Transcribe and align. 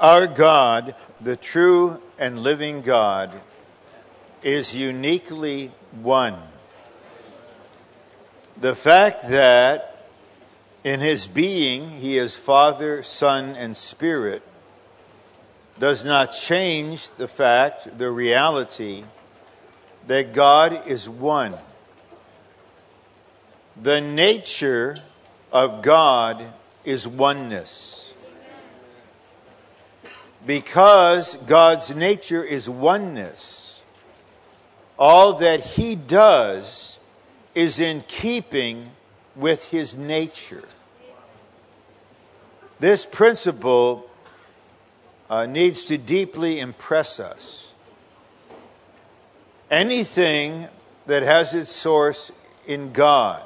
Our 0.00 0.26
God, 0.26 0.94
the 1.20 1.36
true 1.36 2.00
and 2.18 2.40
living 2.40 2.82
God, 2.82 3.32
is 4.42 4.74
uniquely 4.74 5.70
one. 6.02 6.36
The 8.60 8.74
fact 8.74 9.28
that 9.28 10.08
in 10.82 11.00
his 11.00 11.26
being 11.26 11.90
he 11.90 12.18
is 12.18 12.36
Father, 12.36 13.02
Son, 13.02 13.56
and 13.56 13.76
Spirit 13.76 14.42
does 15.78 16.04
not 16.04 16.32
change 16.32 17.10
the 17.10 17.28
fact, 17.28 17.98
the 17.98 18.10
reality, 18.10 19.04
that 20.06 20.32
God 20.32 20.86
is 20.86 21.08
one. 21.08 21.54
The 23.80 24.00
nature 24.00 24.98
of 25.52 25.82
God 25.82 26.52
is 26.84 27.08
oneness. 27.08 28.03
Because 30.46 31.36
God's 31.36 31.94
nature 31.94 32.44
is 32.44 32.68
oneness, 32.68 33.82
all 34.98 35.34
that 35.34 35.60
He 35.60 35.96
does 35.96 36.98
is 37.54 37.80
in 37.80 38.02
keeping 38.08 38.90
with 39.34 39.70
His 39.70 39.96
nature. 39.96 40.68
This 42.78 43.06
principle 43.06 44.10
uh, 45.30 45.46
needs 45.46 45.86
to 45.86 45.96
deeply 45.96 46.60
impress 46.60 47.18
us. 47.18 47.72
Anything 49.70 50.68
that 51.06 51.22
has 51.22 51.54
its 51.54 51.70
source 51.70 52.30
in 52.66 52.92
God 52.92 53.42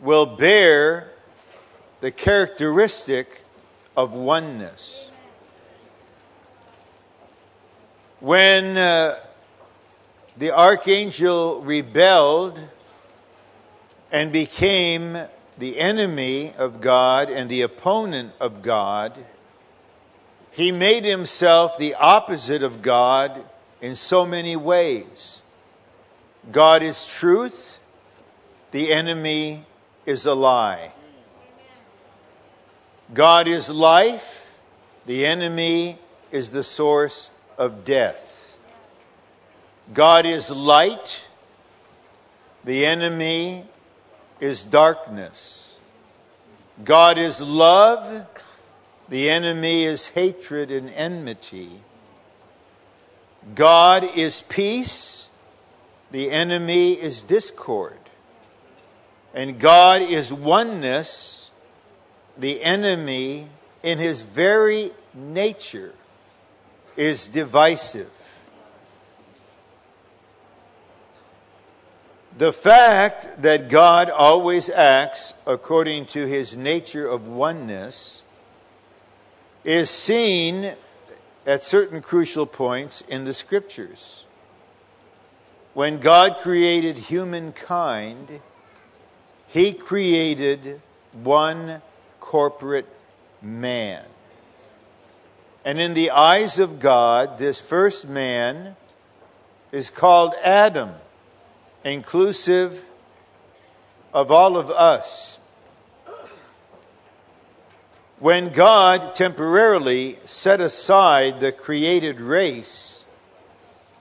will 0.00 0.26
bear 0.26 1.10
the 2.00 2.10
characteristic 2.10 3.44
of 3.96 4.14
oneness. 4.14 5.10
When 8.24 8.78
uh, 8.78 9.18
the 10.38 10.50
archangel 10.50 11.60
rebelled 11.60 12.58
and 14.10 14.32
became 14.32 15.26
the 15.58 15.78
enemy 15.78 16.54
of 16.56 16.80
God 16.80 17.28
and 17.28 17.50
the 17.50 17.60
opponent 17.60 18.32
of 18.40 18.62
God, 18.62 19.12
he 20.50 20.72
made 20.72 21.04
himself 21.04 21.76
the 21.76 21.96
opposite 21.96 22.62
of 22.62 22.80
God 22.80 23.44
in 23.82 23.94
so 23.94 24.24
many 24.24 24.56
ways. 24.56 25.42
God 26.50 26.82
is 26.82 27.04
truth, 27.04 27.78
the 28.70 28.90
enemy 28.90 29.66
is 30.06 30.24
a 30.24 30.32
lie. 30.32 30.94
God 33.12 33.46
is 33.48 33.68
life, 33.68 34.58
the 35.04 35.26
enemy 35.26 35.98
is 36.32 36.52
the 36.52 36.62
source 36.62 37.28
of 37.58 37.84
death. 37.84 38.58
God 39.92 40.26
is 40.26 40.50
light, 40.50 41.22
the 42.64 42.86
enemy 42.86 43.64
is 44.40 44.64
darkness. 44.64 45.78
God 46.82 47.18
is 47.18 47.40
love, 47.40 48.26
the 49.08 49.30
enemy 49.30 49.84
is 49.84 50.08
hatred 50.08 50.70
and 50.70 50.90
enmity. 50.90 51.80
God 53.54 54.04
is 54.16 54.42
peace, 54.48 55.28
the 56.10 56.30
enemy 56.30 56.94
is 56.94 57.22
discord. 57.22 57.98
And 59.34 59.58
God 59.58 60.00
is 60.00 60.32
oneness, 60.32 61.50
the 62.38 62.62
enemy 62.62 63.48
in 63.82 63.98
his 63.98 64.22
very 64.22 64.92
nature 65.12 65.92
is 66.96 67.28
divisive. 67.28 68.10
The 72.36 72.52
fact 72.52 73.42
that 73.42 73.68
God 73.68 74.10
always 74.10 74.68
acts 74.68 75.34
according 75.46 76.06
to 76.06 76.26
his 76.26 76.56
nature 76.56 77.06
of 77.06 77.28
oneness 77.28 78.22
is 79.62 79.88
seen 79.88 80.74
at 81.46 81.62
certain 81.62 82.02
crucial 82.02 82.46
points 82.46 83.02
in 83.08 83.24
the 83.24 83.34
scriptures. 83.34 84.24
When 85.74 86.00
God 86.00 86.38
created 86.38 86.98
humankind, 86.98 88.40
he 89.46 89.72
created 89.72 90.80
one 91.12 91.82
corporate 92.18 92.88
man. 93.40 94.04
And 95.64 95.80
in 95.80 95.94
the 95.94 96.10
eyes 96.10 96.58
of 96.58 96.78
God, 96.78 97.38
this 97.38 97.58
first 97.58 98.06
man 98.06 98.76
is 99.72 99.88
called 99.88 100.34
Adam, 100.42 100.90
inclusive 101.84 102.86
of 104.12 104.30
all 104.30 104.58
of 104.58 104.70
us. 104.70 105.38
When 108.18 108.50
God 108.50 109.14
temporarily 109.14 110.18
set 110.26 110.60
aside 110.60 111.40
the 111.40 111.50
created 111.50 112.20
race 112.20 113.04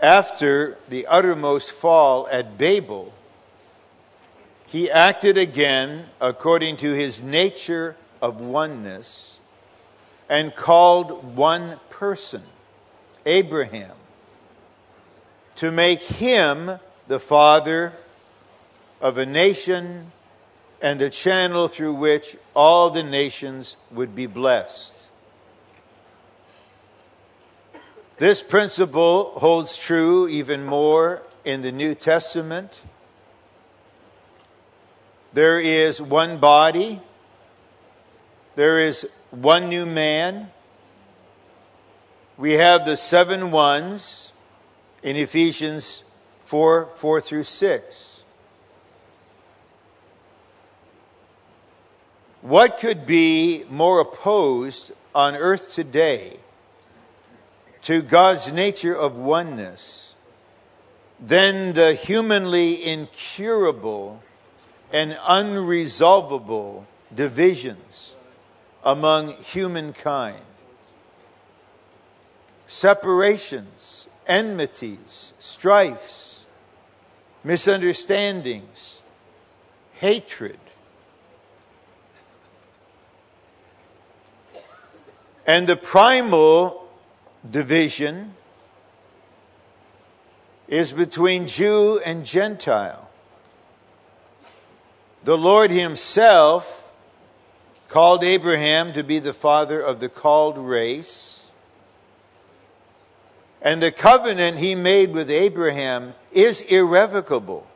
after 0.02 0.78
the 0.90 1.08
uttermost 1.08 1.72
fall 1.72 2.28
at 2.30 2.58
Babel, 2.58 3.14
he 4.68 4.92
acted 4.92 5.38
again 5.38 6.10
according 6.20 6.78
to 6.78 6.92
his 6.92 7.24
nature 7.24 7.96
of 8.22 8.42
oneness 8.42 9.33
and 10.30 10.54
called 10.56 11.36
one 11.36 11.80
person, 11.90 12.44
Abraham, 13.26 13.92
to 15.56 15.72
make 15.72 16.04
him 16.04 16.80
the 17.08 17.20
father 17.20 17.94
of 19.02 19.18
a 19.18 19.26
nation 19.26 20.12
and 20.82 21.00
the 21.00 21.10
channel 21.10 21.68
through 21.68 21.94
which 21.94 22.38
all 22.56 22.90
the 22.90 23.04
nations 23.04 23.78
would 23.92 24.16
be 24.16 24.26
blessed. 24.26 24.94
This 28.18 28.42
principle 28.42 29.32
holds 29.38 29.78
true 29.78 30.28
even 30.28 30.66
more 30.66 31.22
in 31.44 31.62
the 31.62 31.72
New 31.72 31.96
Testament 31.96 32.80
there 35.34 35.60
is 35.60 36.00
one 36.00 36.38
body, 36.38 37.02
there 38.56 38.80
is 38.80 39.08
one 39.34 39.68
new 39.68 39.86
man. 39.86 40.52
We 42.38 42.54
have 42.54 42.86
the 42.86 42.96
seven 42.96 43.52
ones 43.52 44.32
in 45.02 45.16
Ephesians 45.16 46.04
4 46.46 46.90
4 46.96 47.22
through 47.22 47.44
6. 47.44 48.24
What 52.42 52.78
could 52.78 53.08
be 53.08 53.64
more 53.70 54.02
opposed 54.02 54.92
on 55.16 55.36
earth 55.36 55.74
today 55.74 56.38
to 57.84 58.02
God's 58.02 58.52
nature 58.52 58.96
of 58.96 59.18
oneness 59.18 60.16
than 61.20 61.74
the 61.74 61.94
humanly 61.94 62.86
incurable 62.86 64.22
and 64.92 65.14
unresolvable 65.14 66.86
divisions 67.14 68.13
among 68.84 69.34
humankind. 69.34 70.40
Separations, 72.68 74.08
enmities, 74.28 75.34
strifes, 75.40 76.46
misunderstandings, 77.44 79.02
hatred. 79.94 80.60
And 85.46 85.68
the 85.68 85.76
primal 85.76 86.88
division 87.50 88.36
is 90.68 90.94
between 90.94 91.48
Jew 91.48 92.00
and 92.06 92.26
Gentile. 92.26 93.10
The 95.24 95.38
Lord 95.38 95.70
Himself 95.70 96.83
called 97.94 98.24
Abraham 98.24 98.92
to 98.92 99.04
be 99.04 99.20
the 99.20 99.34
father 99.34 99.80
of 99.80 100.00
the 100.00 100.10
called 100.10 100.58
race. 100.58 101.46
And 103.62 103.84
the 103.84 103.92
covenant 103.92 104.58
He 104.58 104.74
made 104.74 105.14
with 105.14 105.30
Abraham 105.30 106.16
is 106.32 106.62
irrevocable. 106.62 107.68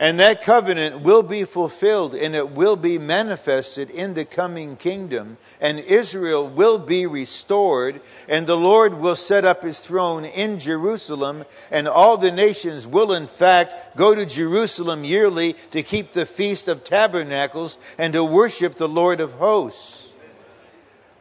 And 0.00 0.20
that 0.20 0.42
covenant 0.42 1.00
will 1.00 1.24
be 1.24 1.42
fulfilled 1.42 2.14
and 2.14 2.36
it 2.36 2.52
will 2.52 2.76
be 2.76 2.98
manifested 2.98 3.90
in 3.90 4.14
the 4.14 4.24
coming 4.24 4.76
kingdom. 4.76 5.38
And 5.60 5.80
Israel 5.80 6.48
will 6.48 6.78
be 6.78 7.04
restored. 7.04 8.00
And 8.28 8.46
the 8.46 8.56
Lord 8.56 9.00
will 9.00 9.16
set 9.16 9.44
up 9.44 9.64
his 9.64 9.80
throne 9.80 10.24
in 10.24 10.60
Jerusalem. 10.60 11.44
And 11.72 11.88
all 11.88 12.16
the 12.16 12.30
nations 12.30 12.86
will, 12.86 13.12
in 13.12 13.26
fact, 13.26 13.96
go 13.96 14.14
to 14.14 14.24
Jerusalem 14.24 15.02
yearly 15.02 15.56
to 15.72 15.82
keep 15.82 16.12
the 16.12 16.26
Feast 16.26 16.68
of 16.68 16.84
Tabernacles 16.84 17.76
and 17.98 18.12
to 18.12 18.22
worship 18.22 18.76
the 18.76 18.88
Lord 18.88 19.20
of 19.20 19.32
hosts. 19.32 20.04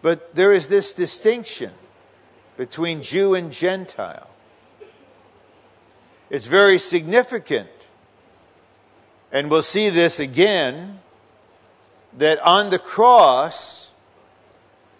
But 0.03 0.35
there 0.35 0.53
is 0.53 0.67
this 0.67 0.93
distinction 0.93 1.71
between 2.57 3.01
Jew 3.01 3.33
and 3.33 3.51
Gentile. 3.51 4.29
It's 6.29 6.45
very 6.45 6.77
significant. 6.77 7.69
And 9.31 9.49
we'll 9.51 9.61
see 9.61 9.89
this 9.89 10.19
again 10.19 10.99
that 12.17 12.39
on 12.39 12.69
the 12.69 12.79
cross, 12.79 13.91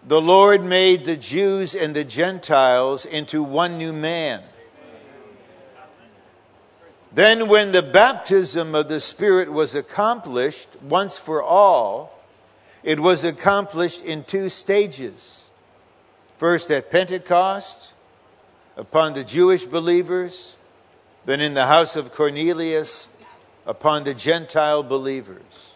the 0.05 0.21
Lord 0.21 0.63
made 0.63 1.05
the 1.05 1.15
Jews 1.15 1.73
and 1.75 1.95
the 1.95 2.03
Gentiles 2.03 3.05
into 3.05 3.41
one 3.41 3.77
new 3.77 3.93
man. 3.93 4.43
Then, 7.13 7.47
when 7.47 7.71
the 7.71 7.81
baptism 7.81 8.75
of 8.75 8.89
the 8.89 8.99
Spirit 8.99 9.51
was 9.51 9.73
accomplished 9.73 10.69
once 10.81 11.17
for 11.17 11.41
all, 11.41 12.19
it 12.83 12.99
was 12.99 13.25
accomplished 13.25 14.03
in 14.03 14.23
two 14.23 14.49
stages. 14.49 15.49
First 16.37 16.69
at 16.69 16.91
Pentecost, 16.91 17.93
upon 18.75 19.13
the 19.13 19.23
Jewish 19.23 19.65
believers, 19.65 20.55
then 21.25 21.41
in 21.41 21.55
the 21.55 21.65
house 21.65 21.95
of 21.95 22.13
Cornelius, 22.13 23.07
upon 23.67 24.05
the 24.05 24.13
Gentile 24.13 24.81
believers. 24.81 25.75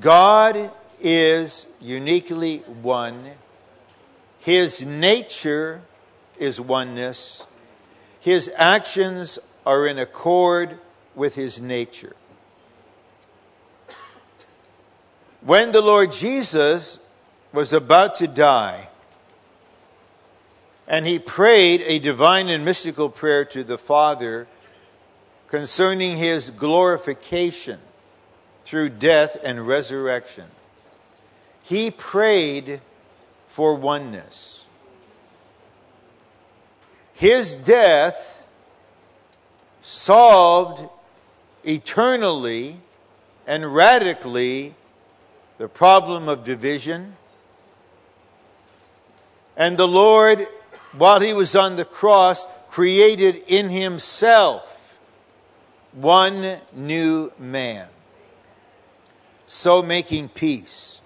God 0.00 0.70
is 1.00 1.66
uniquely 1.80 2.58
one. 2.58 3.32
His 4.40 4.82
nature 4.84 5.80
is 6.38 6.60
oneness. 6.60 7.46
His 8.20 8.50
actions 8.54 9.38
are 9.64 9.86
in 9.86 9.98
accord 9.98 10.78
with 11.14 11.34
his 11.34 11.60
nature. 11.60 12.14
When 15.40 15.72
the 15.72 15.80
Lord 15.80 16.12
Jesus 16.12 17.00
was 17.52 17.72
about 17.72 18.14
to 18.14 18.26
die, 18.26 18.88
and 20.86 21.06
he 21.06 21.18
prayed 21.18 21.82
a 21.82 21.98
divine 21.98 22.48
and 22.48 22.64
mystical 22.64 23.08
prayer 23.08 23.44
to 23.46 23.64
the 23.64 23.78
Father 23.78 24.46
concerning 25.48 26.16
his 26.16 26.50
glorification 26.50 27.80
through 28.64 28.90
death 28.90 29.36
and 29.42 29.66
resurrection. 29.66 30.44
He 31.62 31.90
prayed 31.90 32.80
for 33.46 33.74
oneness. 33.74 34.66
His 37.14 37.54
death 37.54 38.42
solved 39.80 40.88
eternally 41.64 42.78
and 43.46 43.74
radically 43.74 44.74
the 45.56 45.68
problem 45.68 46.28
of 46.28 46.44
division. 46.44 47.16
And 49.56 49.76
the 49.76 49.88
Lord, 49.88 50.46
while 50.96 51.20
he 51.20 51.32
was 51.32 51.56
on 51.56 51.76
the 51.76 51.84
cross, 51.84 52.46
created 52.70 53.42
in 53.48 53.70
himself 53.70 54.77
one 55.92 56.58
new 56.72 57.32
man. 57.38 57.88
So 59.46 59.82
making 59.82 60.28
peace. 60.30 61.00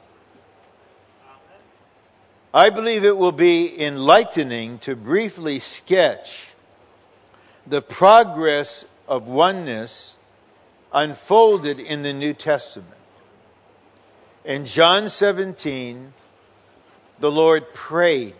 I 2.54 2.68
believe 2.68 3.04
it 3.04 3.16
will 3.16 3.32
be 3.32 3.82
enlightening 3.82 4.78
to 4.80 4.94
briefly 4.94 5.58
sketch 5.58 6.54
the 7.66 7.80
progress 7.80 8.84
of 9.08 9.26
oneness 9.26 10.16
unfolded 10.92 11.78
in 11.78 12.02
the 12.02 12.12
New 12.12 12.34
Testament. 12.34 12.94
In 14.44 14.66
John 14.66 15.08
17, 15.08 16.12
the 17.20 17.30
Lord 17.30 17.72
prayed. 17.72 18.34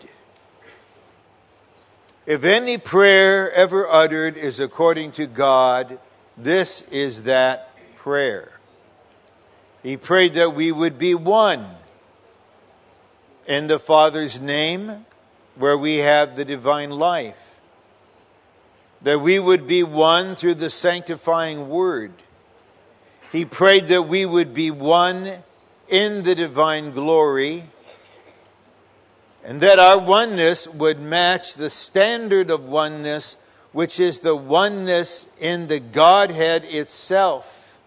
If 2.25 2.43
any 2.43 2.77
prayer 2.77 3.51
ever 3.51 3.87
uttered 3.87 4.37
is 4.37 4.59
according 4.59 5.13
to 5.13 5.25
God, 5.25 5.99
this 6.37 6.81
is 6.83 7.23
that 7.23 7.69
prayer. 7.97 8.51
He 9.81 9.97
prayed 9.97 10.33
that 10.35 10.55
we 10.55 10.71
would 10.71 10.97
be 10.97 11.13
one 11.13 11.67
in 13.45 13.67
the 13.67 13.79
Father's 13.79 14.39
name, 14.39 15.05
where 15.55 15.77
we 15.77 15.97
have 15.97 16.35
the 16.35 16.45
divine 16.45 16.91
life. 16.91 17.59
That 19.01 19.19
we 19.19 19.37
would 19.37 19.67
be 19.67 19.83
one 19.83 20.35
through 20.35 20.55
the 20.55 20.69
sanctifying 20.69 21.69
word. 21.69 22.13
He 23.31 23.43
prayed 23.43 23.87
that 23.87 24.03
we 24.03 24.25
would 24.25 24.53
be 24.53 24.71
one 24.71 25.43
in 25.89 26.23
the 26.23 26.35
divine 26.35 26.91
glory, 26.91 27.63
and 29.43 29.59
that 29.59 29.79
our 29.79 29.99
oneness 29.99 30.67
would 30.67 31.01
match 31.01 31.55
the 31.55 31.69
standard 31.69 32.49
of 32.49 32.65
oneness, 32.65 33.35
which 33.73 33.99
is 33.99 34.21
the 34.21 34.35
oneness 34.35 35.27
in 35.39 35.67
the 35.67 35.79
Godhead 35.79 36.63
itself. 36.63 37.77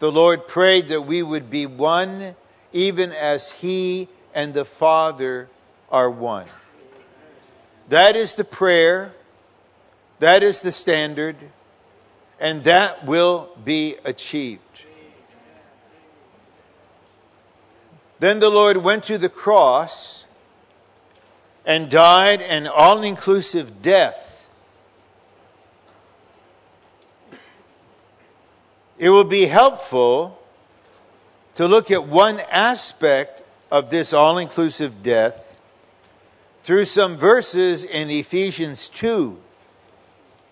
The 0.00 0.12
Lord 0.12 0.46
prayed 0.46 0.88
that 0.88 1.02
we 1.02 1.22
would 1.22 1.48
be 1.48 1.64
one, 1.64 2.36
even 2.72 3.12
as 3.12 3.50
He 3.50 4.08
and 4.34 4.52
the 4.52 4.64
Father 4.64 5.48
are 5.90 6.10
one. 6.10 6.46
That 7.88 8.16
is 8.16 8.34
the 8.34 8.44
prayer, 8.44 9.14
that 10.18 10.42
is 10.42 10.60
the 10.60 10.72
standard, 10.72 11.36
and 12.38 12.64
that 12.64 13.06
will 13.06 13.56
be 13.64 13.96
achieved. 14.04 14.60
Then 18.18 18.40
the 18.40 18.50
Lord 18.50 18.78
went 18.78 19.04
to 19.04 19.18
the 19.18 19.28
cross 19.28 20.24
and 21.64 21.90
died 21.90 22.40
an 22.40 22.66
all 22.66 23.02
inclusive 23.02 23.82
death. 23.82 24.25
It 28.98 29.10
will 29.10 29.24
be 29.24 29.46
helpful 29.46 30.38
to 31.54 31.66
look 31.66 31.90
at 31.90 32.06
one 32.06 32.40
aspect 32.50 33.42
of 33.70 33.90
this 33.90 34.12
all 34.12 34.38
inclusive 34.38 35.02
death 35.02 35.60
through 36.62 36.84
some 36.84 37.16
verses 37.16 37.84
in 37.84 38.10
Ephesians 38.10 38.88
2. 38.88 39.38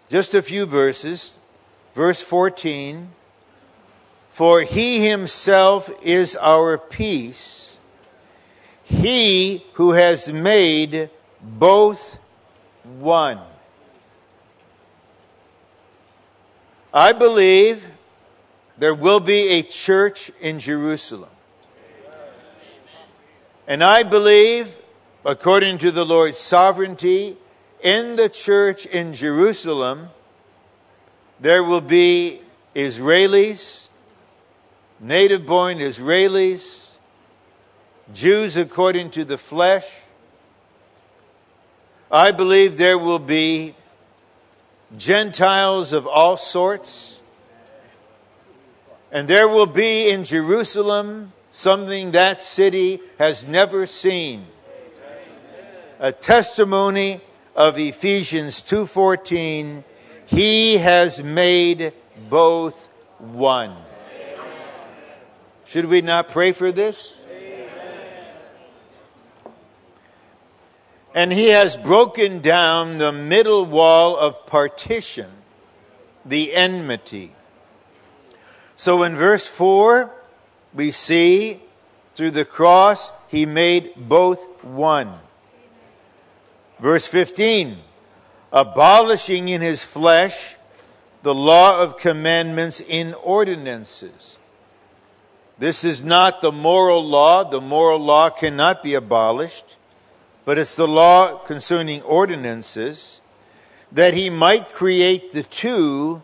Just 0.08 0.34
a 0.34 0.42
few 0.42 0.66
verses. 0.66 1.36
Verse 1.94 2.20
14 2.20 3.10
for 4.34 4.62
he 4.62 5.08
himself 5.08 5.88
is 6.02 6.34
our 6.34 6.76
peace, 6.76 7.76
he 8.82 9.64
who 9.74 9.92
has 9.92 10.32
made 10.32 11.08
both 11.40 12.18
one. 12.82 13.38
I 16.92 17.12
believe 17.12 17.93
there 18.78 18.94
will 18.94 19.20
be 19.20 19.48
a 19.48 19.62
church 19.62 20.30
in 20.40 20.58
Jerusalem. 20.58 21.30
And 23.66 23.82
I 23.82 24.02
believe, 24.02 24.78
according 25.24 25.78
to 25.78 25.90
the 25.90 26.04
Lord's 26.04 26.38
sovereignty, 26.38 27.36
in 27.82 28.16
the 28.16 28.28
church 28.28 28.86
in 28.86 29.12
Jerusalem, 29.12 30.08
there 31.40 31.62
will 31.62 31.80
be 31.80 32.40
Israelis, 32.74 33.88
native 35.00 35.46
born 35.46 35.78
Israelis, 35.78 36.92
Jews 38.12 38.56
according 38.56 39.10
to 39.12 39.24
the 39.24 39.38
flesh. 39.38 39.86
I 42.10 42.30
believe 42.32 42.76
there 42.76 42.98
will 42.98 43.18
be 43.18 43.74
Gentiles 44.96 45.92
of 45.92 46.06
all 46.06 46.36
sorts. 46.36 47.20
And 49.14 49.28
there 49.28 49.46
will 49.46 49.66
be 49.66 50.10
in 50.10 50.24
Jerusalem 50.24 51.32
something 51.52 52.10
that 52.10 52.40
city 52.40 53.00
has 53.16 53.46
never 53.46 53.86
seen. 53.86 54.46
A 56.00 56.10
testimony 56.10 57.20
of 57.54 57.78
Ephesians 57.78 58.60
2:14, 58.60 59.84
he 60.26 60.78
has 60.78 61.22
made 61.22 61.92
both 62.28 62.88
one. 63.18 63.76
Should 65.64 65.84
we 65.84 66.02
not 66.02 66.28
pray 66.28 66.50
for 66.50 66.72
this? 66.72 67.14
And 71.14 71.32
he 71.32 71.50
has 71.50 71.76
broken 71.76 72.40
down 72.40 72.98
the 72.98 73.12
middle 73.12 73.64
wall 73.64 74.16
of 74.16 74.44
partition, 74.44 75.30
the 76.24 76.52
enmity. 76.52 77.36
So 78.76 79.02
in 79.02 79.16
verse 79.16 79.46
4, 79.46 80.10
we 80.74 80.90
see 80.90 81.60
through 82.14 82.32
the 82.32 82.44
cross, 82.44 83.12
he 83.28 83.46
made 83.46 83.92
both 83.96 84.62
one. 84.64 85.18
Verse 86.78 87.06
15, 87.06 87.78
abolishing 88.52 89.48
in 89.48 89.60
his 89.60 89.82
flesh 89.82 90.56
the 91.22 91.34
law 91.34 91.80
of 91.80 91.96
commandments 91.96 92.80
in 92.80 93.14
ordinances 93.14 94.38
This 95.58 95.84
is 95.84 96.04
not 96.04 96.40
the 96.40 96.52
moral 96.52 97.02
law. 97.04 97.44
The 97.44 97.60
moral 97.60 98.00
law 98.00 98.28
cannot 98.28 98.82
be 98.82 98.94
abolished, 98.94 99.76
but 100.44 100.58
it's 100.58 100.74
the 100.74 100.88
law 100.88 101.38
concerning 101.38 102.02
ordinances 102.02 103.20
that 103.90 104.14
he 104.14 104.28
might 104.28 104.72
create 104.72 105.32
the 105.32 105.44
two 105.44 106.22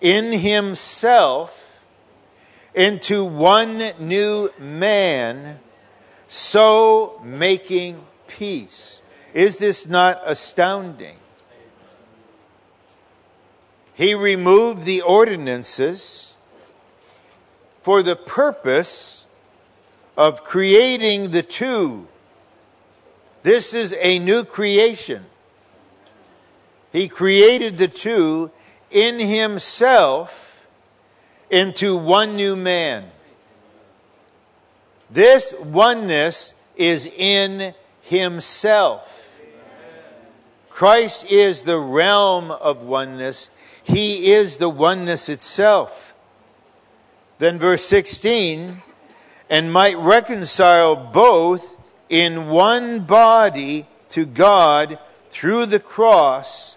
in 0.00 0.32
himself 0.32 1.65
into 2.76 3.24
one 3.24 3.92
new 3.98 4.52
man, 4.58 5.58
so 6.28 7.18
making 7.24 8.04
peace. 8.28 9.00
Is 9.32 9.56
this 9.56 9.88
not 9.88 10.20
astounding? 10.26 11.16
He 13.94 14.14
removed 14.14 14.84
the 14.84 15.00
ordinances 15.00 16.36
for 17.80 18.02
the 18.02 18.14
purpose 18.14 19.24
of 20.14 20.44
creating 20.44 21.30
the 21.30 21.42
two. 21.42 22.06
This 23.42 23.72
is 23.72 23.94
a 23.98 24.18
new 24.18 24.44
creation. 24.44 25.24
He 26.92 27.08
created 27.08 27.78
the 27.78 27.88
two 27.88 28.50
in 28.90 29.18
himself 29.18 30.55
into 31.50 31.96
one 31.96 32.36
new 32.36 32.56
man. 32.56 33.10
This 35.10 35.54
oneness 35.62 36.54
is 36.76 37.06
in 37.06 37.74
himself. 38.02 39.38
Christ 40.70 41.30
is 41.30 41.62
the 41.62 41.78
realm 41.78 42.50
of 42.50 42.82
oneness. 42.82 43.50
He 43.82 44.32
is 44.32 44.58
the 44.58 44.68
oneness 44.68 45.28
itself. 45.28 46.14
Then 47.38 47.58
verse 47.58 47.84
16, 47.84 48.82
and 49.48 49.72
might 49.72 49.96
reconcile 49.98 50.96
both 50.96 51.76
in 52.08 52.48
one 52.48 53.00
body 53.00 53.86
to 54.10 54.26
God 54.26 54.98
through 55.30 55.66
the 55.66 55.80
cross, 55.80 56.76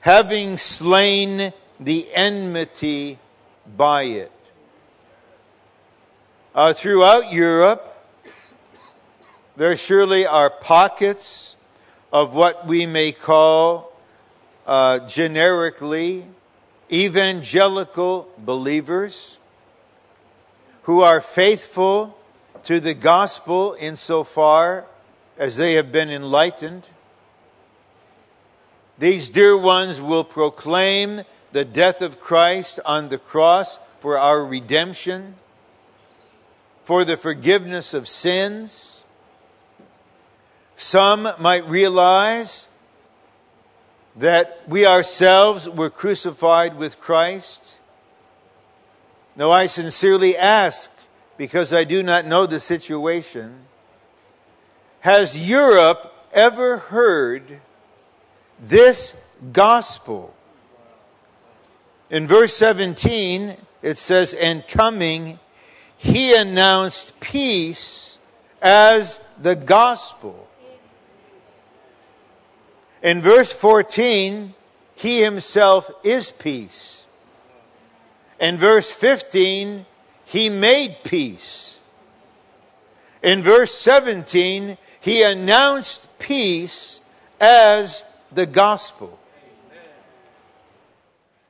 having 0.00 0.56
slain 0.56 1.52
the 1.78 2.12
enmity 2.14 3.18
by 3.76 4.02
it. 4.02 4.32
Uh, 6.54 6.72
throughout 6.72 7.32
Europe, 7.32 7.88
there 9.56 9.76
surely 9.76 10.26
are 10.26 10.50
pockets 10.50 11.56
of 12.12 12.34
what 12.34 12.66
we 12.66 12.84
may 12.84 13.12
call 13.12 13.92
uh, 14.66 14.98
generically 15.00 16.26
evangelical 16.90 18.28
believers 18.38 19.38
who 20.82 21.00
are 21.00 21.20
faithful 21.20 22.18
to 22.64 22.80
the 22.80 22.94
gospel 22.94 23.76
insofar 23.80 24.84
as 25.38 25.56
they 25.56 25.74
have 25.74 25.90
been 25.90 26.10
enlightened. 26.10 26.88
These 28.98 29.30
dear 29.30 29.56
ones 29.56 30.00
will 30.00 30.24
proclaim 30.24 31.22
the 31.52 31.64
death 31.64 32.02
of 32.02 32.20
Christ 32.20 32.80
on 32.84 33.08
the 33.08 33.18
cross 33.18 33.78
for 34.00 34.18
our 34.18 34.44
redemption, 34.44 35.36
for 36.84 37.04
the 37.04 37.16
forgiveness 37.16 37.94
of 37.94 38.08
sins. 38.08 39.04
Some 40.76 41.32
might 41.38 41.66
realize 41.68 42.66
that 44.16 44.62
we 44.66 44.86
ourselves 44.86 45.68
were 45.68 45.90
crucified 45.90 46.76
with 46.76 47.00
Christ? 47.00 47.76
No, 49.36 49.50
I 49.50 49.66
sincerely 49.66 50.36
ask, 50.36 50.90
because 51.38 51.72
I 51.72 51.84
do 51.84 52.02
not 52.02 52.26
know 52.26 52.46
the 52.46 52.60
situation. 52.60 53.66
Has 55.00 55.48
Europe 55.48 56.14
ever 56.32 56.78
heard 56.78 57.60
this 58.60 59.14
gospel? 59.52 60.34
In 62.12 62.26
verse 62.26 62.54
17, 62.54 63.56
it 63.80 63.96
says, 63.96 64.34
And 64.34 64.68
coming, 64.68 65.40
he 65.96 66.34
announced 66.34 67.18
peace 67.20 68.18
as 68.60 69.18
the 69.40 69.56
gospel. 69.56 70.46
In 73.02 73.22
verse 73.22 73.50
14, 73.50 74.52
he 74.94 75.22
himself 75.22 75.90
is 76.04 76.30
peace. 76.30 77.06
In 78.38 78.58
verse 78.58 78.90
15, 78.90 79.86
he 80.26 80.50
made 80.50 80.98
peace. 81.04 81.80
In 83.22 83.42
verse 83.42 83.72
17, 83.72 84.76
he 85.00 85.22
announced 85.22 86.06
peace 86.18 87.00
as 87.40 88.04
the 88.30 88.44
gospel. 88.44 89.18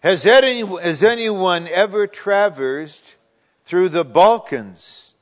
Has, 0.02 0.26
any, 0.26 0.60
has 0.80 1.02
anyone 1.02 1.68
ever 1.68 2.06
traversed 2.06 3.16
through 3.64 3.88
the 3.88 4.04
Balkans 4.04 5.14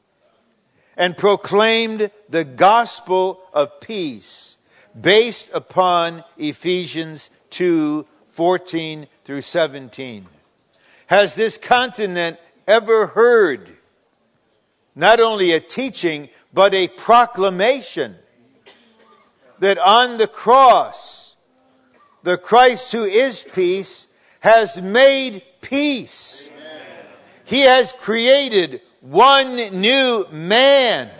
and 0.97 1.17
proclaimed 1.17 2.11
the 2.29 2.45
gospel 2.45 3.41
of 3.53 3.81
peace? 3.81 4.51
based 4.99 5.51
upon 5.53 6.25
Ephesians 6.37 7.31
2 7.51 8.07
14 8.31 9.07
through 9.25 9.41
17. 9.41 10.27
Has 11.07 11.35
this 11.35 11.59
continent 11.59 12.39
ever 12.67 13.09
heard 13.09 13.77
not 14.95 15.21
only 15.21 15.53
a 15.53 15.61
teaching, 15.61 16.29
but 16.53 16.73
a 16.75 16.89
proclamation 16.89 18.17
that 19.59 19.79
on 19.79 20.17
the 20.17 20.27
cross, 20.27 21.37
the 22.23 22.39
Christ 22.39 22.93
who 22.93 23.05
is 23.05 23.45
peace 23.53 24.07
has 24.41 24.81
made 24.81 25.43
peace. 25.61 26.49
Amen. 26.49 27.07
He 27.45 27.61
has 27.61 27.93
created 27.93 28.83
one 29.01 29.57
new 29.57 30.27
man 30.31 31.11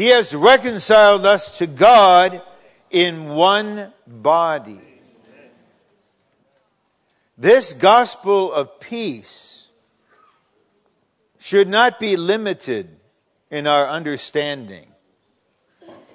he 0.00 0.06
has 0.06 0.34
reconciled 0.34 1.26
us 1.26 1.58
to 1.58 1.66
God 1.66 2.42
in 2.90 3.28
one 3.28 3.92
body. 4.06 4.80
This 7.36 7.74
gospel 7.74 8.52
of 8.52 8.80
peace 8.80 9.66
should 11.38 11.68
not 11.68 12.00
be 12.00 12.16
limited 12.16 12.96
in 13.50 13.66
our 13.66 13.86
understanding 13.86 14.86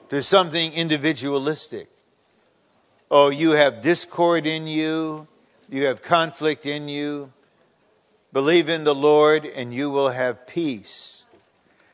to 0.10 0.22
something 0.22 0.74
individualistic. 0.74 1.90
Oh, 3.12 3.30
you 3.30 3.52
have 3.52 3.84
discord 3.84 4.48
in 4.48 4.68
you, 4.68 5.28
you 5.70 5.86
have 5.86 6.02
conflict 6.02 6.66
in 6.66 6.88
you. 6.88 7.32
Believe 8.32 8.70
in 8.70 8.84
the 8.84 8.96
Lord 8.96 9.46
and 9.46 9.74
you 9.74 9.90
will 9.90 10.10
have 10.10 10.46
peace. 10.46 11.24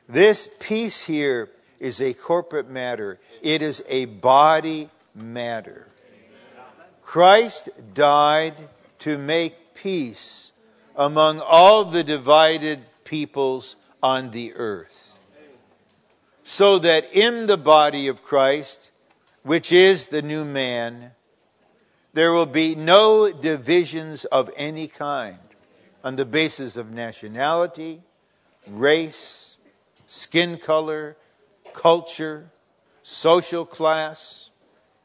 This 0.09 0.49
peace 0.59 1.03
here 1.03 1.49
is 1.79 2.01
a 2.01 2.13
corporate 2.13 2.69
matter, 2.69 3.19
it 3.41 3.61
is 3.61 3.83
a 3.87 4.05
body 4.05 4.89
matter. 5.15 5.87
Christ 7.01 7.69
died 7.93 8.55
to 8.99 9.17
make 9.17 9.73
peace 9.73 10.51
among 10.95 11.39
all 11.39 11.85
the 11.85 12.03
divided 12.03 12.79
peoples 13.03 13.75
on 14.01 14.31
the 14.31 14.53
earth. 14.53 15.17
So 16.43 16.79
that 16.79 17.11
in 17.13 17.47
the 17.47 17.57
body 17.57 18.07
of 18.07 18.23
Christ, 18.23 18.91
which 19.43 19.71
is 19.71 20.07
the 20.07 20.21
new 20.21 20.45
man, 20.45 21.11
there 22.13 22.33
will 22.33 22.45
be 22.45 22.75
no 22.75 23.31
divisions 23.31 24.25
of 24.25 24.49
any 24.55 24.87
kind 24.87 25.37
on 26.03 26.15
the 26.15 26.25
basis 26.25 26.75
of 26.75 26.91
nationality, 26.91 28.01
race, 28.67 29.57
skin 30.07 30.57
color, 30.57 31.15
culture, 31.73 32.51
social 33.03 33.65
class, 33.65 34.49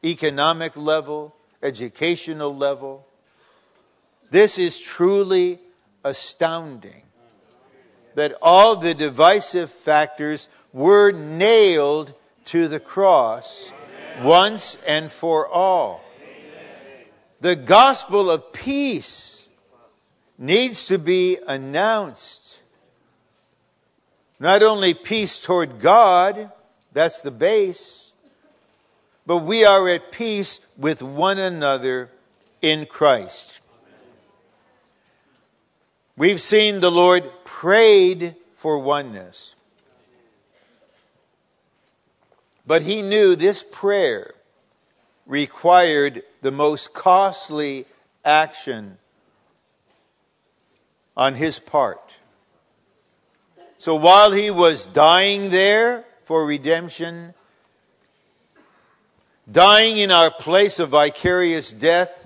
economic 0.03 0.75
level, 0.75 1.35
educational 1.63 2.55
level. 2.55 3.07
This 4.29 4.59
is 4.59 4.79
truly 4.79 5.59
astounding 6.03 7.03
that 8.15 8.33
all 8.41 8.75
the 8.75 8.93
divisive 8.93 9.71
factors 9.71 10.49
were 10.73 11.11
nailed 11.11 12.13
to 12.45 12.67
the 12.67 12.79
cross 12.79 13.71
once 14.21 14.77
and 14.87 15.11
for 15.11 15.47
all. 15.47 16.01
The 17.39 17.55
gospel 17.55 18.31
of 18.31 18.51
peace 18.51 19.47
needs 20.37 20.87
to 20.87 20.97
be 20.97 21.37
announced. 21.47 22.59
Not 24.39 24.63
only 24.63 24.93
peace 24.93 25.41
toward 25.41 25.79
God, 25.79 26.51
that's 26.93 27.21
the 27.21 27.31
base. 27.31 28.11
But 29.25 29.37
we 29.39 29.65
are 29.65 29.87
at 29.89 30.11
peace 30.11 30.61
with 30.77 31.01
one 31.01 31.37
another 31.37 32.09
in 32.61 32.85
Christ. 32.85 33.59
We've 36.15 36.41
seen 36.41 36.79
the 36.79 36.89
Lord 36.89 37.29
prayed 37.43 38.35
for 38.55 38.79
oneness. 38.79 39.53
But 42.65 42.81
he 42.81 43.01
knew 43.01 43.35
this 43.35 43.63
prayer 43.63 44.33
required 45.27 46.23
the 46.41 46.51
most 46.51 46.93
costly 46.93 47.85
action 48.23 48.97
on 51.15 51.35
his 51.35 51.59
part. 51.59 52.15
So 53.77 53.95
while 53.95 54.31
he 54.31 54.49
was 54.49 54.87
dying 54.87 55.51
there 55.51 56.05
for 56.23 56.45
redemption, 56.45 57.33
dying 59.49 59.97
in 59.97 60.11
our 60.11 60.31
place 60.31 60.79
of 60.79 60.89
vicarious 60.89 61.71
death, 61.71 62.25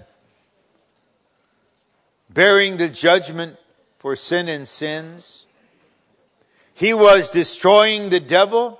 bearing 2.29 2.77
the 2.77 2.89
judgment 2.89 3.57
for 3.97 4.15
sin 4.15 4.47
and 4.47 4.67
sins, 4.67 5.45
he 6.73 6.93
was 6.93 7.29
destroying 7.31 8.09
the 8.09 8.19
devil. 8.19 8.79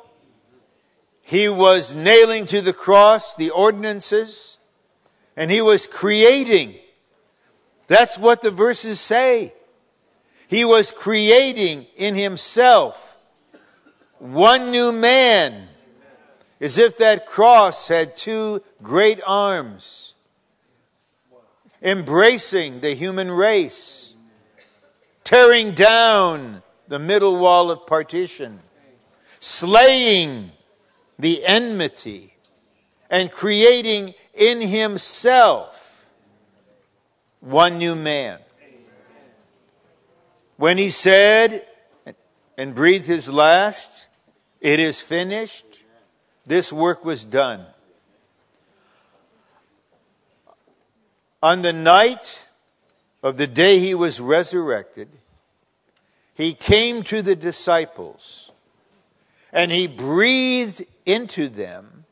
He 1.32 1.48
was 1.48 1.94
nailing 1.94 2.44
to 2.48 2.60
the 2.60 2.74
cross 2.74 3.38
the 3.38 3.52
ordinances 3.52 4.58
and 5.38 5.50
he 5.50 5.62
was 5.62 5.88
creating. 5.88 6.76
That's 7.88 8.18
what 8.18 8.42
the 8.42 8.52
verses 8.52 9.00
say. 9.00 9.54
He 10.50 10.66
was 10.66 10.92
creating 10.92 11.88
in 11.96 12.16
himself 12.16 13.16
one 14.20 14.72
new 14.72 14.92
man, 14.92 15.70
as 16.60 16.78
if 16.78 16.98
that 16.98 17.26
cross 17.26 17.88
had 17.88 18.14
two 18.14 18.62
great 18.84 19.22
arms, 19.26 20.16
embracing 21.82 22.82
the 22.82 22.94
human 22.94 23.32
race, 23.32 24.16
tearing 25.24 25.76
down 25.76 26.62
the 26.90 27.00
middle 27.00 27.38
wall 27.38 27.72
of 27.72 27.88
partition, 27.88 28.60
slaying 29.40 30.52
the 31.22 31.46
enmity, 31.46 32.34
and 33.08 33.32
creating 33.32 34.16
in 34.34 34.60
himself 34.60 36.04
one 37.42 37.78
new 37.78 37.94
man. 37.94 38.40
When 40.58 40.80
he 40.80 40.90
said 40.90 41.64
and 42.58 42.74
breathed 42.74 43.06
his 43.06 43.30
last, 43.30 44.08
it 44.62 44.80
is 44.80 45.00
finished, 45.00 45.84
this 46.48 46.74
work 46.74 47.06
was 47.06 47.24
done. 47.24 47.68
On 51.44 51.62
the 51.62 51.74
night 51.74 52.48
of 53.22 53.38
the 53.38 53.48
day 53.48 53.78
he 53.78 53.94
was 53.94 54.20
resurrected, 54.20 55.08
he 56.34 56.56
came 56.56 57.04
to 57.04 57.22
the 57.22 57.36
disciples 57.36 58.52
and 59.54 59.72
he 59.72 59.86
breathed 59.86 60.84
into 61.06 61.50
them 61.50 62.06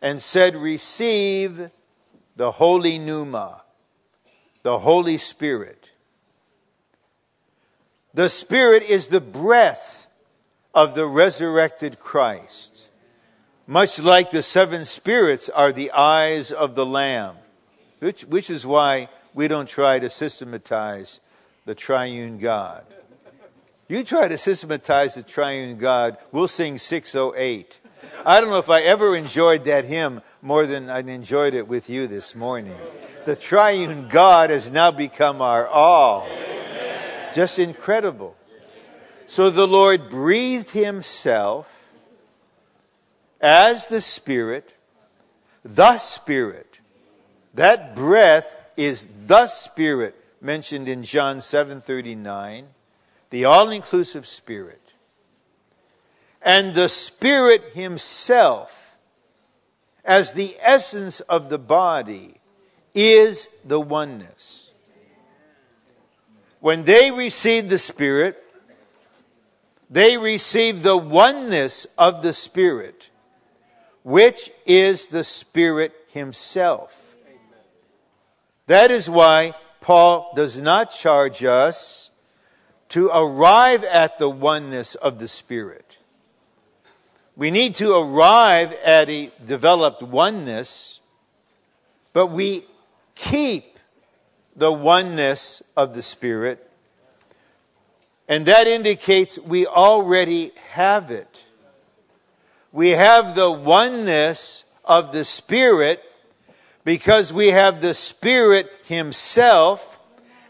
and 0.00 0.20
said, 0.20 0.56
Receive 0.56 1.70
the 2.36 2.52
Holy 2.52 2.98
Pneuma, 2.98 3.62
the 4.62 4.80
Holy 4.80 5.16
Spirit. 5.16 5.90
The 8.12 8.28
Spirit 8.28 8.82
is 8.82 9.08
the 9.08 9.20
breath 9.20 10.06
of 10.74 10.94
the 10.94 11.06
resurrected 11.06 11.98
Christ, 12.00 12.90
much 13.66 13.98
like 13.98 14.30
the 14.30 14.42
seven 14.42 14.84
spirits 14.84 15.48
are 15.48 15.72
the 15.72 15.90
eyes 15.92 16.52
of 16.52 16.74
the 16.74 16.86
Lamb, 16.86 17.36
which, 18.00 18.22
which 18.24 18.50
is 18.50 18.66
why 18.66 19.08
we 19.32 19.48
don't 19.48 19.68
try 19.68 19.98
to 19.98 20.08
systematize 20.08 21.20
the 21.64 21.74
triune 21.74 22.38
God. 22.38 22.84
You 23.88 24.02
try 24.04 24.28
to 24.28 24.38
systematize 24.38 25.14
the 25.14 25.22
triune 25.22 25.76
God, 25.78 26.16
we'll 26.32 26.48
sing 26.48 26.78
608. 26.78 27.80
I 28.24 28.40
don't 28.40 28.50
know 28.50 28.58
if 28.58 28.70
I 28.70 28.82
ever 28.82 29.14
enjoyed 29.14 29.64
that 29.64 29.84
hymn 29.84 30.22
more 30.42 30.66
than 30.66 30.90
I 30.90 31.00
enjoyed 31.00 31.54
it 31.54 31.68
with 31.68 31.90
you 31.90 32.06
this 32.06 32.34
morning. 32.34 32.76
The 33.24 33.36
triune 33.36 34.08
God 34.08 34.50
has 34.50 34.70
now 34.70 34.90
become 34.90 35.40
our 35.40 35.66
all. 35.66 36.26
Just 37.34 37.58
incredible. 37.58 38.36
So 39.26 39.50
the 39.50 39.66
Lord 39.66 40.10
breathed 40.10 40.70
himself 40.70 41.90
as 43.40 43.86
the 43.86 44.00
Spirit, 44.00 44.72
the 45.64 45.98
Spirit. 45.98 46.78
That 47.54 47.94
breath 47.94 48.54
is 48.76 49.06
the 49.26 49.46
Spirit 49.46 50.14
mentioned 50.40 50.88
in 50.88 51.02
John 51.02 51.38
7:39, 51.38 52.66
the 53.30 53.44
all-inclusive 53.44 54.26
Spirit. 54.26 54.83
And 56.44 56.74
the 56.74 56.88
Spirit 56.88 57.72
himself 57.72 58.98
as 60.04 60.34
the 60.34 60.54
essence 60.60 61.20
of 61.20 61.48
the 61.48 61.58
body 61.58 62.34
is 62.94 63.48
the 63.64 63.80
oneness. 63.80 64.70
When 66.60 66.84
they 66.84 67.10
received 67.10 67.68
the 67.68 67.78
Spirit, 67.78 68.42
they 69.90 70.16
received 70.16 70.82
the 70.82 70.96
oneness 70.96 71.86
of 71.98 72.22
the 72.22 72.32
Spirit, 72.32 73.10
which 74.02 74.50
is 74.66 75.08
the 75.08 75.24
Spirit 75.24 75.92
Himself. 76.08 77.14
That 78.66 78.90
is 78.90 79.10
why 79.10 79.54
Paul 79.80 80.32
does 80.34 80.58
not 80.58 80.90
charge 80.90 81.44
us 81.44 82.10
to 82.90 83.08
arrive 83.08 83.84
at 83.84 84.18
the 84.18 84.30
oneness 84.30 84.94
of 84.94 85.18
the 85.18 85.28
Spirit. 85.28 85.93
We 87.36 87.50
need 87.50 87.74
to 87.76 87.96
arrive 87.96 88.72
at 88.84 89.08
a 89.08 89.32
developed 89.44 90.02
oneness, 90.02 91.00
but 92.12 92.28
we 92.28 92.64
keep 93.16 93.78
the 94.54 94.72
oneness 94.72 95.62
of 95.76 95.94
the 95.94 96.02
Spirit. 96.02 96.70
And 98.28 98.46
that 98.46 98.68
indicates 98.68 99.38
we 99.38 99.66
already 99.66 100.52
have 100.70 101.10
it. 101.10 101.42
We 102.70 102.90
have 102.90 103.34
the 103.34 103.50
oneness 103.50 104.64
of 104.84 105.12
the 105.12 105.24
Spirit 105.24 106.02
because 106.84 107.32
we 107.32 107.48
have 107.48 107.80
the 107.80 107.94
Spirit 107.94 108.70
Himself 108.84 109.98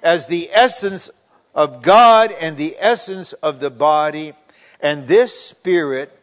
as 0.02 0.26
the 0.26 0.50
essence 0.52 1.10
of 1.54 1.80
God 1.80 2.30
and 2.32 2.58
the 2.58 2.74
essence 2.78 3.32
of 3.34 3.60
the 3.60 3.70
body. 3.70 4.34
And 4.80 5.06
this 5.06 5.38
Spirit 5.38 6.18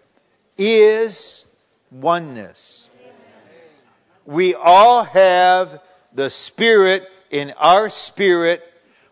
is 0.57 1.45
oneness. 1.91 2.89
We 4.25 4.53
all 4.53 5.03
have 5.03 5.81
the 6.13 6.29
Spirit 6.29 7.07
in 7.29 7.53
our 7.57 7.89
spirit. 7.89 8.63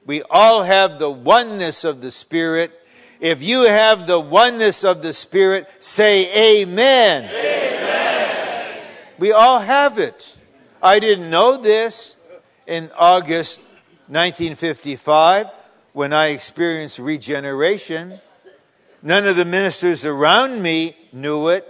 We 0.05 0.21
all 0.23 0.63
have 0.63 0.99
the 0.99 1.09
oneness 1.09 1.83
of 1.83 2.01
the 2.01 2.11
Spirit. 2.11 2.71
If 3.19 3.41
you 3.41 3.61
have 3.61 4.07
the 4.07 4.19
oneness 4.19 4.83
of 4.83 5.01
the 5.01 5.13
Spirit, 5.13 5.67
say 5.79 6.61
amen. 6.61 7.25
amen. 7.25 8.81
We 9.17 9.31
all 9.31 9.59
have 9.59 9.99
it. 9.99 10.35
I 10.81 10.99
didn't 10.99 11.29
know 11.29 11.57
this 11.57 12.15
in 12.65 12.89
August 12.97 13.59
1955 14.07 15.47
when 15.91 16.13
I 16.13 16.27
experienced 16.27 16.99
regeneration. 16.99 18.19
None 19.01 19.25
of 19.25 19.35
the 19.35 19.45
ministers 19.45 20.05
around 20.05 20.61
me 20.61 20.95
knew 21.11 21.47
it. 21.49 21.65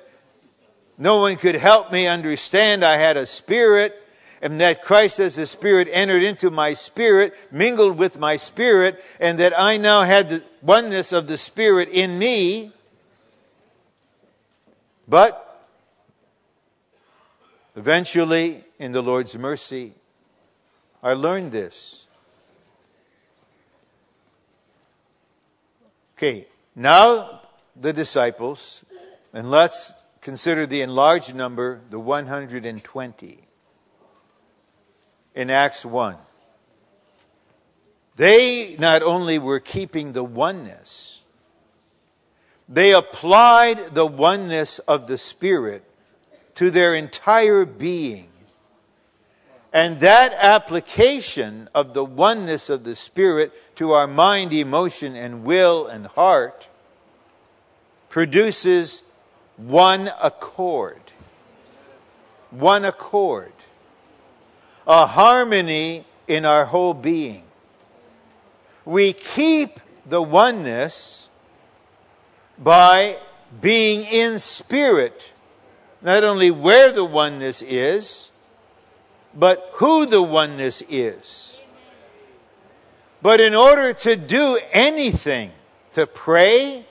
No 0.97 1.17
one 1.17 1.37
could 1.37 1.55
help 1.55 1.91
me 1.91 2.07
understand 2.07 2.83
I 2.83 2.97
had 2.97 3.17
a 3.17 3.25
spirit 3.25 3.95
and 4.41 4.59
that 4.61 4.83
Christ 4.83 5.19
as 5.19 5.37
a 5.37 5.45
spirit 5.45 5.87
entered 5.91 6.23
into 6.23 6.49
my 6.49 6.73
spirit, 6.73 7.35
mingled 7.51 7.97
with 7.97 8.17
my 8.17 8.37
spirit, 8.37 9.03
and 9.19 9.37
that 9.39 9.57
I 9.57 9.77
now 9.77 10.03
had 10.03 10.29
the 10.29 10.43
oneness 10.61 11.11
of 11.11 11.27
the 11.27 11.37
spirit 11.37 11.89
in 11.89 12.17
me. 12.17 12.71
But 15.07 15.45
eventually, 17.75 18.63
in 18.77 18.91
the 18.91 19.01
Lord's 19.01 19.37
mercy, 19.37 19.93
I 21.03 21.13
learned 21.13 21.51
this. 21.51 22.05
Okay, 26.17 26.47
now 26.79 27.41
the 27.75 27.91
disciples, 27.91 28.85
and 29.33 29.51
let's 29.51 29.93
consider 30.21 30.65
the 30.65 30.81
enlarged 30.81 31.35
number, 31.35 31.81
the 31.89 31.99
120 31.99 33.39
in 35.35 35.49
Acts 35.49 35.85
1. 35.85 36.15
They 38.15 38.77
not 38.79 39.03
only 39.03 39.37
were 39.37 39.59
keeping 39.59 40.13
the 40.13 40.23
oneness, 40.23 41.21
they 42.69 42.93
applied 42.93 43.93
the 43.93 44.05
oneness 44.05 44.79
of 44.79 45.07
the 45.07 45.17
Spirit 45.17 45.83
to 46.55 46.71
their 46.71 46.95
entire 46.95 47.65
being. 47.65 48.28
And 49.71 49.99
that 49.99 50.33
application 50.33 51.69
of 51.75 51.93
the 51.93 52.03
oneness 52.03 52.69
of 52.69 52.83
the 52.83 52.95
Spirit 52.95 53.53
to 53.75 53.91
our 53.91 54.07
mind, 54.07 54.51
emotion, 54.51 55.15
and 55.15 55.43
will 55.43 55.85
and 55.85 56.07
heart 56.07 56.67
produces 58.09 59.03
one 59.57 60.11
accord. 60.21 61.01
One 62.49 62.83
accord. 62.83 63.53
A 64.87 65.05
harmony 65.05 66.05
in 66.27 66.45
our 66.45 66.65
whole 66.65 66.95
being. 66.95 67.43
We 68.85 69.13
keep 69.13 69.79
the 70.03 70.21
oneness 70.21 71.29
by 72.57 73.17
being 73.61 74.01
in 74.01 74.39
spirit, 74.39 75.31
not 76.01 76.23
only 76.23 76.49
where 76.49 76.91
the 76.91 77.03
oneness 77.03 77.61
is, 77.61 78.31
but 79.33 79.69
who 79.73 80.05
the 80.05 80.21
oneness 80.21 80.81
is. 80.89 81.61
But 83.21 83.41
in 83.41 83.53
order 83.53 83.93
to 83.93 84.15
do 84.15 84.59
anything, 84.71 85.51
to 85.91 86.07
pray, 86.07 86.85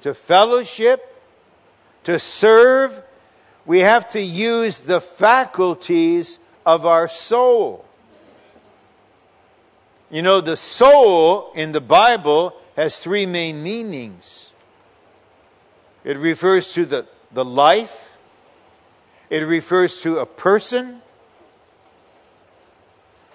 to 0.00 0.14
fellowship, 0.14 1.22
to 2.04 2.18
serve, 2.18 3.02
we 3.64 3.80
have 3.80 4.08
to 4.10 4.20
use 4.20 4.80
the 4.80 5.00
faculties 5.00 6.38
of 6.64 6.86
our 6.86 7.08
soul. 7.08 7.84
You 10.10 10.22
know, 10.22 10.40
the 10.40 10.56
soul 10.56 11.50
in 11.54 11.72
the 11.72 11.80
Bible 11.80 12.54
has 12.76 13.00
three 13.00 13.26
main 13.26 13.62
meanings. 13.62 14.52
It 16.04 16.16
refers 16.16 16.72
to 16.74 16.86
the, 16.86 17.06
the 17.32 17.44
life, 17.44 18.16
it 19.28 19.40
refers 19.40 20.00
to 20.02 20.18
a 20.18 20.26
person, 20.26 21.02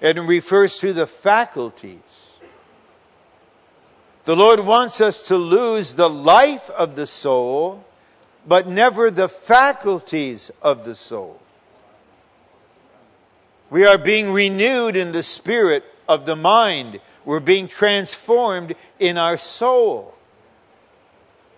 it 0.02 0.20
refers 0.20 0.80
to 0.80 0.92
the 0.92 1.08
faculties. 1.08 2.36
The 4.26 4.36
Lord 4.36 4.60
wants 4.62 5.00
us 5.00 5.28
to 5.28 5.38
lose 5.38 5.94
the 5.94 6.10
life 6.10 6.70
of 6.72 6.96
the 6.96 7.06
soul, 7.06 7.86
but 8.46 8.68
never 8.68 9.10
the 9.10 9.30
faculties 9.30 10.52
of 10.62 10.86
the 10.86 10.96
soul. 10.96 11.42
We 13.70 13.86
are 13.86 13.98
being 13.98 14.32
renewed 14.32 14.98
in 14.98 15.12
the 15.12 15.24
spirit 15.24 15.86
of 16.08 16.26
the 16.26 16.36
mind. 16.36 17.00
We're 17.24 17.40
being 17.40 17.68
transformed 17.68 18.76
in 19.00 19.18
our 19.18 19.38
soul. 19.38 20.16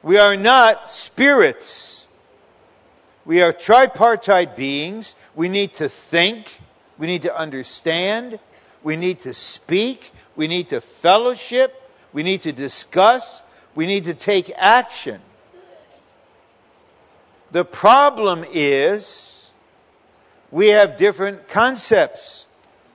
We 0.04 0.18
are 0.20 0.36
not 0.36 0.92
spirits. 0.92 2.06
We 3.26 3.42
are 3.42 3.54
tripartite 3.54 4.56
beings. 4.58 5.16
We 5.34 5.48
need 5.48 5.74
to 5.76 5.88
think. 5.88 6.60
We 6.98 7.08
need 7.08 7.24
to 7.24 7.36
understand. 7.36 8.40
We 8.84 8.96
need 8.96 9.22
to 9.22 9.34
speak. 9.34 10.12
We 10.36 10.48
need 10.48 10.70
to 10.70 10.82
fellowship. 10.82 11.90
We 12.12 12.24
need 12.24 12.42
to 12.42 12.52
discuss. 12.52 13.44
We 13.76 13.86
need 13.86 14.06
to 14.06 14.14
take 14.14 14.52
action. 14.58 15.22
The 17.52 17.66
problem 17.66 18.46
is 18.52 19.50
we 20.52 20.70
have 20.70 20.98
different 20.98 21.48
concepts, 21.48 22.48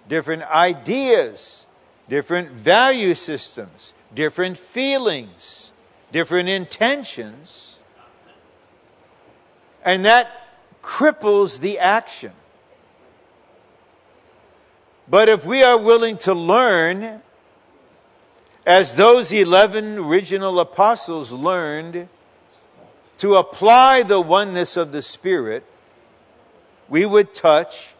different 0.08 0.42
ideas, 0.42 1.66
different 2.08 2.50
value 2.50 3.14
systems, 3.14 3.94
different 4.14 4.58
feelings 4.58 5.72
different 6.12 6.48
intentions, 6.48 7.76
and 9.84 10.04
that 10.04 10.30
cripples 10.82 11.60
the 11.60 11.78
action. 11.78 12.32
But 15.10 15.28
if 15.28 15.46
we 15.46 15.62
are 15.62 15.78
willing 15.78 16.18
to 16.18 16.34
learn, 16.34 17.22
as 18.66 18.96
those 18.96 19.32
11 19.32 19.98
original 19.98 20.60
apostles 20.60 21.32
learned, 21.32 22.08
to 23.18 23.34
apply 23.34 24.02
the 24.02 24.20
oneness 24.20 24.76
of 24.76 24.92
the 24.92 25.02
Spirit, 25.02 25.64
we 26.88 27.04
would 27.06 27.34
touch 27.34 27.94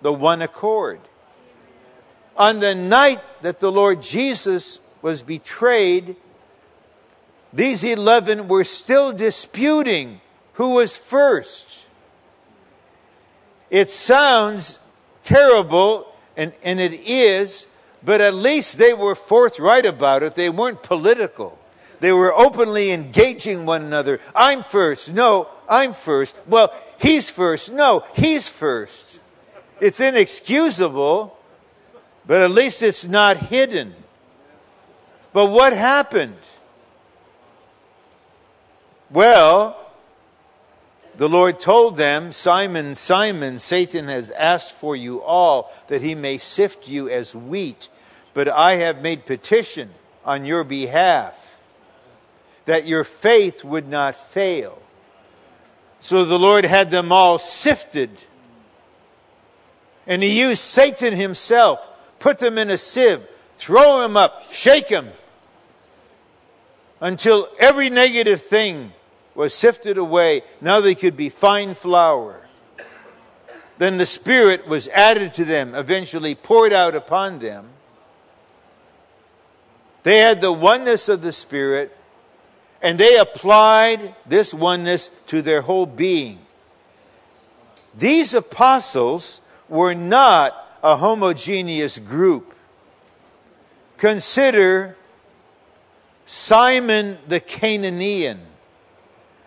the 0.00 0.12
one 0.12 0.42
accord. 0.42 1.00
On 2.36 2.60
the 2.60 2.74
night 2.74 3.20
that 3.42 3.58
the 3.58 3.70
Lord 3.70 4.02
Jesus 4.02 4.80
was 5.02 5.22
betrayed, 5.22 6.16
these 7.52 7.84
11 7.84 8.48
were 8.48 8.64
still 8.64 9.12
disputing 9.12 10.20
who 10.54 10.70
was 10.70 10.96
first. 10.96 11.86
It 13.70 13.88
sounds 13.88 14.78
terrible, 15.22 16.13
and, 16.36 16.52
and 16.62 16.80
it 16.80 16.94
is, 17.06 17.66
but 18.02 18.20
at 18.20 18.34
least 18.34 18.78
they 18.78 18.92
were 18.92 19.14
forthright 19.14 19.86
about 19.86 20.22
it. 20.22 20.34
They 20.34 20.50
weren't 20.50 20.82
political. 20.82 21.58
They 22.00 22.12
were 22.12 22.34
openly 22.34 22.90
engaging 22.90 23.66
one 23.66 23.82
another. 23.82 24.20
I'm 24.34 24.62
first. 24.62 25.12
No, 25.12 25.48
I'm 25.68 25.92
first. 25.92 26.36
Well, 26.46 26.74
he's 26.98 27.30
first. 27.30 27.72
No, 27.72 28.04
he's 28.14 28.48
first. 28.48 29.20
It's 29.80 30.00
inexcusable, 30.00 31.36
but 32.26 32.42
at 32.42 32.50
least 32.50 32.82
it's 32.82 33.06
not 33.06 33.36
hidden. 33.36 33.94
But 35.32 35.46
what 35.46 35.72
happened? 35.72 36.36
Well, 39.10 39.83
the 41.16 41.28
Lord 41.28 41.60
told 41.60 41.96
them, 41.96 42.32
Simon, 42.32 42.94
Simon, 42.94 43.58
Satan 43.58 44.08
has 44.08 44.30
asked 44.30 44.72
for 44.72 44.96
you 44.96 45.22
all 45.22 45.72
that 45.86 46.02
he 46.02 46.14
may 46.14 46.38
sift 46.38 46.88
you 46.88 47.08
as 47.08 47.34
wheat, 47.34 47.88
but 48.32 48.48
I 48.48 48.76
have 48.76 49.00
made 49.00 49.26
petition 49.26 49.90
on 50.24 50.44
your 50.44 50.64
behalf 50.64 51.60
that 52.64 52.86
your 52.86 53.04
faith 53.04 53.62
would 53.62 53.88
not 53.88 54.16
fail. 54.16 54.80
So 56.00 56.24
the 56.24 56.38
Lord 56.38 56.64
had 56.64 56.90
them 56.90 57.12
all 57.12 57.38
sifted. 57.38 58.10
And 60.06 60.22
he 60.22 60.38
used 60.38 60.62
Satan 60.62 61.14
himself, 61.14 61.86
put 62.18 62.38
them 62.38 62.58
in 62.58 62.70
a 62.70 62.76
sieve, 62.76 63.26
throw 63.56 64.04
him 64.04 64.16
up, 64.16 64.52
shake 64.52 64.88
him, 64.88 65.10
until 67.00 67.48
every 67.58 67.88
negative 67.88 68.42
thing 68.42 68.92
was 69.34 69.54
sifted 69.54 69.98
away. 69.98 70.42
Now 70.60 70.80
they 70.80 70.94
could 70.94 71.16
be 71.16 71.28
fine 71.28 71.74
flour. 71.74 72.40
Then 73.78 73.98
the 73.98 74.06
Spirit 74.06 74.68
was 74.68 74.88
added 74.88 75.34
to 75.34 75.44
them, 75.44 75.74
eventually 75.74 76.34
poured 76.34 76.72
out 76.72 76.94
upon 76.94 77.40
them. 77.40 77.70
They 80.04 80.18
had 80.18 80.40
the 80.40 80.52
oneness 80.52 81.08
of 81.08 81.22
the 81.22 81.32
Spirit, 81.32 81.96
and 82.80 82.98
they 82.98 83.16
applied 83.16 84.14
this 84.26 84.54
oneness 84.54 85.10
to 85.26 85.42
their 85.42 85.62
whole 85.62 85.86
being. 85.86 86.38
These 87.96 88.34
apostles 88.34 89.40
were 89.68 89.94
not 89.94 90.54
a 90.82 90.96
homogeneous 90.96 91.98
group. 91.98 92.54
Consider 93.96 94.96
Simon 96.26 97.18
the 97.26 97.40
Cananaean 97.40 98.38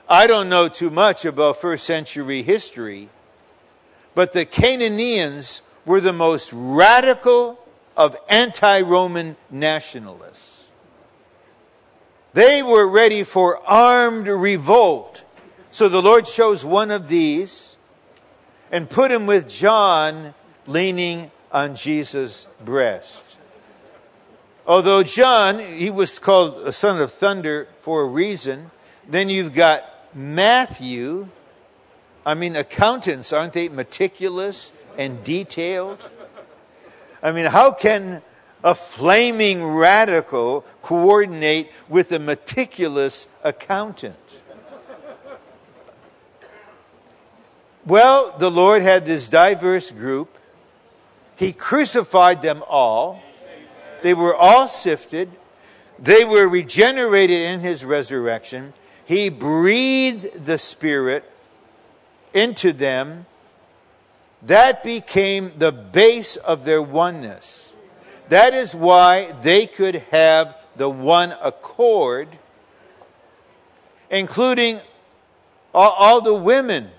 I 0.10 0.26
don't 0.26 0.48
know 0.48 0.70
too 0.70 0.90
much 0.90 1.26
about 1.26 1.58
first 1.58 1.86
century 1.86 2.42
history, 2.42 3.10
but 4.16 4.32
the 4.32 4.46
Cananaeans 4.46 5.62
were 5.86 6.00
the 6.00 6.14
most 6.14 6.52
radical 6.54 7.60
of 7.98 8.16
anti 8.30 8.82
Roman 8.82 9.36
nationalists. 9.50 10.70
They 12.34 12.64
were 12.64 12.88
ready 12.88 13.24
for 13.24 13.60
armed 13.68 14.28
revolt. 14.28 15.24
So 15.72 15.90
the 15.90 16.02
Lord 16.02 16.26
chose 16.26 16.64
one 16.64 16.92
of 16.92 17.10
these 17.10 17.78
and 18.72 18.90
put 18.90 19.12
him 19.12 19.26
with 19.26 19.50
John 19.50 20.34
leaning 20.68 21.32
on 21.52 21.76
Jesus' 21.76 22.48
breast. 22.64 23.40
Although 24.66 25.04
John, 25.04 25.60
he 25.60 25.90
was 25.90 26.20
called 26.20 26.68
a 26.68 26.72
son 26.72 27.02
of 27.02 27.12
thunder 27.12 27.68
for 27.82 28.02
a 28.02 28.06
reason. 28.06 28.72
Then 29.08 29.30
you've 29.30 29.54
got 29.54 29.97
Matthew, 30.18 31.28
I 32.26 32.34
mean, 32.34 32.56
accountants, 32.56 33.32
aren't 33.32 33.54
they 33.54 33.70
meticulous 33.70 34.74
and 34.98 35.24
detailed? 35.24 36.04
I 37.22 37.32
mean, 37.32 37.46
how 37.46 37.72
can 37.72 38.24
a 38.64 38.74
flaming 38.74 39.64
radical 39.64 40.66
coordinate 40.82 41.72
with 41.88 42.12
a 42.12 42.18
meticulous 42.18 43.28
accountant? 43.44 44.16
Well, 47.86 48.36
the 48.40 48.50
Lord 48.50 48.82
had 48.82 49.06
this 49.06 49.28
diverse 49.28 49.92
group. 49.92 50.36
He 51.36 51.54
crucified 51.54 52.42
them 52.42 52.64
all. 52.68 53.22
They 54.02 54.16
were 54.16 54.36
all 54.36 54.68
sifted. 54.68 55.30
They 56.00 56.26
were 56.26 56.48
regenerated 56.48 57.38
in 57.38 57.60
his 57.60 57.86
resurrection. 57.86 58.74
He 59.08 59.30
breathed 59.30 60.46
the 60.46 60.58
Spirit 60.58 61.24
into 62.34 62.74
them. 62.74 63.26
That 64.42 64.84
became 64.84 65.54
the 65.58 65.72
base 65.72 66.36
of 66.36 66.66
their 66.66 66.82
oneness. 66.82 67.72
That 68.28 68.54
is 68.54 68.76
why 68.76 69.32
they 69.42 69.66
could 69.66 69.96
have 70.12 70.58
the 70.76 70.90
one 70.90 71.34
accord. 71.42 72.28
including 74.10 74.82
all, 75.74 75.92
all 75.92 76.22
the 76.22 76.34
women. 76.34 76.90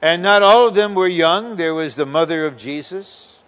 And 0.00 0.24
not 0.24 0.42
all 0.42 0.66
of 0.66 0.74
them 0.74 0.96
were 0.96 1.06
young. 1.06 1.54
There 1.54 1.74
was 1.74 1.94
the 1.94 2.06
mother 2.06 2.46
of 2.46 2.56
Jesus. 2.56 3.38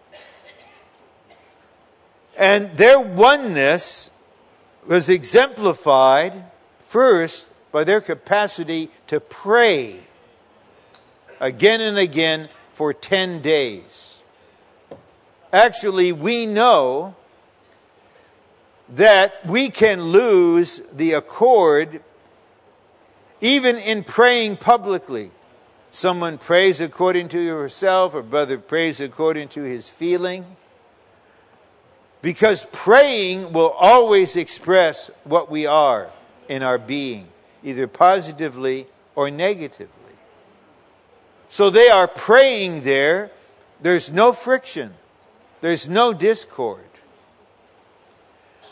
And 2.39 2.73
their 2.75 3.01
oneness 3.01 4.11
was 4.87 5.09
exemplified 5.09 6.45
first 6.79 7.49
by 7.73 7.85
their 7.85 8.01
capacity 8.01 8.91
to 9.07 9.21
pray 9.21 10.01
again 11.41 11.81
and 11.81 11.99
again 11.99 12.49
for 12.73 12.93
10 12.93 13.43
days. 13.43 14.23
Actually, 15.53 16.13
we 16.13 16.47
know 16.47 17.15
that 18.89 19.47
we 19.47 19.71
can 19.71 20.03
lose 20.05 20.81
the 20.93 21.13
accord 21.13 22.03
even 23.41 23.77
in 23.77 24.05
praying 24.05 24.57
publicly. 24.57 25.31
Someone 25.91 26.39
prays 26.39 26.81
according 26.81 27.29
to 27.29 27.41
yourself, 27.41 28.15
or 28.15 28.23
brother 28.23 28.59
prays 28.59 29.01
according 29.01 29.49
to 29.49 29.63
his 29.63 29.89
feeling. 29.89 30.57
Because 32.25 32.67
praying 32.73 33.53
will 33.53 33.69
always 33.79 34.35
express 34.35 35.11
what 35.25 35.51
we 35.51 35.67
are 35.67 36.09
in 36.49 36.63
our 36.63 36.79
being, 36.79 37.29
either 37.63 37.87
positively 37.87 38.87
or 39.15 39.31
negatively. 39.31 39.91
So 41.49 41.69
they 41.69 41.91
are 41.91 42.09
praying 42.09 42.81
there. 42.81 43.31
There's 43.83 44.11
no 44.11 44.33
friction. 44.33 44.95
There's 45.61 45.87
no 45.87 46.15
discord. 46.15 46.87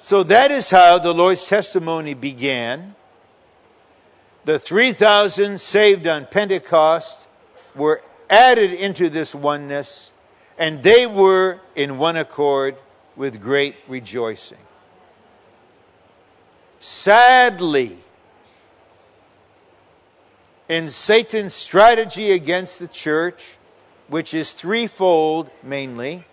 So 0.00 0.22
that 0.22 0.50
is 0.50 0.70
how 0.70 0.98
the 0.98 1.12
Lord's 1.12 1.46
testimony 1.46 2.14
began. 2.14 2.94
The 4.46 4.58
3,000 4.58 5.60
saved 5.60 6.06
on 6.06 6.24
Pentecost 6.24 7.28
were 7.74 8.00
added 8.30 8.72
into 8.72 9.10
this 9.10 9.34
oneness, 9.34 10.10
and 10.56 10.82
they 10.82 11.06
were 11.06 11.60
in 11.76 11.98
one 11.98 12.16
accord 12.16 12.76
with 13.16 13.40
great 13.40 13.76
rejoicing. 13.88 14.58
Sadly, 16.80 17.96
in 20.68 20.88
Satan's 20.88 21.54
strategy 21.54 22.32
against 22.32 22.78
the 22.78 22.88
church, 22.88 23.56
which 24.08 24.34
is 24.34 24.52
threefold 24.52 25.50
mainly, 25.62 26.24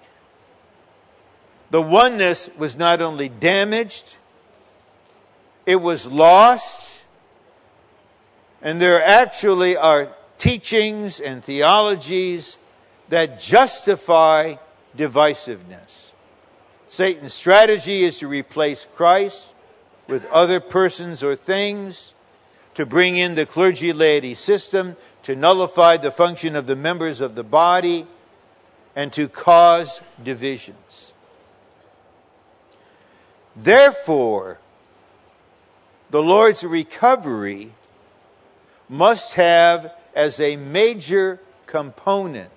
the 1.69 1.81
oneness 1.81 2.49
was 2.57 2.77
not 2.77 3.01
only 3.01 3.29
damaged, 3.29 4.17
it 5.65 5.75
was 5.75 6.07
lost, 6.07 7.01
and 8.61 8.81
there 8.81 9.03
actually 9.03 9.77
are 9.77 10.15
teachings 10.37 11.19
and 11.19 11.43
theologies 11.43 12.57
that 13.09 13.39
justify 13.39 14.55
divisiveness. 14.97 16.08
Satan's 16.89 17.35
strategy 17.35 18.03
is 18.03 18.17
to 18.17 18.27
replace 18.27 18.87
Christ 18.95 19.53
with 20.07 20.25
other 20.31 20.59
persons 20.59 21.23
or 21.23 21.35
things, 21.35 22.15
to 22.73 22.83
bring 22.83 23.15
in 23.15 23.35
the 23.35 23.45
clergy 23.45 23.93
laity 23.93 24.33
system, 24.33 24.97
to 25.21 25.35
nullify 25.35 25.97
the 25.97 26.09
function 26.09 26.55
of 26.55 26.65
the 26.65 26.75
members 26.75 27.21
of 27.21 27.35
the 27.35 27.43
body, 27.43 28.07
and 28.95 29.13
to 29.13 29.29
cause 29.29 30.01
divisions. 30.21 31.13
Therefore, 33.55 34.57
the 36.09 36.23
Lord's 36.23 36.63
recovery 36.63 37.73
must 38.89 39.35
have 39.35 39.93
as 40.15 40.41
a 40.41 40.55
major 40.55 41.39
component 41.67 42.49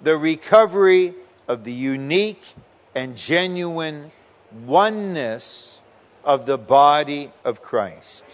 the 0.00 0.16
recovery 0.16 1.12
of 1.46 1.64
the 1.64 1.72
unique 1.72 2.54
and 2.98 3.16
genuine 3.16 4.10
oneness 4.66 5.78
of 6.24 6.46
the 6.46 6.58
body 6.58 7.30
of 7.44 7.62
Christ. 7.62 8.24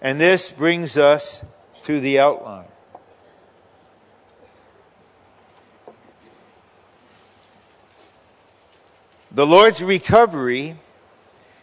And 0.00 0.20
this 0.20 0.52
brings 0.52 0.96
us 0.96 1.44
to 1.80 1.98
the 1.98 2.20
outline. 2.20 2.68
The 9.32 9.46
Lord's 9.46 9.82
recovery 9.82 10.76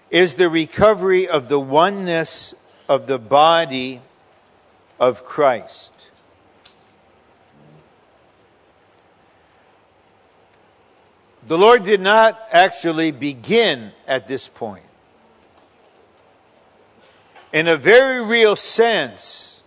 is 0.09 0.35
the 0.35 0.49
recovery 0.49 1.25
of 1.25 1.47
the 1.47 1.59
oneness 1.59 2.53
of 2.89 3.07
the 3.07 3.17
body 3.17 4.01
of 4.99 5.23
Christ. 5.23 5.93
The 11.47 11.57
Lord 11.57 11.83
did 11.83 12.01
not 12.01 12.37
actually 12.51 13.11
begin 13.11 13.93
at 14.05 14.27
this 14.27 14.49
point. 14.49 14.83
In 17.53 17.69
a 17.69 17.77
very 17.77 18.21
real 18.21 18.57
sense, 18.57 19.63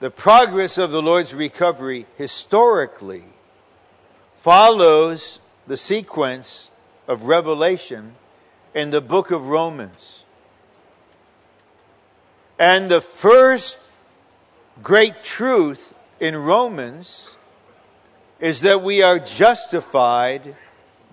the 0.00 0.10
progress 0.10 0.78
of 0.78 0.90
the 0.90 1.02
Lord's 1.02 1.34
recovery 1.34 2.06
historically 2.16 3.24
follows 4.36 5.38
the 5.66 5.76
sequence 5.76 6.70
of 7.06 7.24
Revelation 7.24 8.14
in 8.74 8.88
the 8.88 9.02
book 9.02 9.30
of 9.30 9.48
Romans. 9.48 10.24
And 12.58 12.90
the 12.90 13.02
first 13.02 13.78
great 14.82 15.22
truth 15.22 15.92
in 16.20 16.38
Romans 16.38 17.36
is 18.40 18.62
that 18.62 18.82
we 18.82 19.02
are 19.02 19.18
justified 19.18 20.56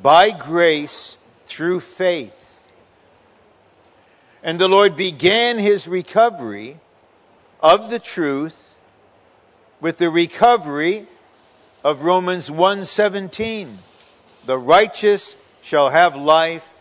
by 0.03 0.29
grace 0.31 1.17
through 1.45 1.79
faith. 1.79 2.67
And 4.43 4.59
the 4.59 4.67
Lord 4.67 4.97
began 4.97 5.57
his 5.57 5.87
recovery 5.87 6.79
of 7.61 7.89
the 7.89 7.99
truth 7.99 8.77
with 9.79 9.97
the 9.97 10.09
recovery 10.09 11.07
of 11.85 12.03
Romans 12.03 12.51
1:17. 12.51 13.79
The 14.45 14.57
righteous 14.57 15.37
shall 15.61 15.89
have 15.91 16.17
life 16.17 16.73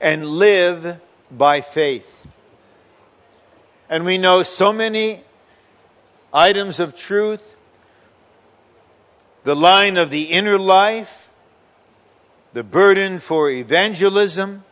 and 0.00 0.24
live 0.24 0.98
by 1.30 1.60
faith. 1.60 2.26
And 3.90 4.06
we 4.06 4.16
know 4.16 4.42
so 4.42 4.72
many 4.72 5.22
items 6.32 6.80
of 6.80 6.96
truth. 6.96 7.54
The 9.42 9.54
line 9.54 9.98
of 9.98 10.08
the 10.08 10.32
inner 10.32 10.58
life, 10.58 11.23
the 12.54 12.62
burden 12.62 13.18
for 13.18 13.50
evangelism. 13.50 14.64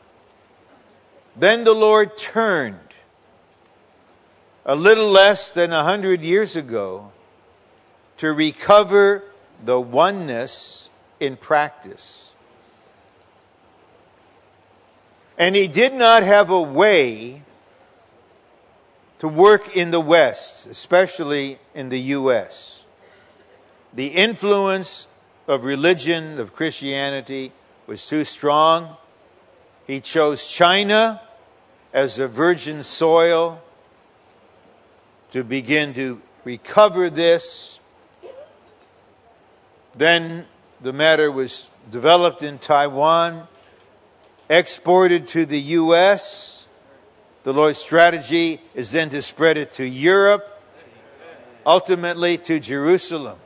Then 1.36 1.64
the 1.64 1.74
Lord 1.74 2.16
turned 2.16 2.78
a 4.64 4.76
little 4.76 5.10
less 5.10 5.50
than 5.50 5.72
a 5.72 5.82
hundred 5.82 6.22
years 6.22 6.54
ago 6.54 7.10
to 8.18 8.32
recover 8.32 9.24
the 9.64 9.80
oneness 9.80 10.90
in 11.18 11.36
practice. 11.36 12.32
And 15.36 15.56
he 15.56 15.66
did 15.66 15.92
not 15.92 16.22
have 16.22 16.50
a 16.50 16.60
way 16.60 17.42
to 19.18 19.26
work 19.26 19.76
in 19.76 19.90
the 19.90 20.00
West, 20.00 20.66
especially 20.66 21.58
in 21.74 21.88
the 21.88 22.00
U.S. 22.00 22.84
The 23.92 24.08
influence 24.08 25.08
of 25.48 25.64
religion, 25.64 26.38
of 26.38 26.54
Christianity, 26.54 27.50
was 27.92 28.06
too 28.06 28.24
strong. 28.24 28.96
He 29.86 30.00
chose 30.00 30.46
China 30.46 31.20
as 31.92 32.16
the 32.16 32.26
virgin 32.26 32.82
soil 32.82 33.60
to 35.30 35.44
begin 35.44 35.92
to 35.92 36.22
recover 36.42 37.10
this. 37.10 37.80
Then 39.94 40.46
the 40.80 40.94
matter 40.94 41.30
was 41.30 41.68
developed 41.90 42.42
in 42.42 42.58
Taiwan, 42.58 43.46
exported 44.48 45.26
to 45.26 45.44
the 45.44 45.60
U.S. 45.60 46.66
The 47.42 47.52
Lord's 47.52 47.76
strategy 47.76 48.62
is 48.74 48.90
then 48.92 49.10
to 49.10 49.20
spread 49.20 49.58
it 49.58 49.70
to 49.72 49.84
Europe, 49.84 50.62
ultimately 51.66 52.38
to 52.38 52.58
Jerusalem. 52.58 53.36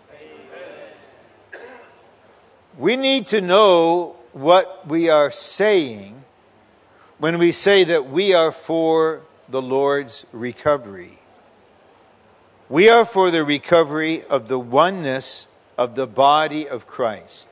We 2.79 2.95
need 2.95 3.27
to 3.29 3.41
know 3.41 4.17
what 4.37 4.87
we 4.87 5.09
are 5.09 5.31
saying 5.31 6.22
when 7.16 7.38
we 7.38 7.51
say 7.51 7.85
that 7.85 8.11
we 8.11 8.35
are 8.35 8.53
for 8.53 9.22
the 9.49 9.62
Lord's 9.62 10.27
recovery. 10.31 11.18
We 12.68 12.90
are 12.90 13.07
for 13.07 13.31
the 13.31 13.44
recovery 13.44 14.25
of 14.25 14.49
the 14.49 14.59
oneness 14.59 15.46
of 15.79 15.94
the 15.94 16.07
body 16.07 16.68
of 16.68 16.87
Christ. 16.87 17.49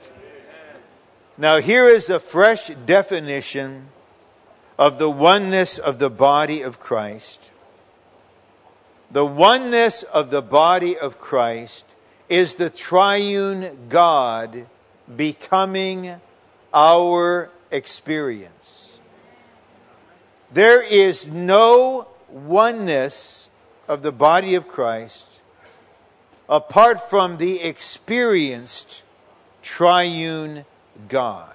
Now, 1.39 1.59
here 1.59 1.87
is 1.87 2.11
a 2.11 2.21
fresh 2.21 2.69
definition 2.69 3.89
of 4.79 4.99
the 4.99 5.11
oneness 5.11 5.79
of 5.79 5.99
the 5.99 6.11
body 6.11 6.61
of 6.61 6.81
Christ. 6.81 7.51
The 9.11 9.25
oneness 9.25 10.03
of 10.03 10.29
the 10.29 10.43
body 10.43 10.99
of 10.99 11.19
Christ 11.19 11.87
is 12.29 12.57
the 12.57 12.69
triune 12.69 13.87
God 13.89 14.67
becoming 15.17 16.21
our 16.75 17.51
experience. 17.71 19.01
There 20.53 20.83
is 20.83 21.29
no 21.29 22.09
oneness 22.29 23.49
of 23.89 24.03
the 24.03 24.13
body 24.13 24.55
of 24.55 24.69
Christ 24.69 25.41
apart 26.49 27.09
from 27.09 27.39
the 27.39 27.61
experienced 27.61 29.03
triune 29.63 30.65
God. 31.09 31.55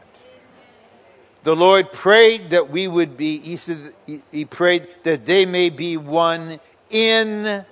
The 1.44 1.56
Lord 1.56 1.92
prayed 1.92 2.50
that 2.50 2.70
we 2.70 2.88
would 2.88 3.16
be, 3.16 3.38
he, 3.40 3.56
said, 3.56 3.94
he 4.32 4.46
prayed 4.46 4.88
that 5.04 5.24
they 5.24 5.46
may 5.46 5.70
be 5.70 5.96
one 5.96 6.60
in 6.90 7.66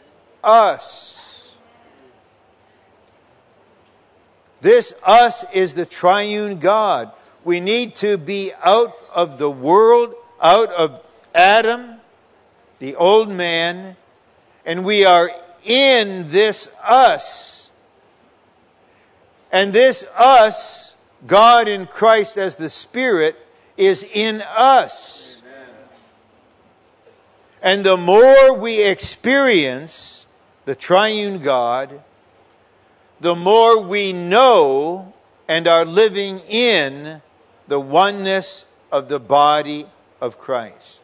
us. 0.43 1.51
This 4.62 4.93
us 5.03 5.43
is 5.53 5.73
the 5.73 5.86
triune 5.86 6.60
God. 6.60 7.12
We 7.47 7.62
need 7.62 7.95
to 7.95 8.17
be 8.17 8.51
out 8.62 8.93
of 9.15 9.38
the 9.38 9.49
world, 9.49 10.13
out 10.41 10.67
of 10.73 10.99
Adam, 11.33 12.01
the 12.79 12.93
old 12.95 13.29
man, 13.29 13.95
and 14.65 14.83
we 14.83 15.05
are 15.05 15.31
in 15.63 16.29
this 16.29 16.69
us. 16.83 17.69
And 19.49 19.71
this 19.71 20.03
us, 20.17 20.93
God 21.25 21.69
in 21.69 21.86
Christ 21.86 22.36
as 22.36 22.57
the 22.57 22.67
Spirit, 22.67 23.38
is 23.77 24.03
in 24.03 24.41
us. 24.41 25.41
And 27.62 27.86
the 27.86 27.95
more 27.95 28.55
we 28.55 28.83
experience 28.83 30.25
the 30.65 30.75
triune 30.75 31.39
God, 31.39 32.01
the 33.21 33.36
more 33.36 33.79
we 33.79 34.12
know 34.12 35.13
and 35.47 35.65
are 35.65 35.86
living 35.86 36.39
in 36.49 37.21
the 37.67 37.80
oneness 37.80 38.65
of 38.91 39.10
the 39.10 39.19
body 39.19 39.86
of 40.21 40.39
Christ. 40.39 41.01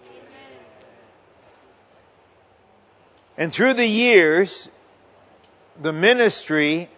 And 3.37 3.51
through 3.51 3.73
the 3.73 3.87
years, 3.87 4.69
the 5.81 5.93
ministry 5.93 6.89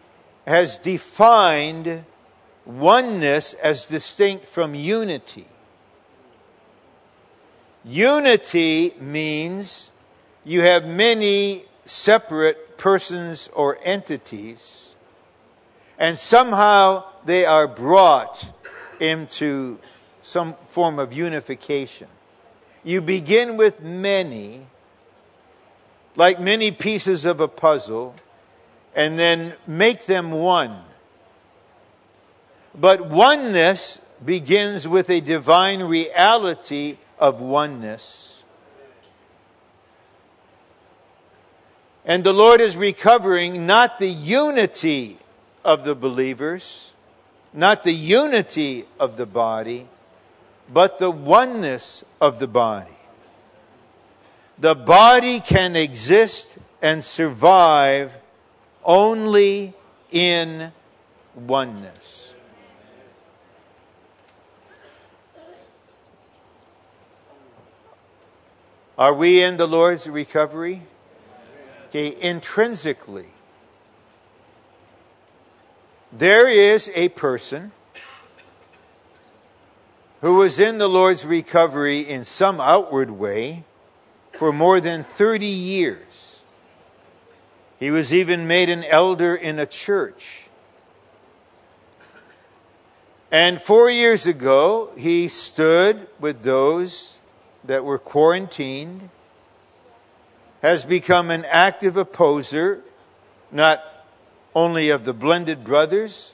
has 0.45 0.77
defined 0.77 2.03
oneness 2.65 3.53
as 3.55 3.85
distinct 3.85 4.47
from 4.47 4.75
unity. 4.75 5.47
Unity 7.83 8.93
means 8.99 9.91
you 10.43 10.61
have 10.61 10.85
many 10.85 11.63
separate 11.85 12.77
persons 12.77 13.47
or 13.53 13.77
entities, 13.83 14.95
and 15.97 16.17
somehow 16.17 17.03
they 17.23 17.45
are 17.45 17.67
brought 17.67 18.51
into 19.01 19.79
some 20.21 20.55
form 20.67 20.99
of 20.99 21.13
unification. 21.13 22.07
You 22.83 23.01
begin 23.01 23.57
with 23.57 23.81
many, 23.81 24.67
like 26.15 26.39
many 26.39 26.71
pieces 26.71 27.25
of 27.25 27.39
a 27.39 27.47
puzzle, 27.47 28.15
and 28.95 29.19
then 29.19 29.53
make 29.67 30.05
them 30.05 30.31
one. 30.31 30.77
But 32.73 33.05
oneness 33.05 34.01
begins 34.23 34.87
with 34.87 35.09
a 35.09 35.21
divine 35.21 35.83
reality 35.83 36.97
of 37.19 37.41
oneness. 37.41 38.43
And 42.05 42.23
the 42.23 42.33
Lord 42.33 42.61
is 42.61 42.77
recovering 42.77 43.65
not 43.65 43.97
the 43.97 44.09
unity 44.09 45.17
of 45.63 45.83
the 45.83 45.95
believers, 45.95 46.93
not 47.55 47.83
the 47.83 47.93
unity 47.93 48.85
of 48.99 49.15
the 49.17 49.25
body, 49.25 49.87
but 50.71 50.97
the 50.97 51.09
oneness 51.09 52.03
of 52.19 52.39
the 52.39 52.47
body. 52.47 52.91
The 54.57 54.75
body 54.75 55.39
can 55.39 55.75
exist 55.75 56.57
and 56.81 57.03
survive 57.03 58.17
only 58.83 59.73
in 60.11 60.71
oneness. 61.33 62.33
Are 68.97 69.13
we 69.13 69.41
in 69.41 69.57
the 69.57 69.67
Lord's 69.67 70.07
recovery? 70.07 70.83
Okay, 71.87 72.15
intrinsically, 72.21 73.27
there 76.17 76.47
is 76.47 76.89
a 76.95 77.09
person 77.09 77.71
who 80.21 80.35
was 80.35 80.59
in 80.59 80.77
the 80.77 80.87
Lord's 80.87 81.25
recovery 81.25 81.99
in 81.99 82.23
some 82.23 82.61
outward 82.61 83.11
way 83.11 83.65
for 84.31 84.53
more 84.53 84.79
than 84.79 85.03
30 85.03 85.45
years. 85.45 86.39
He 87.77 87.91
was 87.91 88.13
even 88.13 88.47
made 88.47 88.69
an 88.69 88.83
elder 88.85 89.35
in 89.35 89.59
a 89.59 89.65
church. 89.65 90.47
And 93.31 93.61
four 93.61 93.89
years 93.89 94.25
ago, 94.25 94.91
he 94.95 95.27
stood 95.27 96.07
with 96.19 96.43
those 96.43 97.17
that 97.65 97.83
were 97.83 97.99
quarantined, 97.99 99.09
has 100.61 100.85
become 100.85 101.29
an 101.29 101.43
active 101.49 101.97
opposer, 101.97 102.81
not 103.51 103.83
only 104.55 104.89
of 104.89 105.03
the 105.03 105.13
blended 105.13 105.63
brothers, 105.63 106.33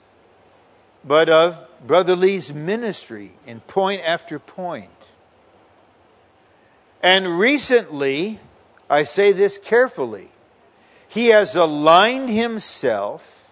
but 1.03 1.27
of 1.27 1.67
Brother 1.85 2.15
Lee's 2.15 2.53
ministry 2.53 3.31
in 3.47 3.59
point 3.61 4.01
after 4.05 4.37
point. 4.37 4.89
And 7.01 7.39
recently, 7.39 8.39
I 8.87 9.01
say 9.03 9.31
this 9.31 9.57
carefully, 9.57 10.29
he 11.09 11.27
has 11.27 11.55
aligned 11.55 12.29
himself 12.29 13.49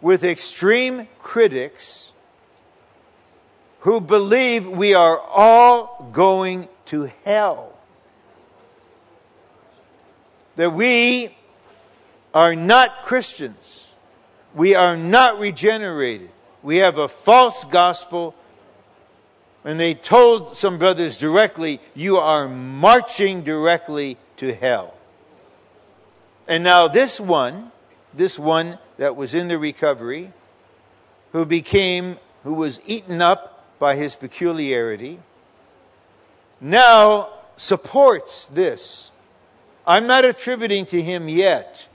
with 0.00 0.22
extreme 0.22 1.08
critics 1.18 2.12
who 3.80 4.00
believe 4.00 4.66
we 4.68 4.94
are 4.94 5.18
all 5.18 6.08
going 6.12 6.68
to 6.86 7.10
hell. 7.24 7.76
That 10.56 10.72
we 10.72 11.36
are 12.34 12.56
not 12.56 13.04
Christians. 13.04 13.94
We 14.54 14.74
are 14.74 14.96
not 14.96 15.38
regenerated. 15.38 16.30
We 16.62 16.78
have 16.78 16.98
a 16.98 17.08
false 17.08 17.64
gospel. 17.64 18.34
And 19.64 19.78
they 19.78 19.94
told 19.94 20.56
some 20.56 20.78
brothers 20.78 21.16
directly, 21.16 21.80
you 21.94 22.18
are 22.18 22.48
marching 22.48 23.42
directly 23.42 24.18
to 24.36 24.52
hell. 24.52 24.94
And 26.46 26.64
now 26.64 26.88
this 26.88 27.20
one, 27.20 27.70
this 28.12 28.38
one 28.38 28.78
that 28.98 29.16
was 29.16 29.34
in 29.34 29.48
the 29.48 29.58
recovery, 29.58 30.32
who 31.32 31.44
became, 31.44 32.18
who 32.42 32.52
was 32.52 32.80
eaten 32.84 33.22
up 33.22 33.78
by 33.78 33.96
his 33.96 34.16
peculiarity, 34.16 35.20
now 36.60 37.32
supports 37.56 38.46
this. 38.48 39.10
I'm 39.86 40.06
not 40.06 40.24
attributing 40.24 40.86
to 40.86 41.00
him 41.00 41.28
yet 41.28 41.88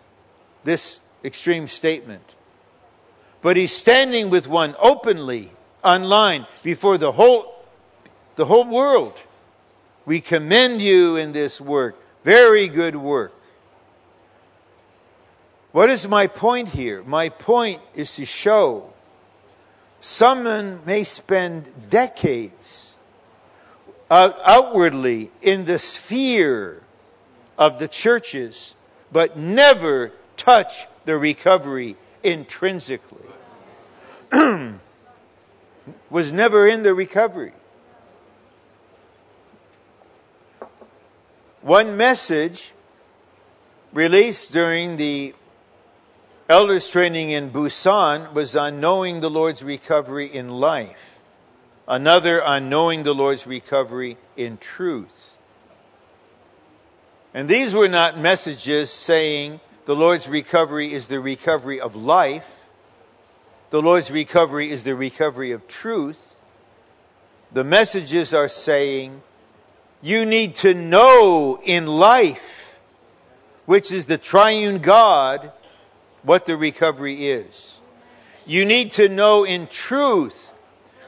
this 0.69 0.99
extreme 1.23 1.67
statement. 1.67 2.21
But 3.41 3.57
he's 3.57 3.75
standing 3.75 4.29
with 4.29 4.47
one 4.47 4.75
openly 4.77 5.49
online 5.83 6.45
before 6.61 6.99
the 6.99 7.11
whole, 7.11 7.55
the 8.35 8.45
whole 8.45 8.65
world. 8.65 9.19
We 10.05 10.21
commend 10.21 10.79
you 10.81 11.15
in 11.15 11.31
this 11.31 11.59
work. 11.59 11.95
Very 12.23 12.67
good 12.67 12.95
work. 12.95 13.33
What 15.71 15.89
is 15.89 16.07
my 16.07 16.27
point 16.27 16.69
here? 16.69 17.01
My 17.03 17.29
point 17.29 17.81
is 17.95 18.15
to 18.15 18.25
show 18.25 18.93
someone 19.99 20.81
may 20.85 21.03
spend 21.03 21.89
decades 21.89 22.95
out, 24.11 24.37
outwardly 24.45 25.31
in 25.41 25.65
the 25.65 25.79
sphere 25.79 26.83
of 27.57 27.79
the 27.79 27.87
churches, 27.87 28.75
but 29.11 29.35
never 29.35 30.11
touch 30.39 30.87
the 31.05 31.17
recovery 31.17 31.95
intrinsically. 32.23 33.19
Was 36.09 36.31
never 36.31 36.67
in 36.67 36.83
the 36.83 36.93
recovery. 36.93 37.53
One 41.61 41.97
message 41.97 42.71
released 43.91 44.53
during 44.53 44.97
the 44.97 45.35
elders 46.47 46.89
training 46.89 47.31
in 47.31 47.51
Busan 47.51 48.33
was 48.33 48.55
on 48.55 48.79
knowing 48.79 49.19
the 49.19 49.29
Lord's 49.29 49.61
recovery 49.61 50.25
in 50.25 50.49
life. 50.49 51.17
another 51.87 52.43
on 52.43 52.69
knowing 52.69 53.01
the 53.01 53.15
Lord's 53.15 53.47
recovery 53.47 54.15
in 54.37 54.57
truth. 54.57 55.37
And 57.33 57.49
these 57.49 57.73
were 57.73 57.87
not 57.87 58.17
messages 58.17 58.91
saying 58.91 59.59
the 59.89 59.95
Lord's 59.95 60.29
recovery 60.29 60.93
is 60.93 61.07
the 61.07 61.19
recovery 61.19 61.81
of 61.81 61.95
life. 61.95 62.67
The 63.71 63.81
Lord's 63.81 64.11
recovery 64.11 64.69
is 64.69 64.83
the 64.83 64.93
recovery 64.93 65.51
of 65.51 65.67
truth. 65.67 66.39
The 67.51 67.63
messages 67.63 68.31
are 68.31 68.47
saying 68.47 69.23
you 69.99 70.27
need 70.27 70.53
to 70.57 70.75
know 70.75 71.59
in 71.63 71.87
life, 71.87 72.77
which 73.65 73.91
is 73.91 74.05
the 74.05 74.19
triune 74.19 74.77
God, 74.77 75.51
what 76.21 76.45
the 76.45 76.55
recovery 76.55 77.27
is. 77.27 77.79
You 78.45 78.65
need 78.65 78.91
to 78.91 79.07
know 79.07 79.43
in 79.43 79.65
truth, 79.65 80.53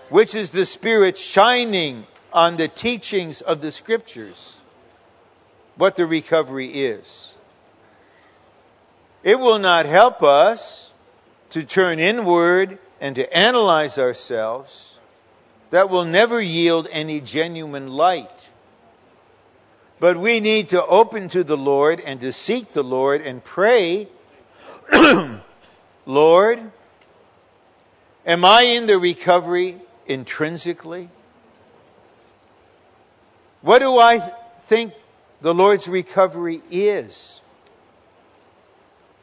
which 0.10 0.34
is 0.34 0.50
the 0.50 0.66
Spirit 0.66 1.20
shining 1.20 2.08
on 2.34 2.58
the 2.58 2.68
teachings 2.68 3.42
of 3.42 3.62
the 3.62 3.70
Scriptures, 3.70 4.58
what 5.76 5.98
the 5.98 6.08
recovery 6.08 6.70
is. 6.70 7.36
It 9.24 9.40
will 9.40 9.60
not 9.60 9.86
help 9.86 10.24
us 10.24 10.92
to 11.52 11.64
turn 11.64 12.00
inward 12.00 12.80
and 13.00 13.16
to 13.16 13.38
analyze 13.38 14.00
ourselves. 14.00 14.98
That 15.70 15.90
will 15.90 16.06
never 16.06 16.42
yield 16.42 16.88
any 16.92 17.22
genuine 17.22 17.88
light. 17.88 18.50
But 20.00 20.18
we 20.18 20.40
need 20.40 20.70
to 20.70 20.84
open 20.86 21.30
to 21.30 21.44
the 21.44 21.58
Lord 21.58 22.00
and 22.00 22.20
to 22.22 22.32
seek 22.32 22.70
the 22.70 22.84
Lord 22.84 23.22
and 23.22 23.44
pray, 23.44 24.08
Lord, 26.06 26.72
am 28.26 28.44
I 28.44 28.64
in 28.64 28.88
the 28.88 28.98
recovery 28.98 29.80
intrinsically? 30.08 31.10
What 33.62 33.80
do 33.80 34.00
I 34.00 34.18
think 34.62 34.94
the 35.42 35.54
Lord's 35.54 35.88
recovery 35.88 36.62
is? 36.72 37.41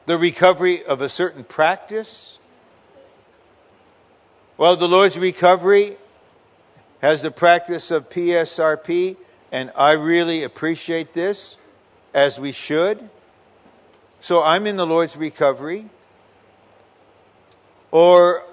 The 0.08 0.16
recovery 0.16 0.82
of 0.82 1.02
a 1.02 1.08
certain 1.10 1.44
practice? 1.44 2.38
Well, 4.56 4.74
the 4.74 4.88
Lord's 4.88 5.18
recovery 5.18 5.98
has 7.02 7.20
the 7.20 7.30
practice 7.30 7.90
of 7.90 8.08
PSRP 8.08 9.18
and 9.52 9.70
I 9.76 9.90
really 9.92 10.44
appreciate 10.44 11.12
this, 11.12 11.58
as 12.14 12.40
we 12.40 12.52
should. 12.52 13.10
So 14.18 14.42
I'm 14.42 14.66
in 14.66 14.76
the 14.76 14.86
Lord's 14.86 15.14
recovery. 15.14 15.90
Or 17.90 18.44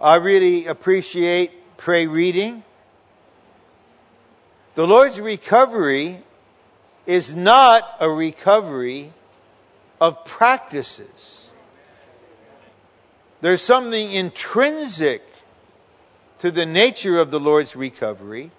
I 0.00 0.16
really 0.16 0.66
appreciate 0.66 1.76
pray 1.76 2.08
reading. 2.08 2.64
The 4.74 4.88
Lord's 4.88 5.20
recovery 5.20 6.24
is 7.06 7.36
not 7.36 7.98
a 8.00 8.10
recovery 8.10 9.12
of 10.02 10.24
practices. 10.24 11.46
There's 13.40 13.62
something 13.62 14.10
intrinsic 14.10 15.22
to 16.40 16.50
the 16.50 16.66
nature 16.66 17.20
of 17.20 17.30
the 17.30 17.38
Lord's 17.38 17.76
recovery 17.76 18.50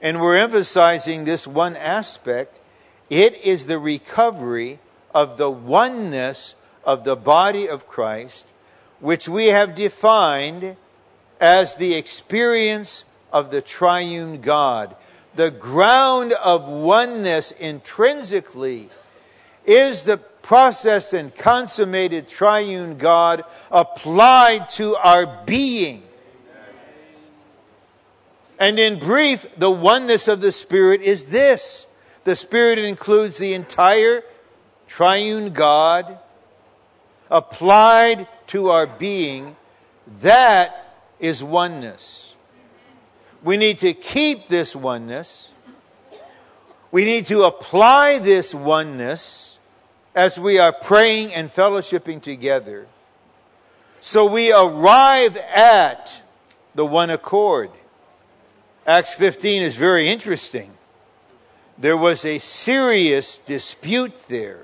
and 0.00 0.18
we're 0.18 0.38
emphasizing 0.38 1.24
this 1.24 1.46
one 1.46 1.76
aspect. 1.76 2.58
It 3.10 3.44
is 3.44 3.66
the 3.66 3.78
recovery 3.78 4.78
of 5.14 5.36
the 5.36 5.50
oneness 5.50 6.54
of 6.84 7.04
the 7.04 7.16
body 7.16 7.68
of 7.68 7.86
Christ, 7.86 8.46
which 8.98 9.28
we 9.28 9.48
have 9.48 9.74
defined 9.74 10.78
as 11.38 11.76
the 11.76 11.96
experience 11.96 13.04
of 13.30 13.50
the 13.50 13.60
triune 13.60 14.40
God. 14.40 14.96
The 15.34 15.50
ground 15.50 16.32
of 16.32 16.66
oneness 16.66 17.50
intrinsically 17.52 18.88
is 19.66 20.04
the 20.04 20.31
processed 20.42 21.12
and 21.12 21.34
consummated 21.34 22.28
triune 22.28 22.98
God 22.98 23.44
applied 23.70 24.68
to 24.70 24.96
our 24.96 25.44
being. 25.44 26.02
And 28.58 28.78
in 28.78 28.98
brief, 28.98 29.46
the 29.56 29.70
oneness 29.70 30.28
of 30.28 30.40
the 30.40 30.52
Spirit 30.52 31.02
is 31.02 31.26
this. 31.26 31.86
The 32.24 32.36
Spirit 32.36 32.78
includes 32.78 33.38
the 33.38 33.54
entire 33.54 34.22
triune 34.86 35.52
God 35.52 36.18
applied 37.30 38.28
to 38.48 38.68
our 38.68 38.86
being. 38.86 39.56
That 40.20 40.96
is 41.18 41.42
oneness. 41.42 42.34
We 43.42 43.56
need 43.56 43.78
to 43.78 43.94
keep 43.94 44.46
this 44.46 44.76
oneness. 44.76 45.52
We 46.92 47.04
need 47.04 47.26
to 47.26 47.44
apply 47.44 48.18
this 48.18 48.54
oneness 48.54 49.51
as 50.14 50.38
we 50.38 50.58
are 50.58 50.72
praying 50.72 51.32
and 51.32 51.48
fellowshipping 51.48 52.20
together. 52.20 52.86
So 54.00 54.26
we 54.26 54.52
arrive 54.52 55.36
at 55.36 56.22
the 56.74 56.84
one 56.84 57.10
accord. 57.10 57.70
Acts 58.86 59.14
15 59.14 59.62
is 59.62 59.76
very 59.76 60.08
interesting. 60.08 60.72
There 61.78 61.96
was 61.96 62.24
a 62.24 62.38
serious 62.38 63.38
dispute 63.38 64.26
there 64.28 64.60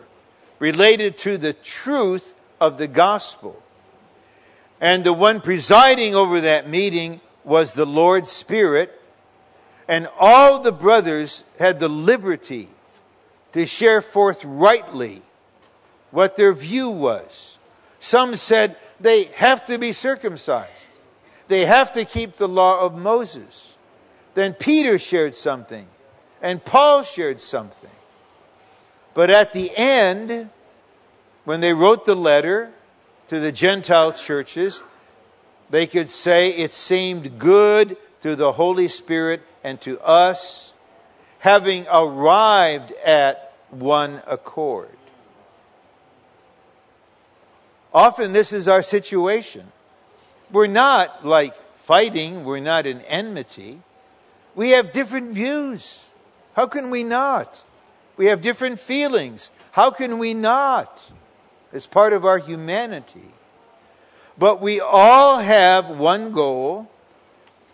related 0.58 1.16
to 1.18 1.38
the 1.38 1.52
truth 1.52 2.34
of 2.60 2.78
the 2.78 2.88
gospel. 2.88 3.62
And 4.80 5.04
the 5.04 5.12
one 5.12 5.40
presiding 5.40 6.14
over 6.14 6.40
that 6.40 6.68
meeting 6.68 7.20
was 7.44 7.72
the 7.72 7.86
Lord's 7.86 8.30
Spirit. 8.30 9.00
And 9.86 10.08
all 10.18 10.60
the 10.60 10.72
brothers 10.72 11.44
had 11.58 11.80
the 11.80 11.88
liberty 11.88 12.68
to 13.52 13.64
share 13.64 14.02
forth 14.02 14.44
rightly 14.44 15.22
what 16.10 16.36
their 16.36 16.52
view 16.52 16.88
was. 16.88 17.58
Some 18.00 18.36
said 18.36 18.76
they 19.00 19.24
have 19.24 19.64
to 19.66 19.78
be 19.78 19.92
circumcised. 19.92 20.86
They 21.48 21.64
have 21.66 21.92
to 21.92 22.04
keep 22.04 22.34
the 22.34 22.48
law 22.48 22.80
of 22.80 22.96
Moses. 22.96 23.76
Then 24.34 24.52
Peter 24.52 24.98
shared 24.98 25.34
something, 25.34 25.86
and 26.42 26.64
Paul 26.64 27.02
shared 27.02 27.40
something. 27.40 27.90
But 29.14 29.30
at 29.30 29.52
the 29.52 29.76
end, 29.76 30.50
when 31.44 31.60
they 31.60 31.72
wrote 31.72 32.04
the 32.04 32.14
letter 32.14 32.70
to 33.28 33.40
the 33.40 33.50
Gentile 33.50 34.12
churches, 34.12 34.82
they 35.70 35.86
could 35.86 36.08
say 36.08 36.50
it 36.50 36.72
seemed 36.72 37.38
good 37.38 37.96
to 38.20 38.36
the 38.36 38.52
Holy 38.52 38.88
Spirit 38.88 39.42
and 39.64 39.80
to 39.80 39.98
us, 40.00 40.72
having 41.40 41.86
arrived 41.90 42.92
at 43.04 43.54
one 43.70 44.22
accord. 44.26 44.97
Often 47.92 48.32
this 48.32 48.52
is 48.52 48.68
our 48.68 48.82
situation. 48.82 49.72
We're 50.50 50.66
not 50.66 51.26
like 51.26 51.54
fighting, 51.76 52.44
we're 52.44 52.60
not 52.60 52.86
in 52.86 53.00
enmity. 53.02 53.80
We 54.54 54.70
have 54.70 54.92
different 54.92 55.32
views. 55.32 56.06
How 56.54 56.66
can 56.66 56.90
we 56.90 57.04
not? 57.04 57.62
We 58.16 58.26
have 58.26 58.40
different 58.40 58.80
feelings. 58.80 59.50
How 59.72 59.90
can 59.90 60.18
we 60.18 60.34
not? 60.34 61.00
It's 61.72 61.86
part 61.86 62.12
of 62.12 62.24
our 62.24 62.38
humanity. 62.38 63.32
But 64.36 64.60
we 64.60 64.80
all 64.80 65.38
have 65.38 65.88
one 65.88 66.32
goal 66.32 66.90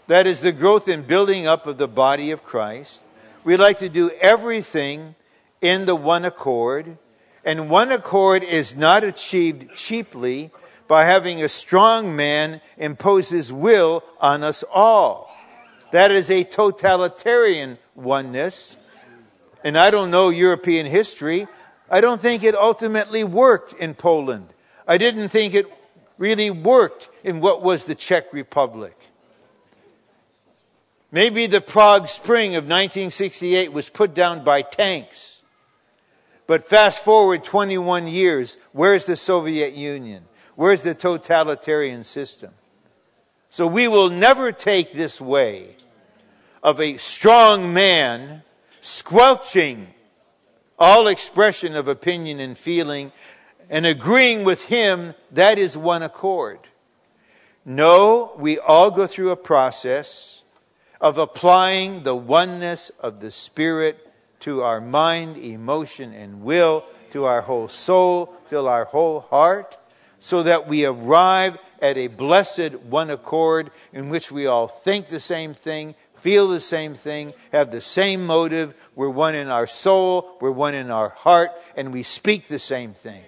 that 0.06 0.26
is 0.26 0.40
the 0.40 0.52
growth 0.52 0.88
and 0.88 1.06
building 1.06 1.46
up 1.46 1.66
of 1.66 1.78
the 1.78 1.88
body 1.88 2.30
of 2.30 2.44
Christ. 2.44 3.00
We 3.42 3.56
like 3.56 3.78
to 3.78 3.88
do 3.88 4.10
everything 4.20 5.14
in 5.60 5.86
the 5.86 5.96
one 5.96 6.24
accord. 6.24 6.98
And 7.44 7.68
one 7.68 7.92
accord 7.92 8.42
is 8.42 8.74
not 8.76 9.04
achieved 9.04 9.76
cheaply 9.76 10.50
by 10.88 11.04
having 11.04 11.42
a 11.42 11.48
strong 11.48 12.16
man 12.16 12.60
impose 12.78 13.28
his 13.28 13.52
will 13.52 14.02
on 14.20 14.42
us 14.42 14.64
all. 14.72 15.30
That 15.92 16.10
is 16.10 16.30
a 16.30 16.44
totalitarian 16.44 17.78
oneness. 17.94 18.76
And 19.62 19.78
I 19.78 19.90
don't 19.90 20.10
know 20.10 20.28
European 20.30 20.86
history. 20.86 21.46
I 21.90 22.00
don't 22.00 22.20
think 22.20 22.42
it 22.42 22.54
ultimately 22.54 23.24
worked 23.24 23.72
in 23.74 23.94
Poland. 23.94 24.48
I 24.86 24.98
didn't 24.98 25.28
think 25.28 25.54
it 25.54 25.66
really 26.18 26.50
worked 26.50 27.08
in 27.22 27.40
what 27.40 27.62
was 27.62 27.84
the 27.84 27.94
Czech 27.94 28.32
Republic. 28.32 28.96
Maybe 31.10 31.46
the 31.46 31.60
Prague 31.60 32.08
Spring 32.08 32.56
of 32.56 32.64
1968 32.64 33.72
was 33.72 33.88
put 33.88 34.14
down 34.14 34.44
by 34.44 34.62
tanks. 34.62 35.33
But 36.46 36.68
fast 36.68 37.02
forward 37.02 37.42
21 37.42 38.06
years, 38.06 38.56
where's 38.72 39.06
the 39.06 39.16
Soviet 39.16 39.74
Union? 39.74 40.24
Where's 40.56 40.82
the 40.82 40.94
totalitarian 40.94 42.04
system? 42.04 42.52
So 43.48 43.66
we 43.66 43.88
will 43.88 44.10
never 44.10 44.52
take 44.52 44.92
this 44.92 45.20
way 45.20 45.76
of 46.62 46.80
a 46.80 46.96
strong 46.96 47.72
man 47.72 48.42
squelching 48.80 49.88
all 50.78 51.06
expression 51.06 51.76
of 51.76 51.88
opinion 51.88 52.40
and 52.40 52.58
feeling 52.58 53.12
and 53.70 53.86
agreeing 53.86 54.44
with 54.44 54.66
him, 54.66 55.14
that 55.30 55.58
is 55.58 55.76
one 55.76 56.02
accord. 56.02 56.58
No, 57.64 58.32
we 58.36 58.58
all 58.58 58.90
go 58.90 59.06
through 59.06 59.30
a 59.30 59.36
process 59.36 60.44
of 61.00 61.16
applying 61.16 62.02
the 62.02 62.14
oneness 62.14 62.90
of 63.00 63.20
the 63.20 63.30
Spirit 63.30 64.03
to 64.44 64.60
our 64.62 64.78
mind, 64.78 65.38
emotion, 65.38 66.12
and 66.12 66.42
will, 66.42 66.84
to 67.08 67.24
our 67.24 67.40
whole 67.40 67.66
soul, 67.66 68.34
to 68.50 68.66
our 68.66 68.84
whole 68.84 69.20
heart, 69.20 69.78
so 70.18 70.42
that 70.42 70.68
we 70.68 70.84
arrive 70.84 71.56
at 71.80 71.96
a 71.96 72.08
blessed 72.08 72.74
one 72.80 73.08
accord 73.08 73.70
in 73.94 74.10
which 74.10 74.30
we 74.30 74.46
all 74.46 74.68
think 74.68 75.06
the 75.06 75.18
same 75.18 75.54
thing, 75.54 75.94
feel 76.14 76.46
the 76.46 76.60
same 76.60 76.92
thing, 76.92 77.32
have 77.52 77.70
the 77.70 77.80
same 77.80 78.26
motive. 78.26 78.74
We're 78.94 79.08
one 79.08 79.34
in 79.34 79.48
our 79.48 79.66
soul, 79.66 80.36
we're 80.42 80.50
one 80.50 80.74
in 80.74 80.90
our 80.90 81.08
heart, 81.08 81.50
and 81.74 81.90
we 81.90 82.02
speak 82.02 82.48
the 82.48 82.58
same 82.58 82.92
thing. 82.92 83.22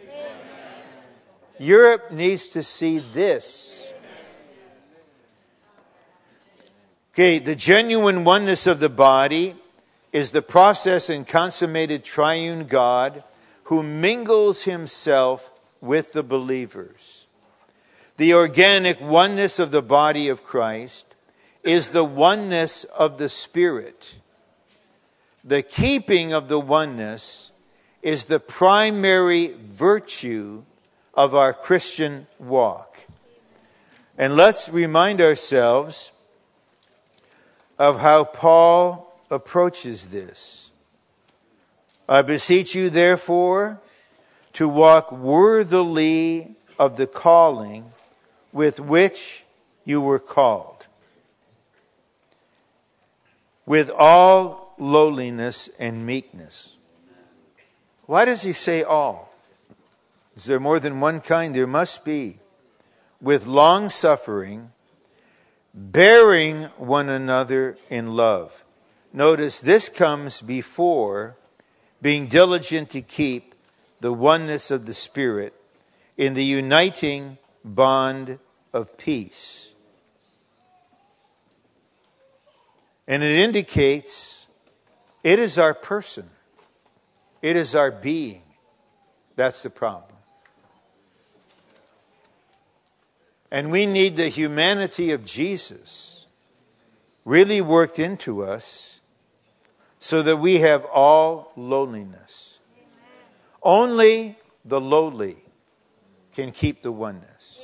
Europe 1.59 2.13
needs 2.13 2.49
to 2.49 2.63
see 2.63 2.99
this. 2.99 3.89
Okay, 7.15 7.39
the 7.39 7.57
genuine 7.57 8.25
oneness 8.25 8.67
of 8.67 8.81
the 8.81 8.91
body 8.91 9.55
is 10.17 10.31
the 10.31 10.41
process 10.41 11.11
and 11.11 11.27
consummated 11.27 12.03
triune 12.03 12.65
God 12.65 13.23
who 13.65 13.83
mingles 13.83 14.63
himself 14.63 15.53
with 15.83 16.15
the 16.15 16.23
believers. 16.23 17.27
The 18.17 18.33
organic 18.33 18.99
oneness 18.99 19.59
of 19.59 19.73
the 19.73 19.83
body 19.83 20.29
of 20.29 20.43
Christ 20.43 21.05
is 21.63 21.91
the 21.91 22.03
oneness 22.03 22.85
of 22.85 23.19
the 23.19 23.29
Spirit. 23.29 24.15
The 25.45 25.63
keeping 25.63 26.33
of 26.33 26.49
the 26.49 26.61
oneness 26.61 27.53
is 28.01 28.25
the 28.25 28.41
primary 28.41 29.55
virtue 29.69 30.63
of 31.13 31.35
our 31.35 31.53
Christian 31.53 32.27
walk. 32.39 33.05
And 34.17 34.35
let's 34.35 34.71
remind 34.71 35.21
ourselves 35.21 36.11
of 37.79 38.01
how 38.01 38.25
Paul 38.25 39.06
approaches 39.31 40.07
this. 40.07 40.71
I 42.09 42.23
beseech 42.23 42.75
you, 42.75 42.91
therefore, 42.91 43.81
to 44.53 44.69
walk 44.69 45.11
worthily 45.13 46.55
of 46.79 46.97
the 46.97 47.07
calling 47.07 47.93
with 48.53 48.79
which 48.81 49.45
you 49.85 50.01
were 50.01 50.19
called, 50.19 50.87
with 53.65 53.91
all 53.91 54.75
lowliness 54.79 55.69
and 55.79 56.07
meekness. 56.07 56.77
Why 58.07 58.25
does 58.25 58.43
he 58.43 58.53
say 58.53 58.83
all? 58.83 59.33
Is 60.37 60.45
there 60.45 60.61
more 60.61 60.79
than 60.79 61.01
one 61.01 61.21
kind? 61.21 61.55
There 61.55 61.67
must 61.67 62.05
be. 62.05 62.39
With 63.21 63.47
long 63.47 63.89
suffering, 63.89 64.73
bearing 65.75 66.65
one 66.77 67.09
another 67.09 67.79
in 67.89 68.15
love. 68.15 68.65
Notice 69.17 69.61
this 69.61 69.89
comes 69.89 70.43
before 70.43 71.39
being 72.03 72.27
diligent 72.27 72.91
to 72.91 73.01
keep 73.01 73.55
the 73.99 74.13
oneness 74.13 74.71
of 74.71 74.85
the 74.85 74.93
Spirit 74.93 75.55
in 76.19 76.35
the 76.35 76.45
uniting 76.45 77.39
bond 77.65 78.39
of 78.75 78.99
peace. 78.99 79.73
And 83.09 83.23
it 83.23 83.39
indicates 83.39 84.49
it 85.25 85.39
is 85.39 85.59
our 85.59 85.73
person, 85.73 86.29
it 87.41 87.57
is 87.57 87.75
our 87.75 87.91
being. 87.91 88.43
That's 89.35 89.63
the 89.63 89.71
problem. 89.71 90.19
And 93.51 93.71
we 93.71 93.87
need 93.87 94.19
the 94.19 94.29
humanity 94.29 95.11
of 95.11 95.25
Jesus 95.25 96.27
really 97.25 97.63
worked 97.63 97.99
into 97.99 98.45
us 98.45 98.96
so 99.99 100.23
that 100.23 100.37
we 100.37 100.61
have 100.61 100.85
all 100.85 101.53
lowliness. 101.57 102.59
Only 103.63 104.37
the 104.65 104.81
lowly 104.81 105.37
can 106.35 106.53
keep 106.53 106.83
the 106.83 106.93
oneness. 106.93 107.61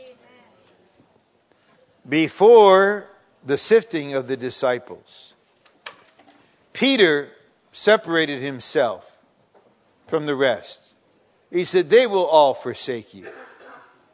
Before 2.09 3.07
the 3.45 3.59
sifting 3.59 4.15
of 4.15 4.27
the 4.27 4.37
disciples, 4.37 5.35
Peter 6.73 7.31
separated 7.73 8.41
himself 8.41 9.19
from 10.07 10.27
the 10.27 10.35
rest. 10.35 10.95
He 11.51 11.65
said, 11.65 11.91
They 11.91 12.07
will 12.07 12.27
all 12.27 12.55
forsake 12.55 13.15
you. 13.15 13.29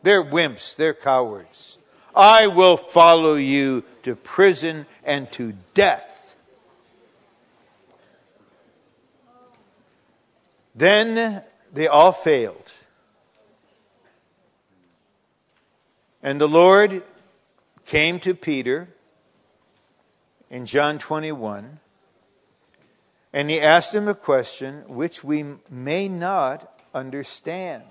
They're 0.02 0.24
wimps, 0.24 0.76
they're 0.76 0.94
cowards. 0.94 1.78
I 2.14 2.48
will 2.48 2.76
follow 2.76 3.34
you 3.34 3.84
to 4.02 4.16
prison 4.16 4.86
and 5.04 5.30
to 5.32 5.54
death. 5.74 6.17
Then 10.78 11.42
they 11.72 11.88
all 11.88 12.12
failed. 12.12 12.72
And 16.22 16.40
the 16.40 16.46
Lord 16.46 17.02
came 17.84 18.20
to 18.20 18.32
Peter 18.32 18.88
in 20.48 20.66
John 20.66 20.98
21 20.98 21.80
and 23.32 23.50
he 23.50 23.60
asked 23.60 23.92
him 23.92 24.06
a 24.06 24.14
question 24.14 24.84
which 24.86 25.24
we 25.24 25.44
may 25.68 26.08
not 26.08 26.80
understand. 26.94 27.82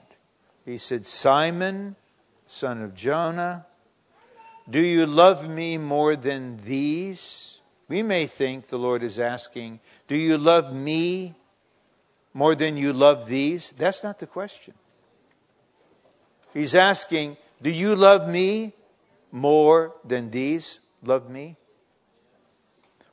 He 0.63 0.77
said, 0.77 1.05
Simon, 1.05 1.97
son 2.45 2.81
of 2.81 2.95
Jonah, 2.95 3.65
do 4.69 4.79
you 4.79 5.05
love 5.05 5.47
me 5.49 5.77
more 5.77 6.15
than 6.15 6.61
these? 6.63 7.59
We 7.89 8.01
may 8.01 8.27
think 8.27 8.67
the 8.67 8.79
Lord 8.79 9.03
is 9.03 9.19
asking, 9.19 9.81
Do 10.07 10.15
you 10.15 10.37
love 10.37 10.73
me 10.73 11.35
more 12.37 12.53
than 12.53 12.77
you 12.77 12.93
love 12.93 13.25
these? 13.25 13.73
That's 13.79 14.03
not 14.03 14.19
the 14.19 14.27
question. 14.27 14.75
He's 16.53 16.75
asking, 16.75 17.35
Do 17.63 17.71
you 17.71 17.95
love 17.95 18.29
me 18.29 18.73
more 19.31 19.95
than 20.05 20.29
these 20.29 20.79
love 21.01 21.31
me? 21.31 21.55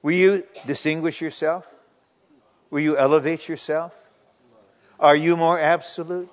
Will 0.03 0.13
you 0.13 0.45
distinguish 0.67 1.23
yourself? 1.23 1.67
Will 2.69 2.81
you 2.81 2.99
elevate 2.99 3.49
yourself? 3.49 3.95
Are 5.01 5.17
you 5.17 5.39
more 5.39 5.59
absolute? 5.59 6.29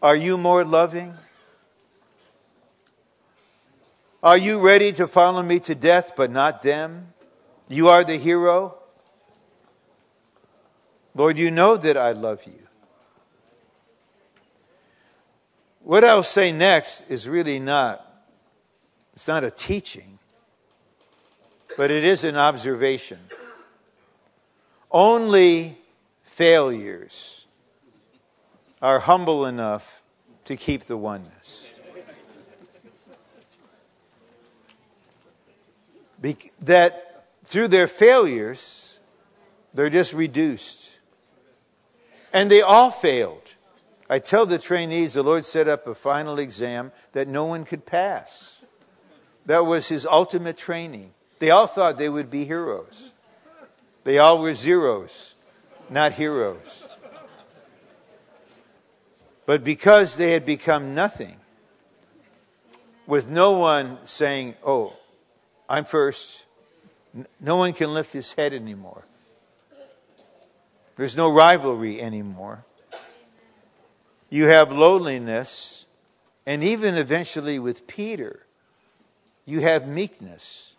Are 0.00 0.16
you 0.16 0.38
more 0.38 0.64
loving? 0.64 1.12
Are 4.22 4.38
you 4.38 4.58
ready 4.58 4.90
to 4.94 5.06
follow 5.06 5.42
me 5.42 5.60
to 5.60 5.74
death, 5.74 6.14
but 6.16 6.30
not 6.30 6.62
them? 6.62 7.12
You 7.68 7.88
are 7.88 8.04
the 8.04 8.16
hero. 8.16 8.79
Lord, 11.14 11.38
you 11.38 11.50
know 11.50 11.76
that 11.76 11.96
I 11.96 12.12
love 12.12 12.44
you. 12.46 12.66
What 15.82 16.04
I'll 16.04 16.22
say 16.22 16.52
next 16.52 17.04
is 17.08 17.28
really 17.28 17.58
not, 17.58 18.06
it's 19.12 19.26
not 19.26 19.42
a 19.42 19.50
teaching, 19.50 20.18
but 21.76 21.90
it 21.90 22.04
is 22.04 22.24
an 22.24 22.36
observation. 22.36 23.18
Only 24.90 25.78
failures 26.22 27.46
are 28.82 29.00
humble 29.00 29.46
enough 29.46 30.00
to 30.44 30.56
keep 30.56 30.84
the 30.84 30.96
oneness. 30.96 31.66
Be- 36.20 36.36
that 36.60 37.26
through 37.44 37.68
their 37.68 37.88
failures, 37.88 38.98
they're 39.72 39.90
just 39.90 40.12
reduced. 40.12 40.89
And 42.32 42.50
they 42.50 42.60
all 42.60 42.90
failed. 42.90 43.54
I 44.08 44.18
tell 44.18 44.46
the 44.46 44.58
trainees 44.58 45.14
the 45.14 45.22
Lord 45.22 45.44
set 45.44 45.68
up 45.68 45.86
a 45.86 45.94
final 45.94 46.38
exam 46.38 46.92
that 47.12 47.28
no 47.28 47.44
one 47.44 47.64
could 47.64 47.86
pass. 47.86 48.60
That 49.46 49.66
was 49.66 49.88
his 49.88 50.06
ultimate 50.06 50.56
training. 50.56 51.12
They 51.38 51.50
all 51.50 51.66
thought 51.66 51.96
they 51.96 52.08
would 52.08 52.30
be 52.30 52.44
heroes. 52.44 53.12
They 54.04 54.18
all 54.18 54.38
were 54.38 54.54
zeros, 54.54 55.34
not 55.88 56.14
heroes. 56.14 56.88
But 59.46 59.64
because 59.64 60.16
they 60.16 60.32
had 60.32 60.46
become 60.46 60.94
nothing, 60.94 61.36
with 63.06 63.28
no 63.28 63.52
one 63.52 63.98
saying, 64.06 64.54
Oh, 64.64 64.96
I'm 65.68 65.84
first, 65.84 66.44
no 67.40 67.56
one 67.56 67.72
can 67.72 67.92
lift 67.92 68.12
his 68.12 68.32
head 68.34 68.52
anymore. 68.54 69.04
There's 70.96 71.16
no 71.16 71.30
rivalry 71.30 72.00
anymore. 72.00 72.64
You 74.28 74.46
have 74.46 74.72
lowliness, 74.72 75.86
and 76.46 76.62
even 76.62 76.96
eventually 76.96 77.58
with 77.58 77.86
Peter, 77.86 78.46
you 79.44 79.60
have 79.60 79.88
meekness. 79.88 80.76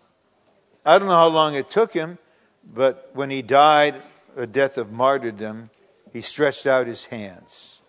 I 0.86 0.98
don't 0.98 1.08
know 1.08 1.16
how 1.16 1.28
long 1.28 1.56
it 1.56 1.70
took 1.70 1.94
him, 1.94 2.18
but 2.64 3.10
when 3.14 3.30
he 3.30 3.42
died 3.42 4.02
a 4.38 4.48
death 4.48 4.78
of 4.78 4.92
martyrdom, 4.92 5.70
he 6.14 6.22
stretched 6.22 6.66
out 6.66 6.88
his 6.88 7.06
hands. 7.06 7.80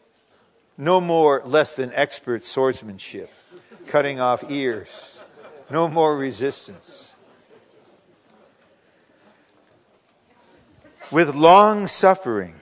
No 0.77 1.01
more 1.01 1.43
less 1.45 1.77
than 1.77 1.93
expert 1.95 2.43
swordsmanship, 2.43 3.31
cutting 3.87 4.18
off 4.18 4.51
ears. 4.51 5.23
No 5.70 5.89
more 5.89 6.16
resistance. 6.16 7.11
With 11.12 11.34
long 11.34 11.86
suffering. 11.86 12.54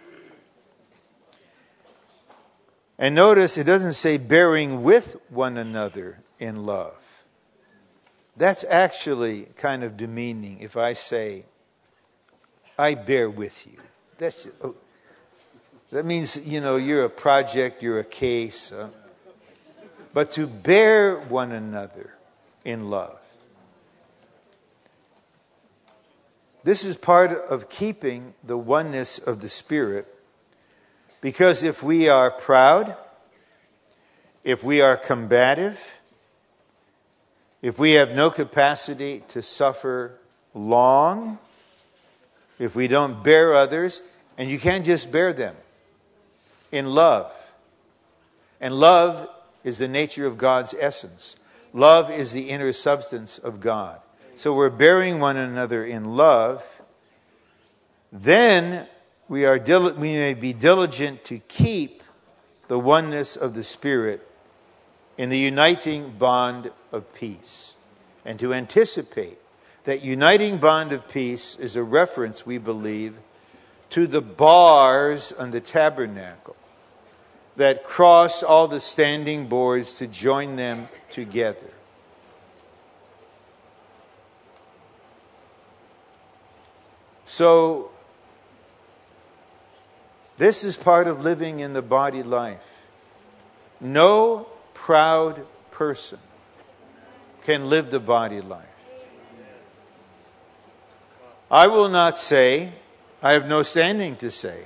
And 2.99 3.15
notice 3.15 3.57
it 3.57 3.65
doesn't 3.65 3.95
say 3.95 4.19
bearing 4.19 4.83
with 4.83 5.17
one 5.31 5.57
another 5.57 6.19
in 6.39 6.67
love. 6.67 6.95
That's 8.37 8.65
actually 8.65 9.49
kind 9.57 9.85
of 9.85 9.97
demeaning 9.97 10.59
if 10.61 10.77
I 10.77 10.93
say, 10.93 11.45
I 12.79 12.95
bear 12.95 13.31
with 13.31 13.67
you. 13.67 13.79
That's 14.19 14.45
just, 14.45 14.57
oh, 14.63 14.75
that 15.93 16.05
means, 16.05 16.37
you 16.37 16.61
know, 16.61 16.77
you're 16.77 17.05
a 17.05 17.11
project, 17.11 17.83
you're 17.83 18.01
a 18.01 18.05
case. 18.05 18.73
Uh, 18.73 18.89
but 20.13 20.31
to 20.33 20.47
bear 20.47 21.19
one 21.21 21.53
another 21.53 22.15
in 22.65 22.91
love. 22.91 23.20
This 26.63 26.85
is 26.85 26.97
part 26.97 27.33
of 27.33 27.69
keeping 27.69 28.35
the 28.45 28.59
oneness 28.59 29.19
of 29.19 29.41
the 29.41 29.49
Spirit 29.49 30.07
because 31.21 31.63
if 31.63 31.83
we 31.83 32.09
are 32.09 32.31
proud, 32.31 32.97
if 34.45 34.65
we 34.65 34.81
are 34.81 34.97
combative, 34.97 35.99
if 37.63 37.79
we 37.79 37.93
have 37.93 38.15
no 38.15 38.31
capacity 38.31 39.23
to 39.29 39.43
suffer 39.43 40.19
long, 40.55 41.39
if 42.59 42.75
we 42.75 42.89
don't 42.89 43.23
bear 43.23 43.55
others, 43.55 44.03
and 44.39 44.51
you 44.51 44.59
can't 44.59 44.85
just 44.85 45.13
bear 45.13 45.33
them 45.33 45.57
in 46.73 46.87
love. 46.87 47.33
And 48.61 48.75
love 48.75 49.29
is 49.65 49.79
the 49.79 49.89
nature 49.89 50.27
of 50.27 50.39
God's 50.39 50.75
essence. 50.79 51.37
Love 51.73 52.11
is 52.11 52.33
the 52.33 52.49
inner 52.51 52.73
substance 52.73 53.39
of 53.39 53.61
God. 53.61 54.01
So 54.41 54.55
we're 54.55 54.71
bearing 54.71 55.19
one 55.19 55.37
another 55.37 55.85
in 55.85 56.17
love. 56.17 56.81
Then 58.11 58.87
we, 59.29 59.45
are 59.45 59.59
dil- 59.59 59.93
we 59.93 60.15
may 60.15 60.33
be 60.33 60.55
diligent 60.55 61.25
to 61.25 61.41
keep 61.41 62.03
the 62.67 62.79
oneness 62.79 63.37
of 63.37 63.53
the 63.53 63.63
Spirit 63.63 64.27
in 65.19 65.29
the 65.29 65.37
uniting 65.37 66.13
bond 66.13 66.71
of 66.91 67.13
peace. 67.13 67.75
And 68.25 68.41
to 68.41 68.55
anticipate 68.55 69.37
that 69.85 70.03
uniting 70.03 70.57
bond 70.57 70.93
of 70.93 71.07
peace 71.07 71.55
is 71.57 71.77
a 71.77 71.83
reference, 71.83 72.47
we 72.47 72.57
believe, 72.57 73.19
to 73.91 74.07
the 74.07 74.23
bars 74.23 75.33
on 75.33 75.51
the 75.51 75.61
tabernacle 75.61 76.57
that 77.57 77.85
cross 77.85 78.43
all 78.43 78.69
the 78.69 78.81
standing 78.81 79.49
boards 79.49 79.99
to 79.99 80.07
join 80.07 80.57
them 80.57 80.89
together. 81.11 81.71
So, 87.31 87.93
this 90.37 90.65
is 90.65 90.77
part 90.77 91.07
of 91.07 91.23
living 91.23 91.61
in 91.61 91.75
the 91.75 91.81
body 91.81 92.25
life. 92.25 92.83
No 93.81 94.49
proud 94.75 95.47
person 95.71 96.19
can 97.45 97.71
live 97.71 97.93
the 97.93 98.01
body 98.01 98.41
life. 98.41 98.67
I 101.49 101.69
will 101.69 101.89
not 101.89 102.19
say, 102.19 102.73
I 103.23 103.31
have 103.35 103.47
no 103.47 103.63
standing 103.63 104.17
to 104.17 104.31
say, 104.33 104.65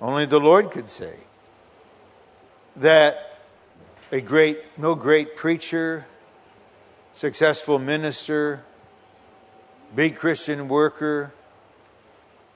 only 0.00 0.24
the 0.24 0.40
Lord 0.40 0.70
could 0.70 0.88
say 0.88 1.16
that 2.76 3.40
a 4.10 4.22
great, 4.22 4.78
no 4.78 4.94
great 4.94 5.36
preacher, 5.36 6.06
successful 7.12 7.78
minister, 7.78 8.64
big 9.94 10.16
Christian 10.16 10.68
worker 10.68 11.34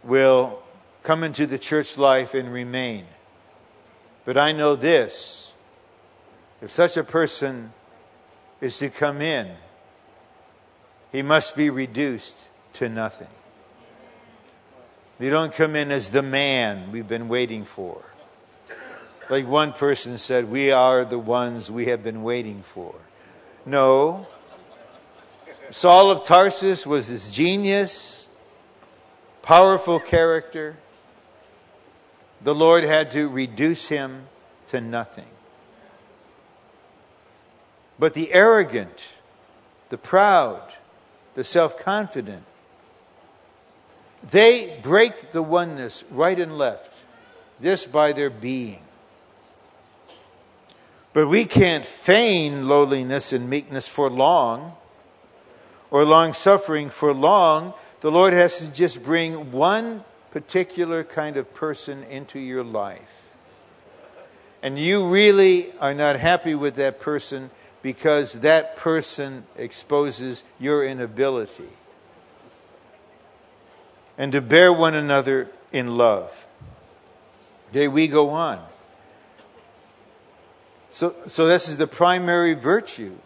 will 0.03 0.63
come 1.03 1.25
into 1.25 1.47
the 1.47 1.59
church 1.59 1.99
life 1.99 2.35
and 2.35 2.53
remain. 2.53 3.07
But 4.25 4.37
I 4.37 4.53
know 4.53 4.77
this 4.77 5.53
if 6.63 6.71
such 6.71 6.97
a 6.97 7.05
person 7.05 7.73
is 8.61 8.79
to 8.79 8.91
come 8.91 9.23
in, 9.23 9.51
he 11.11 11.23
must 11.23 11.57
be 11.57 11.71
reduced 11.71 12.49
to 12.75 12.89
nothing. 12.89 13.29
They 15.19 15.31
don't 15.31 15.53
come 15.53 15.77
in 15.77 15.91
as 15.91 16.11
the 16.11 16.23
man 16.23 16.93
we've 16.93 17.09
been 17.09 17.29
waiting 17.29 17.65
for. 17.65 18.03
Like 19.29 19.47
one 19.47 19.73
person 19.73 20.19
said, 20.19 20.51
we 20.51 20.71
are 20.71 21.05
the 21.05 21.19
ones 21.19 21.71
we 21.71 21.87
have 21.87 22.03
been 22.03 22.23
waiting 22.23 22.63
for. 22.63 22.95
No. 23.65 24.27
Saul 25.71 26.11
of 26.11 26.25
Tarsus 26.25 26.87
was 26.87 27.09
his 27.09 27.31
genius, 27.31 28.20
powerful 29.51 29.99
character. 29.99 30.77
The 32.41 32.55
Lord 32.55 32.85
had 32.85 33.11
to 33.11 33.29
reduce 33.29 33.89
him 33.89 34.29
to 34.69 34.81
nothing. 34.81 35.27
But 37.99 38.15
the 38.15 38.33
arrogant, 38.33 39.09
the 39.89 39.99
proud, 39.99 40.63
the 41.35 41.43
self 41.43 41.77
confident, 41.77 42.45
they 44.23 44.79
break 44.85 45.33
the 45.33 45.43
oneness 45.43 46.05
right 46.13 46.39
and 46.39 46.57
left 46.57 47.03
just 47.61 47.91
by 47.91 48.13
their 48.13 48.31
being. 48.31 48.85
But 51.13 51.27
we 51.27 51.45
can't 51.45 51.85
feign 51.85 52.69
lowliness 52.69 53.33
and 53.33 53.51
meekness 53.51 53.89
for 53.89 54.09
long 54.09 54.77
or 55.91 56.05
long 56.05 56.35
suffering 56.35 56.89
for 56.89 57.13
long. 57.13 57.75
The 58.01 58.11
Lord 58.11 58.33
has 58.33 58.59
to 58.59 58.73
just 58.73 59.03
bring 59.03 59.53
one 59.53 60.05
particular 60.31 61.05
kind 61.05 61.37
of 61.37 61.53
person 61.53 62.03
into 62.05 62.39
your 62.39 62.65
life. 62.65 63.21
And 64.63 64.79
you 64.79 65.07
really 65.07 65.73
are 65.79 65.95
not 65.95 66.17
happy 66.17 66.55
with 66.55 66.77
that 66.77 67.01
person 67.01 67.51
because 67.83 68.35
that 68.35 68.77
person 68.77 69.45
exposes 69.57 70.45
your 70.59 70.85
inability. 70.85 71.69
And 74.19 74.33
to 74.33 74.41
bear 74.41 74.73
one 74.73 74.95
another 74.95 75.51
in 75.73 75.97
love. 75.97 76.47
There 77.73 77.91
we 77.91 78.07
go 78.07 78.31
on. 78.31 78.65
So, 80.93 81.15
so 81.27 81.47
this 81.47 81.69
is 81.69 81.77
the 81.77 81.87
primary 81.87 82.55
virtue 82.55 83.17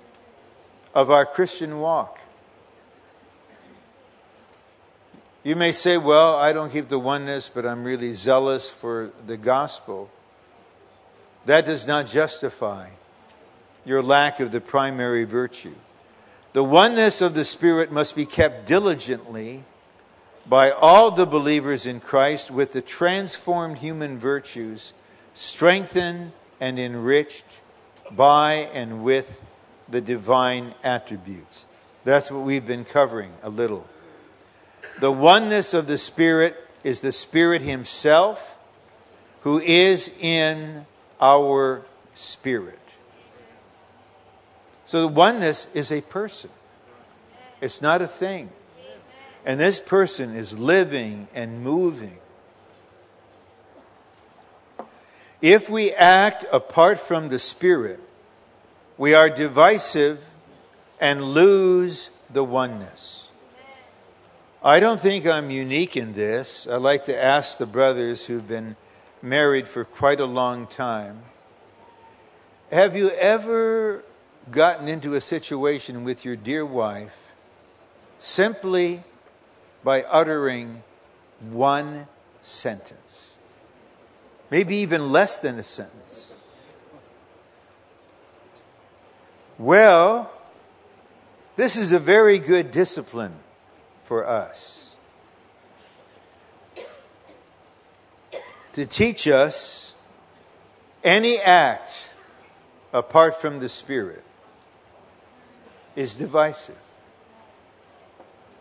of 0.94 1.10
our 1.10 1.26
Christian 1.26 1.80
walk. 1.80 2.20
You 5.44 5.56
may 5.56 5.72
say, 5.72 5.98
well, 5.98 6.36
I 6.36 6.54
don't 6.54 6.72
keep 6.72 6.88
the 6.88 6.98
oneness, 6.98 7.50
but 7.50 7.66
I'm 7.66 7.84
really 7.84 8.14
zealous 8.14 8.70
for 8.70 9.10
the 9.26 9.36
gospel. 9.36 10.08
That 11.44 11.66
does 11.66 11.86
not 11.86 12.06
justify 12.06 12.88
your 13.84 14.02
lack 14.02 14.40
of 14.40 14.52
the 14.52 14.62
primary 14.62 15.24
virtue. 15.24 15.74
The 16.54 16.64
oneness 16.64 17.20
of 17.20 17.34
the 17.34 17.44
Spirit 17.44 17.92
must 17.92 18.16
be 18.16 18.24
kept 18.24 18.66
diligently 18.66 19.64
by 20.46 20.70
all 20.70 21.10
the 21.10 21.26
believers 21.26 21.86
in 21.86 22.00
Christ 22.00 22.50
with 22.50 22.72
the 22.72 22.80
transformed 22.80 23.78
human 23.78 24.18
virtues 24.18 24.94
strengthened 25.34 26.32
and 26.58 26.78
enriched 26.78 27.60
by 28.10 28.70
and 28.72 29.04
with 29.04 29.42
the 29.90 30.00
divine 30.00 30.72
attributes. 30.82 31.66
That's 32.04 32.30
what 32.30 32.44
we've 32.44 32.66
been 32.66 32.86
covering 32.86 33.32
a 33.42 33.50
little. 33.50 33.86
The 35.00 35.12
oneness 35.12 35.74
of 35.74 35.86
the 35.86 35.98
Spirit 35.98 36.56
is 36.82 37.00
the 37.00 37.12
Spirit 37.12 37.62
Himself 37.62 38.56
who 39.40 39.58
is 39.58 40.10
in 40.20 40.86
our 41.20 41.84
spirit. 42.14 42.78
So 44.86 45.00
the 45.00 45.08
oneness 45.08 45.66
is 45.74 45.90
a 45.90 46.00
person, 46.00 46.50
it's 47.60 47.82
not 47.82 48.02
a 48.02 48.06
thing. 48.06 48.50
And 49.46 49.60
this 49.60 49.78
person 49.78 50.34
is 50.34 50.58
living 50.58 51.28
and 51.34 51.62
moving 51.62 52.16
If 55.44 55.68
we 55.68 55.92
act 55.92 56.46
apart 56.50 56.98
from 56.98 57.28
the 57.28 57.38
Spirit, 57.38 58.00
we 58.96 59.12
are 59.12 59.28
divisive 59.28 60.30
and 60.98 61.22
lose 61.22 62.08
the 62.30 62.42
oneness. 62.42 63.23
I 64.64 64.80
don't 64.80 64.98
think 64.98 65.26
I'm 65.26 65.50
unique 65.50 65.94
in 65.94 66.14
this. 66.14 66.66
I'd 66.66 66.76
like 66.76 67.02
to 67.04 67.22
ask 67.22 67.58
the 67.58 67.66
brothers 67.66 68.24
who've 68.24 68.48
been 68.48 68.76
married 69.20 69.68
for 69.68 69.84
quite 69.84 70.20
a 70.20 70.24
long 70.24 70.66
time 70.66 71.22
Have 72.72 72.96
you 72.96 73.10
ever 73.10 74.02
gotten 74.50 74.88
into 74.88 75.14
a 75.14 75.20
situation 75.20 76.02
with 76.02 76.24
your 76.24 76.34
dear 76.34 76.64
wife 76.64 77.30
simply 78.18 79.04
by 79.84 80.02
uttering 80.02 80.82
one 81.40 82.08
sentence? 82.40 83.38
maybe 84.50 84.76
even 84.76 85.10
less 85.10 85.40
than 85.40 85.58
a 85.58 85.62
sentence. 85.62 86.32
Well, 89.58 90.30
this 91.56 91.76
is 91.76 91.92
a 91.92 91.98
very 91.98 92.38
good 92.38 92.70
discipline 92.70 93.34
for 94.04 94.26
us. 94.26 94.84
to 98.74 98.84
teach 98.84 99.28
us 99.28 99.94
any 101.04 101.38
act 101.38 102.08
apart 102.92 103.40
from 103.40 103.60
the 103.60 103.68
Spirit 103.68 104.24
is 105.94 106.16
divisive. 106.16 106.76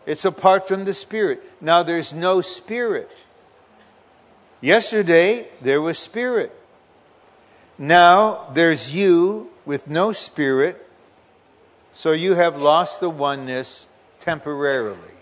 It's 0.06 0.24
apart 0.24 0.68
from 0.68 0.84
the 0.84 0.94
Spirit. 0.94 1.42
Now 1.60 1.82
there's 1.82 2.14
no 2.14 2.40
Spirit. 2.40 3.10
Yesterday, 4.60 5.48
there 5.60 5.82
was 5.82 5.98
Spirit. 5.98 6.52
Now 7.76 8.50
there's 8.54 8.94
you 8.94 9.50
with 9.64 9.90
no 9.90 10.12
Spirit, 10.12 10.86
so 11.92 12.12
you 12.12 12.34
have 12.34 12.56
lost 12.56 13.00
the 13.00 13.10
oneness 13.10 13.86
temporarily. 14.20 15.13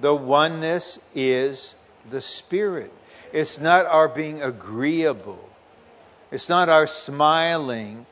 The 0.00 0.14
oneness 0.14 0.98
is 1.14 1.74
the 2.08 2.20
Spirit. 2.20 2.92
It's 3.32 3.60
not 3.60 3.86
our 3.86 4.08
being 4.08 4.42
agreeable. 4.42 5.48
It's 6.30 6.48
not 6.48 6.68
our 6.68 6.86
smiling 6.86 8.06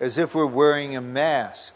as 0.00 0.18
if 0.18 0.34
we're 0.34 0.46
wearing 0.46 0.96
a 0.96 1.00
mask. 1.00 1.74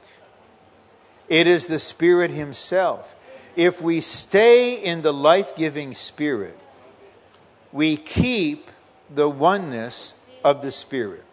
It 1.28 1.46
is 1.46 1.66
the 1.66 1.78
Spirit 1.78 2.30
Himself. 2.30 3.14
If 3.56 3.82
we 3.82 4.00
stay 4.00 4.74
in 4.74 5.02
the 5.02 5.12
life 5.12 5.56
giving 5.56 5.94
Spirit, 5.94 6.58
we 7.72 7.96
keep 7.96 8.70
the 9.12 9.28
oneness 9.28 10.14
of 10.44 10.62
the 10.62 10.70
Spirit. 10.70 11.24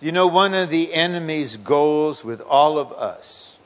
You 0.00 0.12
know, 0.12 0.26
one 0.26 0.54
of 0.54 0.70
the 0.70 0.94
enemy's 0.94 1.56
goals 1.56 2.24
with 2.24 2.40
all 2.40 2.78
of 2.78 2.92
us 2.92 3.56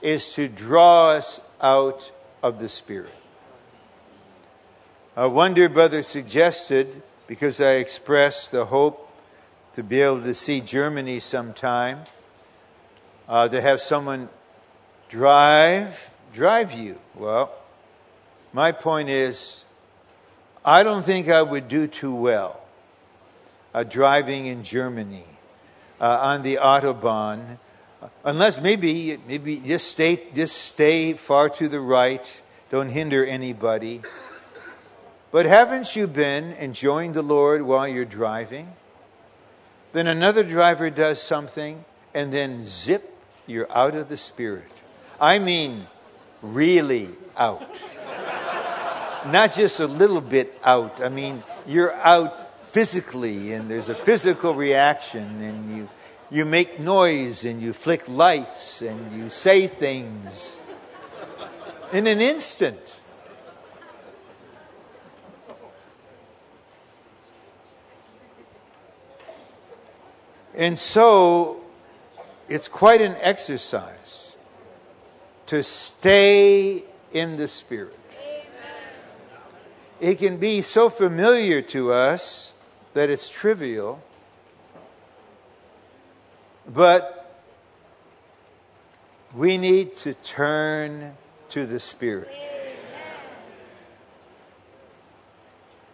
is 0.00 0.32
to 0.34 0.48
draw 0.48 1.10
us 1.10 1.40
out 1.62 2.10
of 2.42 2.58
the 2.58 2.68
Spirit. 2.68 3.14
One 5.14 5.52
dear 5.52 5.68
brother 5.68 6.02
suggested, 6.02 7.02
because 7.26 7.60
I 7.60 7.72
expressed 7.72 8.52
the 8.52 8.64
hope 8.64 9.10
to 9.74 9.82
be 9.82 10.00
able 10.00 10.22
to 10.22 10.34
see 10.34 10.60
Germany 10.60 11.18
sometime, 11.20 12.00
uh, 13.28 13.48
to 13.48 13.60
have 13.60 13.80
someone 13.80 14.28
drive 15.08 16.14
drive 16.32 16.72
you. 16.72 16.98
Well, 17.14 17.52
my 18.52 18.72
point 18.72 19.08
is, 19.08 19.64
I 20.64 20.82
don't 20.82 21.04
think 21.04 21.28
I 21.28 21.42
would 21.42 21.68
do 21.68 21.86
too 21.86 22.14
well 22.14 22.60
uh, 23.74 23.82
driving 23.84 24.46
in 24.46 24.62
Germany 24.62 25.24
uh, 26.00 26.18
on 26.22 26.42
the 26.42 26.56
autobahn, 26.56 27.58
unless 28.24 28.60
maybe 28.60 29.18
maybe 29.26 29.56
just 29.56 29.92
stay 29.92 30.28
just 30.34 30.56
stay 30.56 31.14
far 31.14 31.48
to 31.50 31.68
the 31.68 31.80
right, 31.80 32.42
don't 32.70 32.90
hinder 32.90 33.24
anybody. 33.24 34.02
But 35.32 35.46
haven't 35.46 35.94
you 35.94 36.06
been 36.06 36.52
enjoying 36.54 37.12
the 37.12 37.22
Lord 37.22 37.62
while 37.62 37.86
you're 37.86 38.04
driving? 38.04 38.72
Then 39.92 40.06
another 40.06 40.42
driver 40.42 40.90
does 40.90 41.22
something, 41.22 41.84
and 42.14 42.32
then 42.32 42.62
zip, 42.62 43.16
you're 43.46 43.70
out 43.72 43.94
of 43.94 44.08
the 44.08 44.16
Spirit. 44.16 44.70
I 45.20 45.38
mean, 45.38 45.86
really 46.42 47.08
out. 47.36 47.76
Not 49.26 49.52
just 49.52 49.80
a 49.80 49.86
little 49.86 50.20
bit 50.20 50.58
out. 50.64 51.00
I 51.00 51.08
mean, 51.08 51.42
you're 51.66 51.92
out 51.92 52.66
physically, 52.66 53.52
and 53.52 53.70
there's 53.70 53.88
a 53.88 53.94
physical 53.94 54.54
reaction, 54.54 55.42
and 55.42 55.76
you, 55.76 55.88
you 56.30 56.44
make 56.44 56.78
noise, 56.78 57.44
and 57.44 57.60
you 57.60 57.72
flick 57.72 58.08
lights, 58.08 58.82
and 58.82 59.12
you 59.12 59.28
say 59.28 59.66
things 59.66 60.56
in 61.92 62.06
an 62.06 62.20
instant. 62.20 63.00
And 70.54 70.78
so 70.78 71.62
it's 72.48 72.68
quite 72.68 73.00
an 73.00 73.16
exercise 73.20 74.36
to 75.46 75.62
stay 75.62 76.84
in 77.12 77.36
the 77.36 77.48
Spirit. 77.48 77.96
It 80.00 80.18
can 80.18 80.36
be 80.36 80.60
so 80.60 80.90
familiar 80.90 81.62
to 81.62 81.92
us 81.92 82.52
that 82.94 83.10
it's 83.10 83.28
trivial, 83.28 84.02
but 86.72 87.42
we 89.34 89.58
need 89.58 89.94
to 89.96 90.14
turn 90.14 91.16
to 91.48 91.66
the 91.66 91.80
Spirit. 91.80 92.30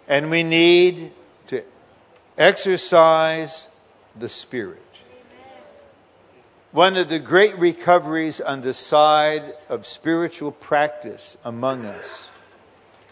And 0.09 0.31
we 0.31 0.43
need 0.43 1.13
to 1.49 1.65
exercise 2.39 3.69
the 4.15 4.29
Spirit. 4.29 4.83
One 6.73 6.97
of 6.97 7.09
the 7.09 7.19
great 7.19 7.59
recoveries 7.59 8.41
on 8.41 8.61
the 8.61 8.75
side 8.75 9.55
of 9.69 9.87
spiritual 9.87 10.53
practice 10.53 11.39
among 11.43 11.87
us 11.87 12.29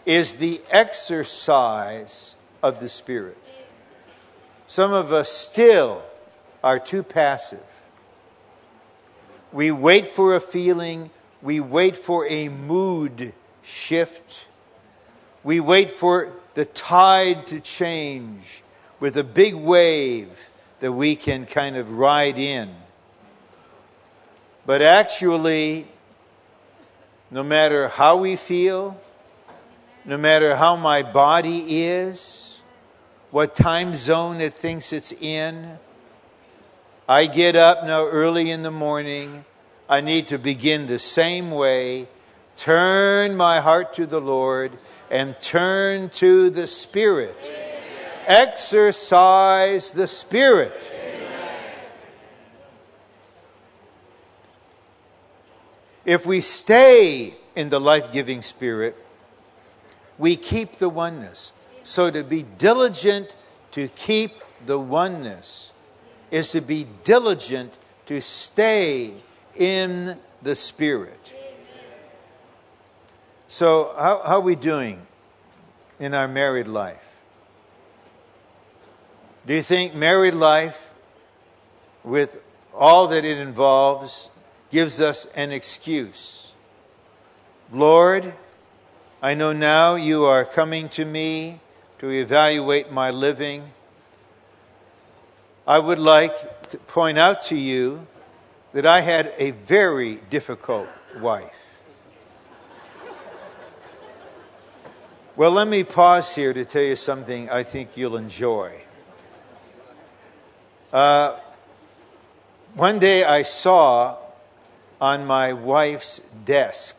is 0.05 0.35
the 0.35 0.61
exercise 0.69 2.35
of 2.61 2.79
the 2.79 2.89
Spirit. 2.89 3.37
Some 4.67 4.93
of 4.93 5.11
us 5.11 5.31
still 5.31 6.03
are 6.65 6.79
too 6.79 7.03
passive. 7.03 7.63
We 9.53 9.69
wait 9.69 10.07
for 10.07 10.35
a 10.35 10.39
feeling, 10.41 11.11
we 11.39 11.59
wait 11.59 11.95
for 11.95 12.25
a 12.25 12.49
mood 12.49 13.33
shift, 13.61 14.47
we 15.43 15.59
wait 15.59 15.91
for 15.91 16.33
the 16.55 16.65
tide 16.65 17.45
to 17.47 17.59
change 17.59 18.63
with 18.99 19.15
a 19.15 19.23
big 19.23 19.53
wave 19.53 20.49
that 20.79 20.91
we 20.91 21.15
can 21.15 21.45
kind 21.45 21.77
of 21.77 21.91
ride 21.91 22.39
in. 22.39 22.73
But 24.65 24.81
actually, 24.81 25.85
no 27.29 27.43
matter 27.43 27.89
how 27.89 28.17
we 28.17 28.35
feel, 28.35 28.99
no 30.03 30.17
matter 30.17 30.55
how 30.55 30.75
my 30.75 31.03
body 31.03 31.83
is, 31.83 32.59
what 33.29 33.53
time 33.53 33.93
zone 33.93 34.41
it 34.41 34.55
thinks 34.55 34.91
it's 34.91 35.11
in, 35.11 35.77
I 37.07 37.27
get 37.27 37.55
up 37.55 37.85
now 37.85 38.05
early 38.05 38.49
in 38.49 38.63
the 38.63 38.71
morning. 38.71 39.45
I 39.87 40.01
need 40.01 40.27
to 40.27 40.37
begin 40.37 40.87
the 40.87 40.99
same 40.99 41.51
way. 41.51 42.07
Turn 42.57 43.35
my 43.35 43.59
heart 43.59 43.93
to 43.93 44.05
the 44.05 44.21
Lord 44.21 44.71
and 45.11 45.39
turn 45.39 46.09
to 46.09 46.49
the 46.49 46.67
Spirit 46.67 47.37
exercise 48.27 49.91
the 49.91 50.07
Spirit. 50.07 50.73
If 56.03 56.25
we 56.25 56.39
stay 56.41 57.35
in 57.55 57.69
the 57.69 57.79
life 57.79 58.11
giving 58.11 58.41
Spirit, 58.41 58.95
we 60.19 60.35
keep 60.35 60.77
the 60.77 60.89
oneness. 60.89 61.51
So 61.83 62.11
to 62.11 62.23
be 62.23 62.43
diligent 62.43 63.35
to 63.71 63.87
keep 63.89 64.33
the 64.65 64.77
oneness 64.77 65.71
is 66.35 66.51
to 66.51 66.59
be 66.59 66.85
diligent 67.05 67.77
to 68.05 68.19
stay 68.19 69.13
in 69.55 70.17
the 70.41 70.53
Spirit. 70.53 71.33
So, 73.47 73.95
how, 73.97 74.21
how 74.25 74.35
are 74.35 74.41
we 74.41 74.57
doing 74.57 75.07
in 75.97 76.13
our 76.13 76.27
married 76.27 76.67
life? 76.67 77.21
Do 79.47 79.53
you 79.53 79.61
think 79.61 79.95
married 79.95 80.33
life, 80.33 80.91
with 82.03 82.43
all 82.73 83.07
that 83.07 83.23
it 83.23 83.37
involves, 83.37 84.29
gives 84.69 84.99
us 84.99 85.27
an 85.35 85.53
excuse? 85.53 86.51
Lord, 87.71 88.33
I 89.21 89.35
know 89.35 89.53
now 89.53 89.95
you 89.95 90.25
are 90.25 90.43
coming 90.43 90.89
to 90.89 91.05
me 91.05 91.61
to 91.99 92.09
evaluate 92.09 92.91
my 92.91 93.09
living. 93.09 93.71
I 95.67 95.79
would 95.79 95.97
like 95.97 96.69
to 96.69 96.77
point 96.77 97.17
out 97.17 97.41
to 97.41 97.57
you 97.57 98.05
that 98.73 98.85
I 98.85 99.01
had 99.01 99.33
a 99.39 99.49
very 99.49 100.17
difficult 100.29 100.87
wife. 101.19 101.55
Well, 105.35 105.49
let 105.49 105.67
me 105.67 105.83
pause 105.83 106.35
here 106.35 106.53
to 106.53 106.65
tell 106.65 106.83
you 106.83 106.95
something 106.95 107.49
I 107.49 107.63
think 107.63 107.97
you'll 107.97 108.15
enjoy. 108.15 108.73
Uh, 110.93 111.39
one 112.75 112.99
day 112.99 113.23
I 113.23 113.41
saw 113.41 114.17
on 115.01 115.25
my 115.25 115.51
wife's 115.53 116.19
desk 116.45 116.95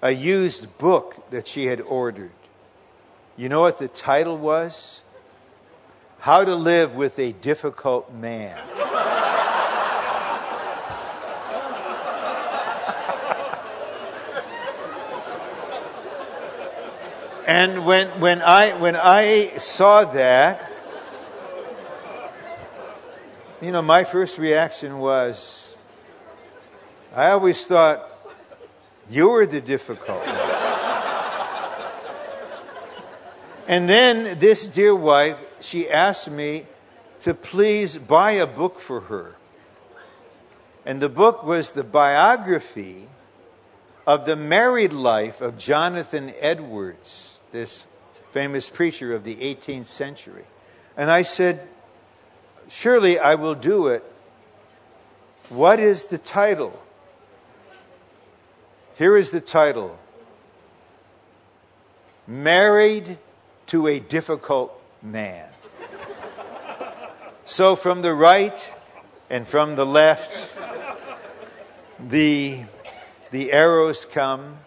a 0.00 0.10
used 0.10 0.78
book 0.78 1.30
that 1.30 1.46
she 1.46 1.66
had 1.66 1.82
ordered. 1.82 2.32
You 3.36 3.50
know 3.50 3.60
what 3.60 3.78
the 3.78 3.88
title 3.88 4.38
was? 4.38 5.02
How 6.20 6.44
to 6.44 6.54
Live 6.54 6.96
with 6.96 7.18
a 7.18 7.32
Difficult 7.32 8.12
Man. 8.12 8.58
And 17.46 17.86
when, 17.86 18.08
when, 18.20 18.42
I, 18.42 18.74
when 18.78 18.96
I 18.96 19.56
saw 19.56 20.04
that, 20.04 20.70
you 23.62 23.72
know, 23.72 23.80
my 23.80 24.04
first 24.04 24.36
reaction 24.36 24.98
was 24.98 25.74
I 27.16 27.30
always 27.30 27.66
thought 27.66 28.06
you 29.08 29.30
were 29.30 29.46
the 29.46 29.62
difficult 29.62 30.20
one. 30.24 30.36
and 33.66 33.88
then 33.88 34.38
this 34.38 34.68
dear 34.68 34.94
wife, 34.94 35.49
she 35.60 35.88
asked 35.88 36.30
me 36.30 36.66
to 37.20 37.34
please 37.34 37.98
buy 37.98 38.32
a 38.32 38.46
book 38.46 38.80
for 38.80 39.02
her. 39.02 39.36
And 40.84 41.00
the 41.00 41.08
book 41.08 41.44
was 41.44 41.72
the 41.72 41.84
biography 41.84 43.08
of 44.06 44.24
the 44.24 44.36
married 44.36 44.92
life 44.92 45.40
of 45.40 45.58
Jonathan 45.58 46.32
Edwards, 46.40 47.38
this 47.52 47.84
famous 48.32 48.68
preacher 48.70 49.14
of 49.14 49.24
the 49.24 49.36
18th 49.36 49.84
century. 49.86 50.44
And 50.96 51.10
I 51.10 51.22
said, 51.22 51.68
Surely 52.68 53.18
I 53.18 53.34
will 53.34 53.54
do 53.54 53.88
it. 53.88 54.04
What 55.48 55.80
is 55.80 56.06
the 56.06 56.18
title? 56.18 56.80
Here 58.94 59.16
is 59.16 59.30
the 59.30 59.40
title 59.40 59.98
Married 62.26 63.18
to 63.66 63.88
a 63.88 63.98
Difficult 63.98 64.72
Man. 65.02 65.49
So, 67.50 67.74
from 67.74 68.02
the 68.02 68.14
right 68.14 68.72
and 69.28 69.46
from 69.46 69.74
the 69.74 69.84
left, 69.84 70.48
the, 71.98 72.60
the 73.32 73.50
arrows 73.50 74.04
come. 74.04 74.58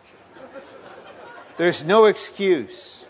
There's 1.56 1.86
no 1.86 2.08
excuse. 2.08 3.06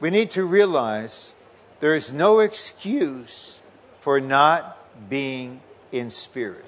We 0.00 0.10
need 0.10 0.28
to 0.30 0.44
realize 0.44 1.32
there 1.80 1.94
is 1.94 2.12
no 2.12 2.40
excuse 2.40 3.62
for 4.00 4.20
not 4.20 4.76
being 5.08 5.62
in 5.90 6.10
spirit. 6.10 6.66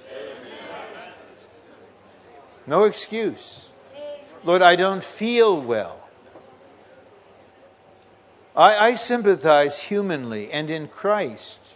No 2.67 2.85
excuse. 2.85 3.69
Lord, 4.43 4.63
I 4.63 4.75
don't 4.75 5.05
feel 5.05 5.61
well. 5.61 6.01
I, 8.57 8.89
I 8.89 8.95
sympathize 8.95 9.77
humanly 9.79 10.51
and 10.51 10.71
in 10.71 10.89
Christ 10.89 11.75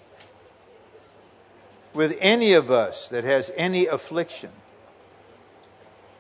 with 1.95 2.17
any 2.21 2.53
of 2.53 2.71
us 2.71 3.09
that 3.09 3.25
has 3.25 3.53
any 3.57 3.87
affliction. 3.87 4.51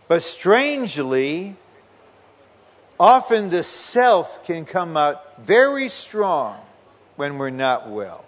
But 0.08 0.22
strangely, 0.22 1.56
often 2.98 3.50
the 3.50 3.62
self 3.62 4.44
can 4.44 4.64
come 4.64 4.96
out 4.96 5.44
very 5.44 5.88
strong 5.88 6.60
when 7.16 7.38
we're 7.38 7.50
not 7.50 7.88
well. 7.88 8.24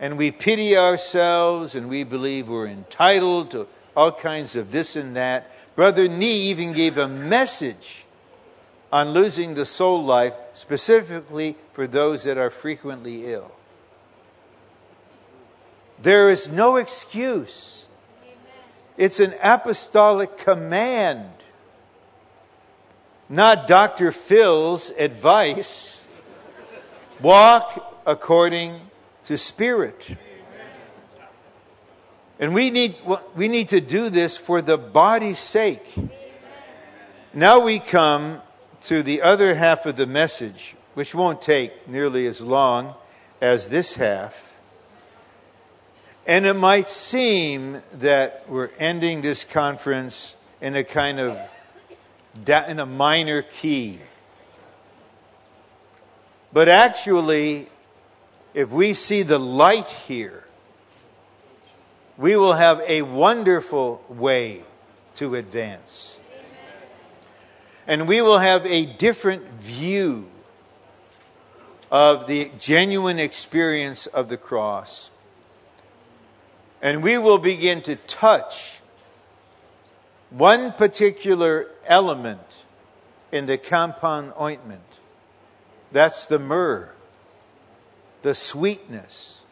And 0.00 0.16
we 0.16 0.30
pity 0.30 0.76
ourselves 0.76 1.74
and 1.74 1.88
we 1.88 2.04
believe 2.04 2.48
we're 2.48 2.66
entitled 2.66 3.50
to 3.52 3.66
all 3.96 4.12
kinds 4.12 4.54
of 4.54 4.70
this 4.70 4.94
and 4.96 5.16
that. 5.16 5.50
Brother 5.74 6.08
Nee 6.08 6.42
even 6.42 6.72
gave 6.72 6.98
a 6.98 7.08
message 7.08 8.04
on 8.92 9.10
losing 9.10 9.54
the 9.54 9.64
soul 9.64 10.02
life 10.02 10.34
specifically 10.52 11.56
for 11.72 11.86
those 11.86 12.24
that 12.24 12.38
are 12.38 12.50
frequently 12.50 13.32
ill. 13.32 13.52
There 16.00 16.30
is 16.30 16.50
no 16.50 16.76
excuse. 16.76 17.86
It's 18.96 19.20
an 19.20 19.34
apostolic 19.42 20.38
command, 20.38 21.30
not 23.28 23.66
Dr. 23.66 24.12
Phil's 24.12 24.90
advice. 24.90 26.02
Walk 27.20 28.00
according 28.06 28.80
to 29.24 29.36
Spirit. 29.36 30.16
And 32.40 32.54
we 32.54 32.70
need, 32.70 32.96
we 33.34 33.48
need 33.48 33.68
to 33.70 33.80
do 33.80 34.08
this 34.08 34.36
for 34.36 34.62
the 34.62 34.78
body's 34.78 35.40
sake. 35.40 35.94
Now 37.34 37.58
we 37.58 37.80
come 37.80 38.40
to 38.82 39.02
the 39.02 39.22
other 39.22 39.56
half 39.56 39.86
of 39.86 39.96
the 39.96 40.06
message, 40.06 40.76
which 40.94 41.14
won't 41.14 41.42
take 41.42 41.88
nearly 41.88 42.26
as 42.26 42.40
long 42.40 42.94
as 43.40 43.68
this 43.68 43.94
half. 43.94 44.47
And 46.28 46.44
it 46.44 46.56
might 46.56 46.88
seem 46.88 47.80
that 47.94 48.44
we're 48.48 48.68
ending 48.78 49.22
this 49.22 49.44
conference 49.44 50.36
in 50.60 50.76
a 50.76 50.84
kind 50.84 51.18
of 51.18 51.38
in 52.46 52.78
a 52.78 52.84
minor 52.84 53.40
key. 53.40 53.98
But 56.52 56.68
actually, 56.68 57.68
if 58.52 58.70
we 58.70 58.92
see 58.92 59.22
the 59.22 59.38
light 59.38 59.86
here, 59.86 60.44
we 62.18 62.36
will 62.36 62.54
have 62.54 62.82
a 62.86 63.00
wonderful 63.02 64.04
way 64.10 64.64
to 65.14 65.34
advance. 65.34 66.18
And 67.86 68.06
we 68.06 68.20
will 68.20 68.38
have 68.38 68.66
a 68.66 68.84
different 68.84 69.50
view 69.52 70.28
of 71.90 72.26
the 72.26 72.50
genuine 72.58 73.18
experience 73.18 74.06
of 74.06 74.28
the 74.28 74.36
cross. 74.36 75.10
And 76.80 77.02
we 77.02 77.18
will 77.18 77.38
begin 77.38 77.82
to 77.82 77.96
touch 77.96 78.80
one 80.30 80.72
particular 80.72 81.68
element 81.86 82.40
in 83.32 83.46
the 83.46 83.58
compound 83.58 84.32
ointment. 84.40 84.82
That's 85.90 86.26
the 86.26 86.38
myrrh, 86.38 86.90
the 88.22 88.34
sweetness, 88.34 89.42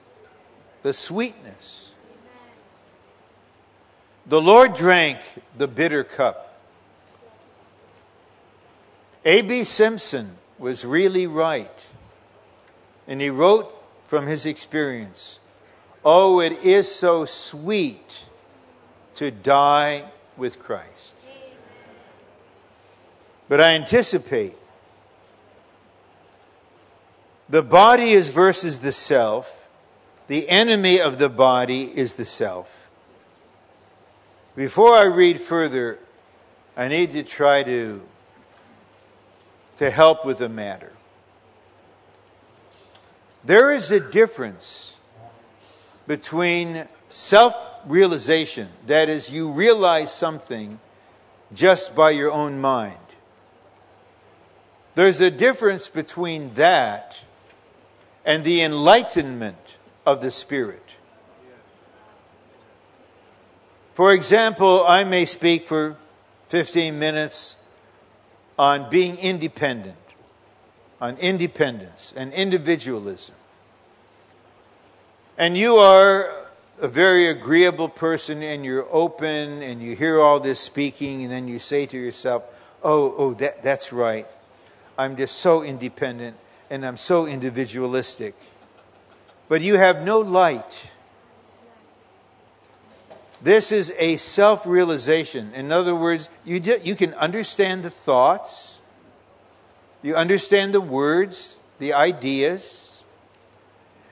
the 0.83 0.93
sweetness. 0.93 1.91
The 4.27 4.41
Lord 4.41 4.75
drank 4.75 5.21
the 5.57 5.69
bitter 5.69 6.05
cup. 6.05 6.59
A.B. 9.25 9.65
Simpson 9.65 10.37
was 10.59 10.85
really 10.85 11.27
right. 11.27 11.87
And 13.09 13.21
he 13.21 13.31
wrote 13.31 13.73
from 14.05 14.27
his 14.27 14.47
experience 14.47 15.39
Oh, 16.09 16.39
it 16.39 16.63
is 16.63 16.89
so 16.89 17.25
sweet 17.25 18.25
to 19.17 19.33
die 19.33 20.05
with 20.37 20.61
Christ. 20.61 21.17
But 23.49 23.61
I 23.61 23.75
anticipate 23.75 24.55
the 27.49 27.63
body 27.63 28.13
is 28.13 28.29
versus 28.29 28.79
the 28.79 28.93
self. 28.93 29.67
The 30.29 30.49
enemy 30.49 31.01
of 31.01 31.19
the 31.19 31.29
body 31.29 31.83
is 31.99 32.15
the 32.15 32.25
self. 32.25 32.89
Before 34.55 34.95
I 34.95 35.07
read 35.07 35.41
further, 35.41 35.99
I 36.77 36.87
need 36.87 37.11
to 37.13 37.25
try 37.25 37.65
to, 37.65 38.01
to 39.79 39.91
help 39.91 40.25
with 40.25 40.39
the 40.39 40.49
matter. 40.49 40.93
There 43.45 43.73
is 43.73 43.91
a 43.91 43.99
difference 43.99 44.96
between 46.07 46.87
self 47.09 47.55
realization, 47.87 48.69
that 48.87 49.09
is, 49.09 49.31
you 49.31 49.51
realize 49.51 50.13
something 50.13 50.81
just 51.53 51.95
by 51.95 52.11
your 52.11 52.33
own 52.33 52.61
mind. 52.61 52.99
There's 54.95 55.21
a 55.21 55.31
difference 55.31 55.89
between 55.89 56.55
that 56.55 57.19
and 58.25 58.45
the 58.45 58.63
enlightenment 58.63 59.77
of 60.05 60.21
the 60.21 60.31
Spirit. 60.31 60.83
For 63.95 64.13
example, 64.13 64.85
I 64.87 65.05
may 65.05 65.25
speak 65.25 65.65
for 65.65 65.97
15 66.49 66.99
minutes 66.99 67.57
on 68.59 68.91
being 68.91 69.17
independent, 69.19 69.97
on 71.01 71.17
independence 71.19 72.13
and 72.17 72.33
individualism 72.33 73.35
and 75.39 75.57
you 75.57 75.77
are 75.77 76.35
a 76.81 76.89
very 76.89 77.29
agreeable 77.29 77.89
person 77.89 78.43
and 78.43 78.65
you're 78.65 78.87
open 78.91 79.63
and 79.63 79.83
you 79.83 79.95
hear 79.95 80.21
all 80.21 80.41
this 80.41 80.61
speaking 80.61 81.23
and 81.23 81.33
then 81.33 81.49
you 81.49 81.59
say 81.59 81.87
to 81.87 81.99
yourself, 81.99 82.43
oh, 82.83 83.15
oh, 83.17 83.35
that, 83.35 83.63
that's 83.63 83.93
right. 83.93 84.27
I'm 84.99 85.17
just 85.17 85.37
so 85.37 85.63
independent 85.63 86.37
and 86.71 86.85
I'm 86.85 86.97
so 86.97 87.27
individualistic. 87.27 88.35
But 89.49 89.61
you 89.61 89.77
have 89.77 90.03
no 90.03 90.21
light. 90.21 90.91
This 93.43 93.73
is 93.73 93.93
a 93.99 94.17
self 94.17 94.67
realization. 94.67 95.53
In 95.55 95.71
other 95.71 95.95
words, 95.95 96.31
you, 96.45 96.59
do, 96.59 96.81
you 96.83 96.97
can 96.97 97.13
understand 97.15 97.83
the 97.83 97.91
thoughts, 97.91 98.79
you 100.03 100.17
understand 100.17 100.73
the 100.73 100.81
words, 100.81 101.57
the 101.79 101.93
ideas 101.93 102.86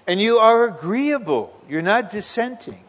and 0.07 0.21
you 0.21 0.39
are 0.39 0.65
agreeable. 0.65 1.59
You're 1.69 1.83
not 1.83 2.11
dissenting. 2.11 2.81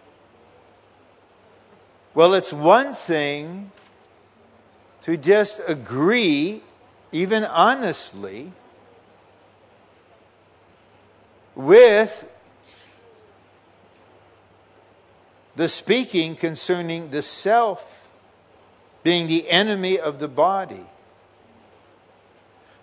Well, 2.13 2.34
it's 2.34 2.53
one 2.53 2.93
thing 2.93 3.72
to 5.03 5.18
just 5.18 5.61
agree 5.68 6.61
even 7.16 7.45
honestly, 7.45 8.51
with 11.55 12.30
the 15.55 15.70
speaking 15.70 16.36
concerning 16.36 17.11
the 17.11 17.22
self 17.22 18.05
being 19.01 19.28
the 19.28 19.49
enemy 19.49 19.97
of 19.97 20.20
the 20.20 20.28
body. 20.28 20.86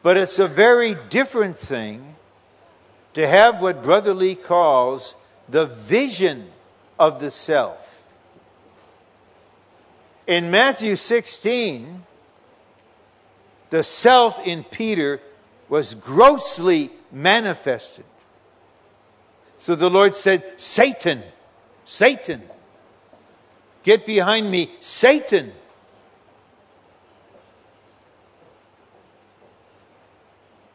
But 0.03 0.17
it's 0.17 0.39
a 0.39 0.49
very 0.49 0.97
different 1.11 1.59
thing 1.59 2.17
to 3.15 3.27
have 3.27 3.61
what 3.61 3.83
Brother 3.83 4.15
Lee 4.15 4.35
calls 4.35 5.15
the 5.49 5.67
vision 5.67 6.51
of 6.99 7.21
the 7.21 7.31
self. 7.31 8.07
In 10.27 10.51
Matthew 10.51 10.97
16, 10.97 12.05
the 13.71 13.83
self 13.83 14.39
in 14.47 14.65
Peter 14.65 15.21
was 15.69 15.95
grossly 15.95 16.91
manifested. 17.11 18.05
So 19.59 19.75
the 19.75 19.91
Lord 19.91 20.15
said, 20.15 20.61
Satan, 20.61 21.23
Satan, 21.85 22.43
get 23.83 24.07
behind 24.07 24.51
me, 24.51 24.73
Satan. 24.81 25.53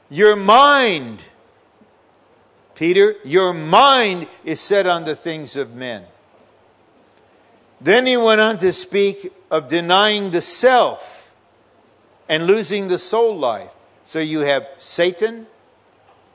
Your 0.10 0.36
mind, 0.36 1.22
Peter, 2.78 3.15
your 3.25 3.53
mind 3.53 4.28
is 4.45 4.61
set 4.61 4.86
on 4.86 5.03
the 5.03 5.15
things 5.15 5.55
of 5.55 5.73
men. 5.73 6.05
Then 7.82 8.05
he 8.05 8.15
went 8.15 8.39
on 8.39 8.59
to 8.59 8.71
speak 8.71 9.34
of 9.49 9.67
denying 9.67 10.30
the 10.30 10.41
self 10.41 11.34
and 12.30 12.45
losing 12.45 12.88
the 12.88 12.99
soul 12.99 13.36
life. 13.36 13.71
So 14.03 14.19
you 14.19 14.41
have 14.41 14.67
Satan, 14.78 15.47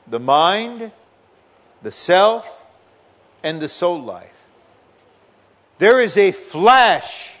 the 0.05 0.19
mind, 0.19 0.91
the 1.81 1.91
self, 1.91 2.67
and 3.41 3.61
the 3.61 3.69
soul 3.69 4.03
life. 4.03 4.33
There 5.77 6.01
is 6.01 6.17
a 6.17 6.33
flash 6.33 7.37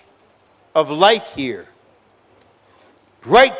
of 0.73 0.89
light 0.89 1.27
here. 1.35 1.67
Bright 3.19 3.57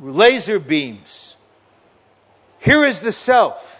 laser 0.00 0.58
beams. 0.58 1.36
Here 2.58 2.86
is 2.86 3.00
the 3.00 3.12
self 3.12 3.71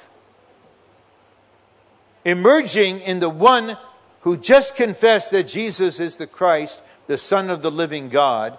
emerging 2.25 3.01
in 3.01 3.20
the 3.20 3.29
one 3.29 3.77
who 4.20 4.37
just 4.37 4.77
confessed 4.77 5.31
that 5.33 5.49
Jesus 5.49 6.01
is 6.01 6.16
the 6.16 6.27
Christ, 6.27 6.81
the 7.07 7.18
Son 7.18 7.51
of 7.51 7.62
the 7.62 7.70
living 7.70 8.09
God. 8.09 8.59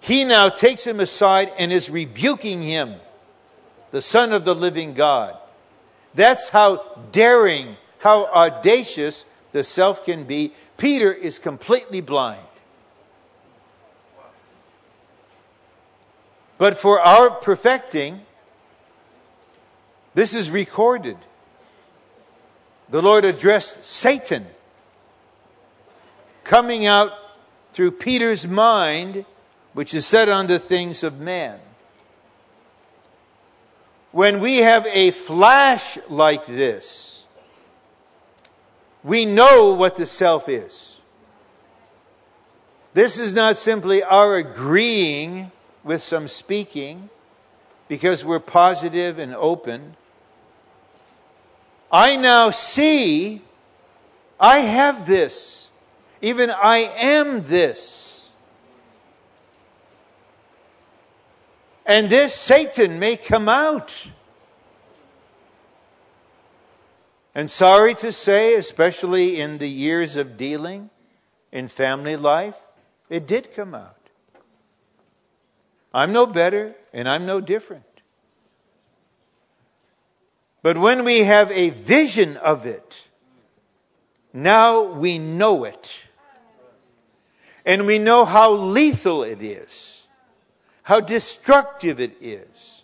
He 0.00 0.24
now 0.24 0.48
takes 0.48 0.86
him 0.86 1.00
aside 1.00 1.52
and 1.58 1.72
is 1.72 1.90
rebuking 1.90 2.62
him, 2.62 2.96
the 3.90 4.02
Son 4.02 4.32
of 4.32 4.44
the 4.44 4.54
living 4.54 4.94
God. 4.94 5.36
That's 6.14 6.48
how 6.48 6.98
daring, 7.12 7.76
how 7.98 8.26
audacious 8.26 9.26
the 9.52 9.64
self 9.64 10.04
can 10.04 10.24
be. 10.24 10.52
Peter 10.76 11.12
is 11.12 11.38
completely 11.38 12.00
blind. 12.00 12.40
But 16.56 16.78
for 16.78 17.00
our 17.00 17.30
perfecting, 17.30 18.20
this 20.14 20.34
is 20.34 20.50
recorded. 20.50 21.16
The 22.88 23.02
Lord 23.02 23.24
addressed 23.24 23.84
Satan 23.84 24.46
coming 26.44 26.86
out 26.86 27.12
through 27.72 27.92
Peter's 27.92 28.46
mind, 28.46 29.24
which 29.72 29.94
is 29.94 30.06
set 30.06 30.28
on 30.28 30.46
the 30.46 30.58
things 30.58 31.02
of 31.02 31.18
man. 31.18 31.58
When 34.12 34.38
we 34.38 34.58
have 34.58 34.86
a 34.86 35.10
flash 35.10 35.98
like 36.08 36.46
this, 36.46 37.24
we 39.02 39.24
know 39.24 39.72
what 39.72 39.96
the 39.96 40.06
self 40.06 40.48
is. 40.48 41.00
This 42.94 43.18
is 43.18 43.34
not 43.34 43.56
simply 43.56 44.04
our 44.04 44.36
agreeing 44.36 45.50
with 45.82 46.00
some 46.00 46.28
speaking 46.28 47.10
because 47.88 48.24
we're 48.24 48.38
positive 48.38 49.18
and 49.18 49.34
open. 49.34 49.96
I 51.94 52.16
now 52.16 52.50
see 52.50 53.40
I 54.40 54.58
have 54.58 55.06
this. 55.06 55.70
Even 56.20 56.50
I 56.50 56.78
am 56.78 57.42
this. 57.42 58.28
And 61.86 62.10
this 62.10 62.34
Satan 62.34 62.98
may 62.98 63.16
come 63.16 63.48
out. 63.48 64.08
And 67.32 67.48
sorry 67.48 67.94
to 67.94 68.10
say, 68.10 68.56
especially 68.56 69.40
in 69.40 69.58
the 69.58 69.70
years 69.70 70.16
of 70.16 70.36
dealing 70.36 70.90
in 71.52 71.68
family 71.68 72.16
life, 72.16 72.58
it 73.08 73.24
did 73.24 73.54
come 73.54 73.72
out. 73.72 74.10
I'm 75.92 76.12
no 76.12 76.26
better 76.26 76.74
and 76.92 77.08
I'm 77.08 77.24
no 77.24 77.40
different. 77.40 77.93
But 80.64 80.78
when 80.78 81.04
we 81.04 81.24
have 81.24 81.50
a 81.50 81.68
vision 81.68 82.38
of 82.38 82.64
it, 82.64 83.06
now 84.32 84.80
we 84.82 85.18
know 85.18 85.64
it. 85.64 85.92
And 87.66 87.84
we 87.84 87.98
know 87.98 88.24
how 88.24 88.54
lethal 88.54 89.22
it 89.24 89.42
is, 89.42 90.06
how 90.84 91.00
destructive 91.00 92.00
it 92.00 92.16
is, 92.18 92.82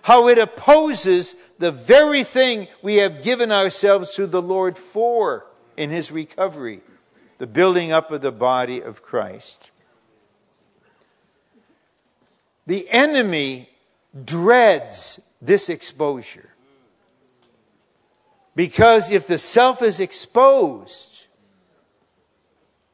how 0.00 0.28
it 0.28 0.38
opposes 0.38 1.34
the 1.58 1.70
very 1.70 2.24
thing 2.24 2.66
we 2.80 2.96
have 2.96 3.22
given 3.22 3.52
ourselves 3.52 4.14
to 4.14 4.26
the 4.26 4.40
Lord 4.40 4.78
for 4.78 5.46
in 5.76 5.90
His 5.90 6.10
recovery, 6.10 6.80
the 7.36 7.46
building 7.46 7.92
up 7.92 8.10
of 8.10 8.22
the 8.22 8.32
body 8.32 8.80
of 8.80 9.02
Christ. 9.02 9.70
The 12.66 12.88
enemy 12.88 13.68
dreads 14.24 15.20
this 15.42 15.68
exposure. 15.68 16.54
Because 18.54 19.10
if 19.10 19.26
the 19.26 19.38
self 19.38 19.82
is 19.82 20.00
exposed, 20.00 21.26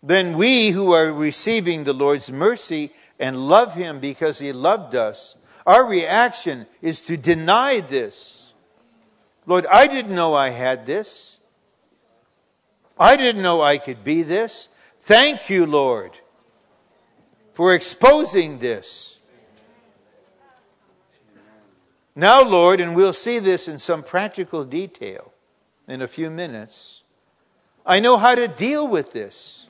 then 0.02 0.36
we 0.36 0.70
who 0.70 0.92
are 0.92 1.12
receiving 1.12 1.84
the 1.84 1.94
Lord's 1.94 2.30
mercy 2.30 2.92
and 3.18 3.48
love 3.48 3.74
Him 3.74 3.98
because 3.98 4.38
He 4.38 4.52
loved 4.52 4.94
us, 4.94 5.36
our 5.66 5.84
reaction 5.84 6.66
is 6.80 7.04
to 7.07 7.16
deny 7.16 7.80
this. 7.80 8.52
Lord, 9.46 9.66
I 9.66 9.86
didn't 9.86 10.14
know 10.14 10.34
I 10.34 10.50
had 10.50 10.86
this. 10.86 11.38
I 12.98 13.16
didn't 13.16 13.42
know 13.42 13.62
I 13.62 13.78
could 13.78 14.04
be 14.04 14.22
this. 14.22 14.68
Thank 15.00 15.50
you, 15.50 15.66
Lord, 15.66 16.18
for 17.52 17.74
exposing 17.74 18.59
this. 18.59 19.18
Now, 22.14 22.42
Lord, 22.42 22.80
and 22.80 22.96
we'll 22.96 23.12
see 23.12 23.38
this 23.38 23.68
in 23.68 23.78
some 23.78 24.02
practical 24.02 24.64
detail 24.64 25.32
in 25.89 26.03
a 26.03 26.09
few 26.09 26.30
minutes, 26.30 27.03
I 27.84 28.01
know 28.01 28.16
how 28.16 28.34
to 28.34 28.49
deal 28.49 28.87
with 28.87 29.12
this. 29.12 29.68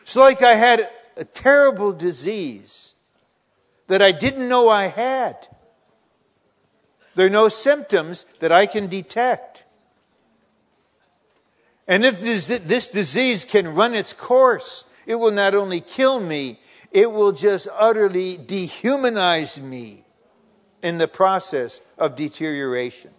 It's 0.00 0.16
like 0.16 0.42
I 0.42 0.54
had 0.54 0.90
a 1.16 1.24
terrible 1.24 1.92
disease 1.92 2.94
that 3.86 4.02
I 4.02 4.12
didn't 4.12 4.48
know 4.48 4.68
I 4.68 4.86
had. 4.86 5.46
There 7.14 7.26
are 7.26 7.30
no 7.30 7.48
symptoms 7.48 8.24
that 8.40 8.50
I 8.50 8.66
can 8.66 8.88
detect. 8.88 9.64
And 11.86 12.04
if 12.04 12.20
this, 12.20 12.48
this, 12.48 12.88
disease 12.88 13.44
can 13.44 13.74
run 13.74 13.94
its 13.94 14.12
course, 14.12 14.84
it 15.06 15.16
will 15.16 15.30
not 15.30 15.54
only 15.54 15.80
kill 15.80 16.18
me, 16.18 16.58
it 16.90 17.12
will 17.12 17.32
just 17.32 17.68
utterly 17.76 18.38
dehumanize 18.38 19.60
me 19.60 20.04
in 20.82 20.98
the 20.98 21.08
process 21.08 21.80
of 21.98 22.16
deterioration. 22.16 23.10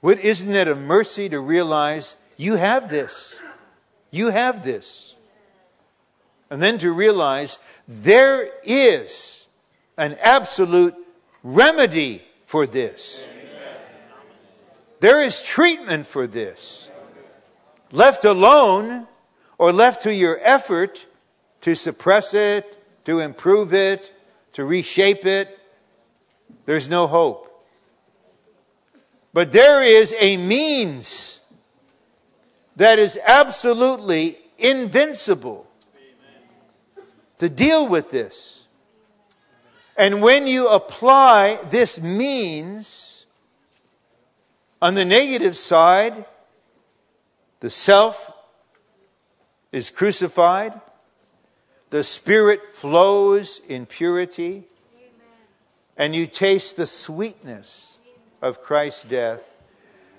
What, 0.00 0.18
isn't 0.20 0.50
it 0.50 0.68
a 0.68 0.74
mercy 0.74 1.28
to 1.28 1.40
realize 1.40 2.16
you 2.36 2.56
have 2.56 2.88
this? 2.88 3.38
You 4.10 4.28
have 4.28 4.64
this. 4.64 5.14
And 6.48 6.62
then 6.62 6.78
to 6.78 6.90
realize 6.90 7.58
there 7.86 8.50
is 8.64 9.46
an 9.96 10.16
absolute 10.22 10.94
remedy 11.42 12.22
for 12.46 12.66
this. 12.66 13.24
There 15.00 15.20
is 15.20 15.42
treatment 15.42 16.06
for 16.06 16.26
this. 16.26 16.90
Left 17.92 18.24
alone 18.24 19.06
or 19.58 19.72
left 19.72 20.02
to 20.02 20.14
your 20.14 20.38
effort 20.42 21.06
to 21.60 21.74
suppress 21.74 22.34
it, 22.34 22.78
to 23.04 23.18
improve 23.18 23.74
it, 23.74 24.12
to 24.52 24.64
reshape 24.64 25.24
it, 25.26 25.58
there's 26.66 26.88
no 26.88 27.06
hope. 27.06 27.49
But 29.32 29.52
there 29.52 29.82
is 29.82 30.14
a 30.18 30.36
means 30.36 31.40
that 32.76 32.98
is 32.98 33.18
absolutely 33.24 34.38
invincible 34.58 35.66
to 37.38 37.48
deal 37.48 37.86
with 37.86 38.10
this. 38.10 38.66
And 39.96 40.22
when 40.22 40.46
you 40.46 40.68
apply 40.68 41.58
this 41.70 42.00
means, 42.00 43.26
on 44.80 44.94
the 44.94 45.04
negative 45.04 45.56
side, 45.56 46.24
the 47.60 47.70
self 47.70 48.32
is 49.72 49.90
crucified, 49.90 50.80
the 51.90 52.02
spirit 52.02 52.74
flows 52.74 53.60
in 53.68 53.86
purity, 53.86 54.64
and 55.96 56.14
you 56.14 56.26
taste 56.26 56.76
the 56.76 56.86
sweetness 56.86 57.89
of 58.42 58.62
Christ's 58.62 59.04
death, 59.04 59.56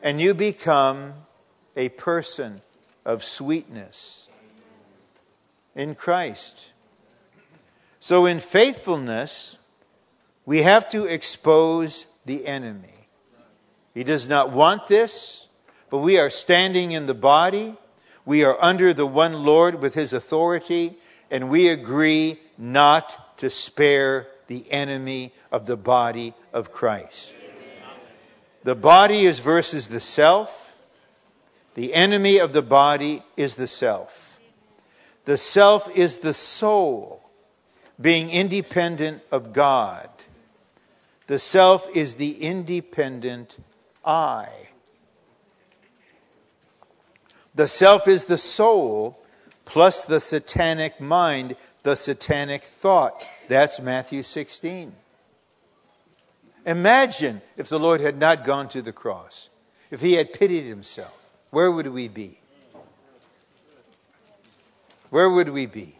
and 0.01 0.21
you 0.21 0.33
become 0.33 1.13
a 1.75 1.89
person 1.89 2.61
of 3.05 3.23
sweetness 3.23 4.29
in 5.75 5.95
Christ. 5.95 6.71
So, 7.99 8.25
in 8.25 8.39
faithfulness, 8.39 9.57
we 10.45 10.63
have 10.63 10.87
to 10.89 11.05
expose 11.05 12.07
the 12.25 12.47
enemy. 12.47 13.07
He 13.93 14.03
does 14.03 14.27
not 14.27 14.51
want 14.51 14.87
this, 14.87 15.47
but 15.89 15.99
we 15.99 16.17
are 16.17 16.29
standing 16.29 16.91
in 16.91 17.05
the 17.05 17.13
body. 17.13 17.75
We 18.25 18.43
are 18.43 18.61
under 18.61 18.93
the 18.93 19.05
one 19.05 19.33
Lord 19.45 19.81
with 19.81 19.93
his 19.93 20.13
authority, 20.13 20.95
and 21.29 21.49
we 21.49 21.67
agree 21.67 22.39
not 22.57 23.37
to 23.39 23.49
spare 23.49 24.27
the 24.47 24.69
enemy 24.71 25.33
of 25.51 25.65
the 25.65 25.77
body 25.77 26.33
of 26.53 26.71
Christ. 26.71 27.33
The 28.63 28.75
body 28.75 29.25
is 29.25 29.39
versus 29.39 29.87
the 29.87 29.99
self. 29.99 30.75
The 31.73 31.93
enemy 31.93 32.37
of 32.37 32.53
the 32.53 32.61
body 32.61 33.23
is 33.37 33.55
the 33.55 33.67
self. 33.67 34.39
The 35.25 35.37
self 35.37 35.89
is 35.95 36.19
the 36.19 36.33
soul, 36.33 37.21
being 37.99 38.29
independent 38.29 39.21
of 39.31 39.53
God. 39.53 40.09
The 41.27 41.39
self 41.39 41.87
is 41.95 42.15
the 42.15 42.41
independent 42.41 43.57
I. 44.03 44.49
The 47.53 47.67
self 47.67 48.07
is 48.07 48.25
the 48.25 48.37
soul 48.37 49.17
plus 49.65 50.03
the 50.03 50.19
satanic 50.19 50.99
mind, 50.99 51.55
the 51.83 51.95
satanic 51.95 52.63
thought. 52.63 53.25
That's 53.47 53.79
Matthew 53.79 54.23
16. 54.23 54.93
Imagine 56.65 57.41
if 57.57 57.69
the 57.69 57.79
Lord 57.79 58.01
had 58.01 58.17
not 58.17 58.43
gone 58.43 58.69
to 58.69 58.81
the 58.81 58.91
cross, 58.91 59.49
if 59.89 60.01
he 60.01 60.13
had 60.13 60.33
pitied 60.33 60.65
himself, 60.65 61.13
where 61.49 61.71
would 61.71 61.87
we 61.87 62.07
be? 62.07 62.39
Where 65.09 65.29
would 65.29 65.49
we 65.49 65.65
be? 65.65 65.97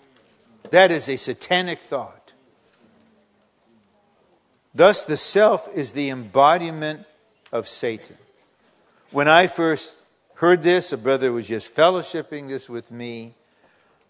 That 0.70 0.92
is 0.92 1.10
a 1.10 1.18
satanic 1.18 1.80
thought. 1.80 2.32
Thus, 4.74 5.04
the 5.04 5.18
self 5.18 5.68
is 5.76 5.92
the 5.92 6.10
embodiment 6.10 7.06
of 7.52 7.68
Satan. 7.68 8.18
When 9.12 9.28
I 9.28 9.48
first 9.48 9.94
heard 10.36 10.62
this, 10.62 10.94
a 10.94 10.98
brother 10.98 11.34
was 11.34 11.50
just 11.50 11.76
fellowshipping 11.76 12.48
this 12.48 12.70
with 12.70 12.90
me. 12.90 13.34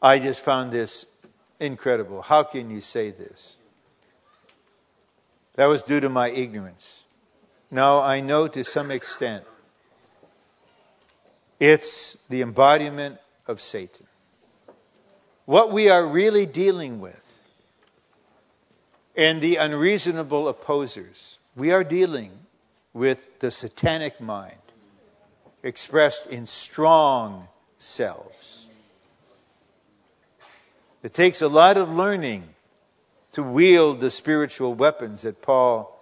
I 0.01 0.19
just 0.19 0.41
found 0.41 0.71
this 0.71 1.07
incredible. 1.59 2.21
How 2.21 2.43
can 2.43 2.69
you 2.69 2.81
say 2.81 3.09
this? 3.09 3.55
That 5.61 5.67
was 5.67 5.83
due 5.83 5.99
to 5.99 6.09
my 6.09 6.31
ignorance. 6.31 7.03
Now 7.69 7.99
I 7.99 8.19
know 8.19 8.47
to 8.47 8.63
some 8.63 8.89
extent 8.89 9.43
it's 11.59 12.17
the 12.29 12.41
embodiment 12.41 13.19
of 13.45 13.61
Satan. 13.61 14.07
What 15.45 15.71
we 15.71 15.87
are 15.87 16.03
really 16.03 16.47
dealing 16.47 16.99
with 16.99 17.43
and 19.15 19.39
the 19.39 19.57
unreasonable 19.57 20.47
opposers, 20.47 21.37
we 21.55 21.69
are 21.71 21.83
dealing 21.83 22.31
with 22.91 23.39
the 23.39 23.51
satanic 23.51 24.19
mind 24.19 24.63
expressed 25.61 26.25
in 26.25 26.47
strong 26.47 27.49
selves. 27.77 28.65
It 31.03 31.13
takes 31.13 31.39
a 31.39 31.47
lot 31.47 31.77
of 31.77 31.91
learning 31.91 32.55
to 33.31 33.43
wield 33.43 33.99
the 33.99 34.09
spiritual 34.09 34.73
weapons 34.73 35.21
that 35.21 35.41
Paul 35.41 35.99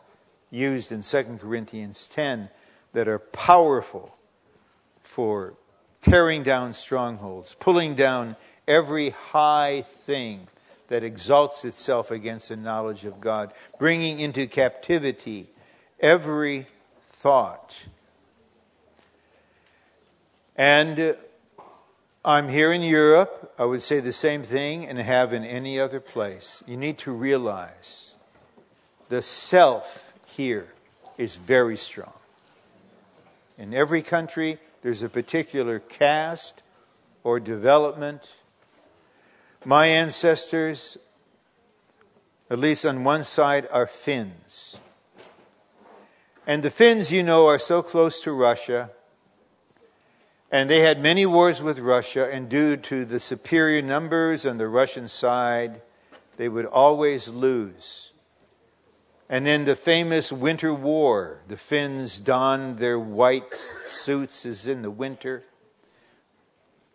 used 0.51 0.91
in 0.91 1.01
2 1.01 1.39
Corinthians 1.39 2.07
10 2.07 2.49
that 2.93 3.07
are 3.07 3.19
powerful 3.19 4.15
for 5.03 5.53
tearing 6.01 6.43
down 6.43 6.73
strongholds, 6.73 7.55
pulling 7.59 7.95
down 7.95 8.35
every 8.67 9.11
high 9.11 9.83
thing 10.05 10.47
that 10.87 11.03
exalts 11.03 11.65
itself 11.65 12.09
against 12.09 12.49
the 12.49 12.55
knowledge 12.55 13.05
of 13.05 13.21
God, 13.21 13.53
bringing 13.77 14.19
into 14.19 14.47
captivity 14.47 15.47
every 15.99 16.67
thought. 17.01 17.75
And 20.55 21.15
I'm 22.23 22.49
here 22.49 22.73
in 22.73 22.81
Europe. 22.81 23.53
I 23.57 23.63
would 23.63 23.81
say 23.81 24.01
the 24.01 24.11
same 24.11 24.43
thing 24.43 24.85
and 24.85 24.99
have 24.99 25.31
in 25.31 25.45
any 25.45 25.79
other 25.79 26.01
place. 26.01 26.61
You 26.67 26.75
need 26.75 26.97
to 26.99 27.11
realize 27.13 28.13
the 29.07 29.21
self 29.21 30.11
here 30.27 30.67
is 31.17 31.37
very 31.37 31.77
strong. 31.77 32.13
In 33.57 33.73
every 33.73 34.01
country, 34.01 34.57
there's 34.81 35.01
a 35.01 35.07
particular 35.07 35.79
caste 35.79 36.61
or 37.23 37.39
development. 37.39 38.29
My 39.63 39.87
ancestors, 39.87 40.97
at 42.49 42.59
least 42.59 42.85
on 42.85 43.05
one 43.05 43.23
side, 43.23 43.65
are 43.71 43.87
Finns. 43.87 44.77
And 46.45 46.63
the 46.63 46.69
Finns, 46.69 47.13
you 47.13 47.23
know, 47.23 47.47
are 47.47 47.59
so 47.59 47.81
close 47.81 48.21
to 48.23 48.33
Russia 48.33 48.89
and 50.51 50.69
they 50.69 50.79
had 50.79 51.01
many 51.01 51.25
wars 51.25 51.61
with 51.61 51.79
Russia, 51.79 52.27
and 52.31 52.49
due 52.49 52.75
to 52.75 53.05
the 53.05 53.19
superior 53.19 53.81
numbers 53.81 54.45
on 54.45 54.57
the 54.57 54.67
Russian 54.67 55.07
side, 55.07 55.81
they 56.37 56.49
would 56.49 56.65
always 56.65 57.27
lose. 57.27 58.11
And 59.29 59.47
in 59.47 59.65
the 59.65 59.75
famous 59.75 60.31
Winter 60.31 60.73
War, 60.73 61.41
the 61.47 61.57
Finns 61.57 62.19
donned 62.19 62.79
their 62.79 62.97
white 62.97 63.53
suits 63.85 64.43
as 64.45 64.67
in 64.67 64.81
the 64.81 64.89
winter, 64.89 65.43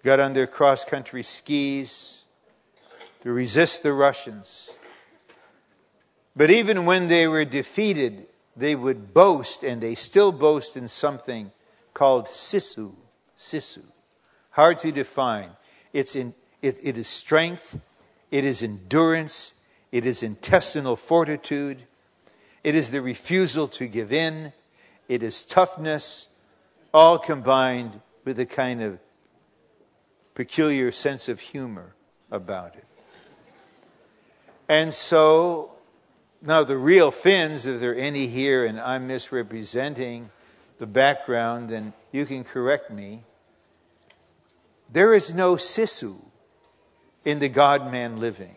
got 0.02 0.18
on 0.18 0.32
their 0.32 0.48
cross 0.48 0.84
country 0.84 1.22
skis 1.22 2.22
to 3.22 3.32
resist 3.32 3.84
the 3.84 3.92
Russians. 3.92 4.76
But 6.34 6.50
even 6.50 6.86
when 6.86 7.06
they 7.06 7.28
were 7.28 7.44
defeated, 7.44 8.26
they 8.56 8.74
would 8.74 9.14
boast, 9.14 9.62
and 9.62 9.80
they 9.80 9.94
still 9.94 10.32
boast 10.32 10.76
in 10.76 10.88
something 10.88 11.52
called 11.92 12.26
sisu 12.26 12.94
sisu. 13.38 13.82
Hard 14.50 14.78
to 14.80 14.92
define. 14.92 15.50
It's 15.92 16.14
in, 16.16 16.34
it, 16.62 16.78
it 16.82 16.96
is 16.96 17.08
strength, 17.08 17.78
it 18.30 18.44
is 18.44 18.62
endurance, 18.62 19.54
it 19.92 20.06
is 20.06 20.22
intestinal 20.22 20.96
fortitude, 20.96 21.84
it 22.62 22.74
is 22.74 22.90
the 22.90 23.02
refusal 23.02 23.68
to 23.68 23.86
give 23.86 24.12
in, 24.12 24.52
it 25.08 25.22
is 25.22 25.44
toughness, 25.44 26.28
all 26.92 27.18
combined 27.18 28.00
with 28.24 28.38
a 28.38 28.46
kind 28.46 28.82
of 28.82 28.98
peculiar 30.34 30.90
sense 30.90 31.28
of 31.28 31.40
humor 31.40 31.94
about 32.30 32.74
it. 32.74 32.86
And 34.68 34.94
so, 34.94 35.72
now 36.40 36.64
the 36.64 36.76
real 36.76 37.10
Finns, 37.10 37.66
if 37.66 37.80
there 37.80 37.92
are 37.92 37.94
any 37.94 38.26
here 38.26 38.64
and 38.64 38.80
I'm 38.80 39.06
misrepresenting 39.06 40.30
the 40.78 40.86
background, 40.86 41.68
then 41.68 41.92
you 42.12 42.26
can 42.26 42.44
correct 42.44 42.90
me. 42.90 43.22
There 44.90 45.14
is 45.14 45.34
no 45.34 45.54
sisu 45.54 46.16
in 47.24 47.38
the 47.38 47.48
God 47.48 47.90
man 47.90 48.18
living. 48.18 48.56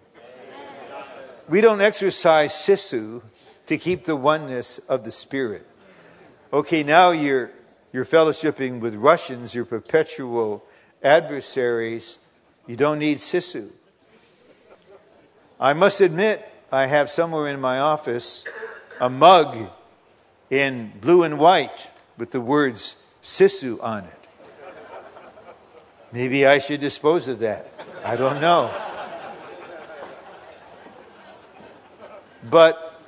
We 1.47 1.61
don't 1.61 1.81
exercise 1.81 2.51
sisu 2.51 3.23
to 3.67 3.77
keep 3.77 4.03
the 4.03 4.15
oneness 4.15 4.79
of 4.79 5.03
the 5.03 5.11
Spirit. 5.11 5.65
Okay, 6.51 6.83
now 6.83 7.11
you're, 7.11 7.51
you're 7.93 8.05
fellowshipping 8.05 8.79
with 8.79 8.95
Russians, 8.95 9.55
your 9.55 9.65
perpetual 9.65 10.63
adversaries. 11.03 12.19
You 12.65 12.75
don't 12.75 12.99
need 12.99 13.17
sisu. 13.17 13.69
I 15.59 15.73
must 15.73 16.01
admit, 16.01 16.47
I 16.71 16.85
have 16.85 17.09
somewhere 17.09 17.47
in 17.47 17.59
my 17.59 17.79
office 17.79 18.43
a 18.99 19.09
mug 19.09 19.69
in 20.49 20.93
blue 20.99 21.23
and 21.23 21.39
white 21.39 21.89
with 22.17 22.31
the 22.31 22.41
words 22.41 22.95
Sisu 23.23 23.81
on 23.83 24.03
it. 24.05 24.27
Maybe 26.11 26.45
I 26.45 26.57
should 26.59 26.79
dispose 26.79 27.27
of 27.27 27.39
that. 27.39 27.69
I 28.03 28.15
don't 28.15 28.39
know. 28.39 28.73
But 32.49 33.01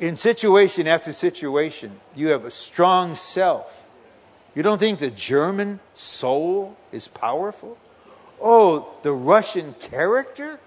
in 0.00 0.16
situation 0.16 0.86
after 0.86 1.12
situation, 1.12 2.00
you 2.14 2.28
have 2.28 2.44
a 2.44 2.50
strong 2.50 3.14
self. 3.14 3.86
You 4.54 4.62
don't 4.62 4.78
think 4.78 4.98
the 4.98 5.10
German 5.10 5.80
soul 5.94 6.76
is 6.92 7.08
powerful? 7.08 7.78
Oh, 8.40 8.88
the 9.02 9.12
Russian 9.12 9.74
character? 9.74 10.58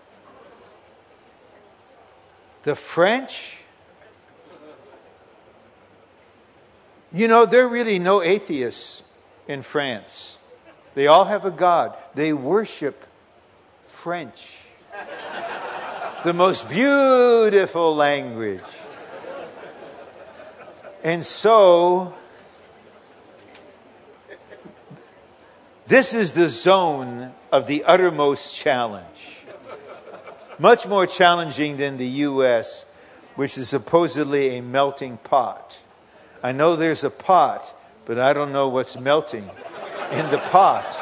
The 2.63 2.75
French? 2.75 3.57
You 7.13 7.27
know, 7.27 7.45
there 7.45 7.65
are 7.65 7.69
really 7.69 7.99
no 7.99 8.21
atheists 8.21 9.01
in 9.47 9.61
France. 9.61 10.37
They 10.93 11.07
all 11.07 11.25
have 11.25 11.45
a 11.45 11.51
God. 11.51 11.95
They 12.15 12.33
worship 12.33 13.05
French. 13.85 14.63
the 16.23 16.33
most 16.33 16.67
beautiful 16.67 17.95
language. 17.95 18.61
And 21.03 21.25
so, 21.25 22.13
this 25.87 26.13
is 26.13 26.33
the 26.33 26.49
zone 26.49 27.31
of 27.51 27.67
the 27.67 27.85
uttermost 27.85 28.53
challenge. 28.53 29.45
Much 30.59 30.87
more 30.87 31.05
challenging 31.05 31.77
than 31.77 31.97
the 31.97 32.07
U.S., 32.07 32.85
which 33.35 33.57
is 33.57 33.69
supposedly 33.69 34.57
a 34.57 34.61
melting 34.61 35.17
pot. 35.17 35.77
I 36.47 36.53
know 36.53 36.77
there's 36.77 37.03
a 37.03 37.09
pot, 37.09 37.77
but 38.05 38.17
I 38.17 38.31
don't 38.31 38.53
know 38.53 38.69
what's 38.69 38.97
melting 38.97 39.49
in 40.13 40.29
the 40.31 40.37
pot. 40.37 40.97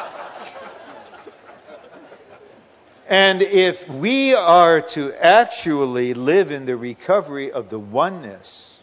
And 3.08 3.44
if 3.44 3.88
we 3.88 4.34
are 4.34 4.82
to 4.82 5.14
actually 5.24 6.16
live 6.16 6.50
in 6.50 6.66
the 6.66 6.76
recovery 6.76 7.52
of 7.52 7.70
the 7.70 7.78
oneness, 7.78 8.82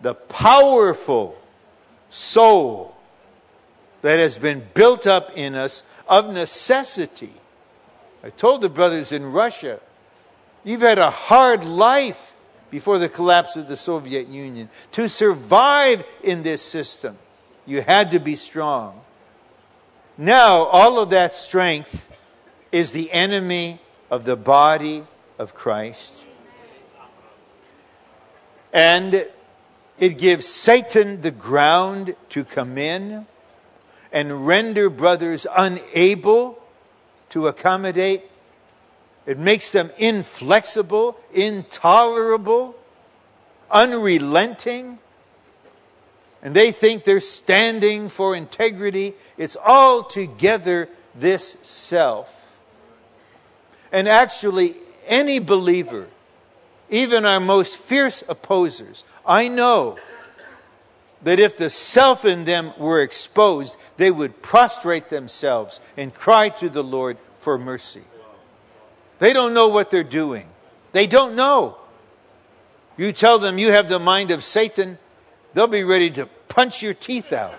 the 0.00 0.14
powerful 0.14 1.40
soul 2.10 2.96
that 4.02 4.18
has 4.18 4.36
been 4.36 4.66
built 4.74 5.06
up 5.06 5.30
in 5.36 5.54
us 5.54 5.84
of 6.08 6.34
necessity. 6.34 7.34
I 8.24 8.30
told 8.30 8.62
the 8.62 8.68
brothers 8.68 9.12
in 9.12 9.30
Russia, 9.30 9.78
you've 10.64 10.80
had 10.80 10.98
a 10.98 11.10
hard 11.10 11.64
life 11.64 12.32
before 12.70 12.98
the 12.98 13.08
collapse 13.08 13.56
of 13.56 13.68
the 13.68 13.76
Soviet 13.76 14.28
Union. 14.28 14.68
To 14.92 15.08
survive 15.08 16.04
in 16.22 16.42
this 16.42 16.62
system, 16.62 17.16
you 17.66 17.82
had 17.82 18.10
to 18.12 18.18
be 18.18 18.34
strong. 18.34 19.00
Now, 20.16 20.64
all 20.64 20.98
of 20.98 21.10
that 21.10 21.34
strength 21.34 22.08
is 22.72 22.92
the 22.92 23.12
enemy 23.12 23.80
of 24.10 24.24
the 24.24 24.36
body 24.36 25.04
of 25.38 25.54
Christ. 25.54 26.26
And 28.72 29.26
it 29.98 30.18
gives 30.18 30.46
Satan 30.46 31.20
the 31.20 31.30
ground 31.30 32.14
to 32.30 32.44
come 32.44 32.78
in 32.78 33.26
and 34.12 34.46
render 34.46 34.88
brothers 34.90 35.46
unable 35.56 36.58
to 37.30 37.46
accommodate. 37.46 38.24
It 39.28 39.38
makes 39.38 39.72
them 39.72 39.90
inflexible, 39.98 41.20
intolerable, 41.34 42.74
unrelenting. 43.70 44.98
And 46.42 46.56
they 46.56 46.72
think 46.72 47.04
they're 47.04 47.20
standing 47.20 48.08
for 48.08 48.34
integrity. 48.34 49.12
It's 49.36 49.58
altogether 49.58 50.88
this 51.14 51.58
self. 51.60 52.34
And 53.92 54.08
actually, 54.08 54.76
any 55.06 55.40
believer, 55.40 56.06
even 56.88 57.26
our 57.26 57.38
most 57.38 57.76
fierce 57.76 58.24
opposers, 58.30 59.04
I 59.26 59.48
know 59.48 59.98
that 61.22 61.38
if 61.38 61.58
the 61.58 61.68
self 61.68 62.24
in 62.24 62.46
them 62.46 62.72
were 62.78 63.02
exposed, 63.02 63.76
they 63.98 64.10
would 64.10 64.40
prostrate 64.40 65.10
themselves 65.10 65.80
and 65.98 66.14
cry 66.14 66.48
to 66.48 66.70
the 66.70 66.82
Lord 66.82 67.18
for 67.36 67.58
mercy. 67.58 68.04
They 69.18 69.32
don't 69.32 69.54
know 69.54 69.68
what 69.68 69.90
they're 69.90 70.04
doing. 70.04 70.48
They 70.92 71.06
don't 71.06 71.34
know. 71.34 71.76
You 72.96 73.12
tell 73.12 73.38
them 73.38 73.58
you 73.58 73.72
have 73.72 73.88
the 73.88 73.98
mind 73.98 74.30
of 74.30 74.42
Satan, 74.42 74.98
they'll 75.54 75.66
be 75.66 75.84
ready 75.84 76.10
to 76.10 76.26
punch 76.48 76.82
your 76.82 76.94
teeth 76.94 77.32
out. 77.32 77.54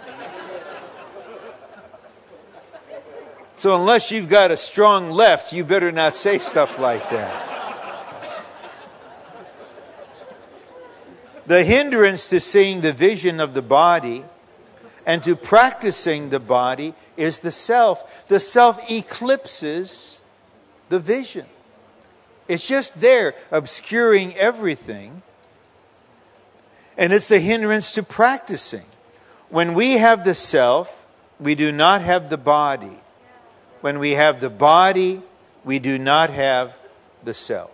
So, 3.55 3.75
unless 3.75 4.09
you've 4.09 4.29
got 4.29 4.51
a 4.51 4.57
strong 4.57 5.11
left, 5.11 5.51
you 5.51 5.65
better 5.65 5.91
not 5.91 6.15
say 6.15 6.37
stuff 6.37 6.79
like 6.79 7.09
that. 7.09 7.49
The 11.45 11.65
hindrance 11.65 12.29
to 12.29 12.39
seeing 12.39 12.81
the 12.81 12.93
vision 12.93 13.39
of 13.39 13.53
the 13.53 13.61
body 13.61 14.23
and 15.05 15.23
to 15.23 15.35
practicing 15.35 16.29
the 16.29 16.39
body 16.39 16.93
is 17.17 17.39
the 17.39 17.51
self. 17.51 18.27
The 18.27 18.39
self 18.39 18.89
eclipses 18.89 20.18
the 20.89 20.99
vision. 20.99 21.45
It's 22.47 22.67
just 22.67 22.99
there, 22.99 23.35
obscuring 23.51 24.35
everything. 24.35 25.21
And 26.97 27.13
it's 27.13 27.27
the 27.27 27.39
hindrance 27.39 27.93
to 27.93 28.03
practicing. 28.03 28.85
When 29.49 29.73
we 29.73 29.93
have 29.93 30.25
the 30.25 30.33
self, 30.33 31.07
we 31.39 31.55
do 31.55 31.71
not 31.71 32.01
have 32.01 32.29
the 32.29 32.37
body. 32.37 32.99
When 33.81 33.99
we 33.99 34.11
have 34.11 34.41
the 34.41 34.49
body, 34.49 35.21
we 35.63 35.79
do 35.79 35.97
not 35.97 36.29
have 36.31 36.75
the 37.23 37.33
self. 37.33 37.71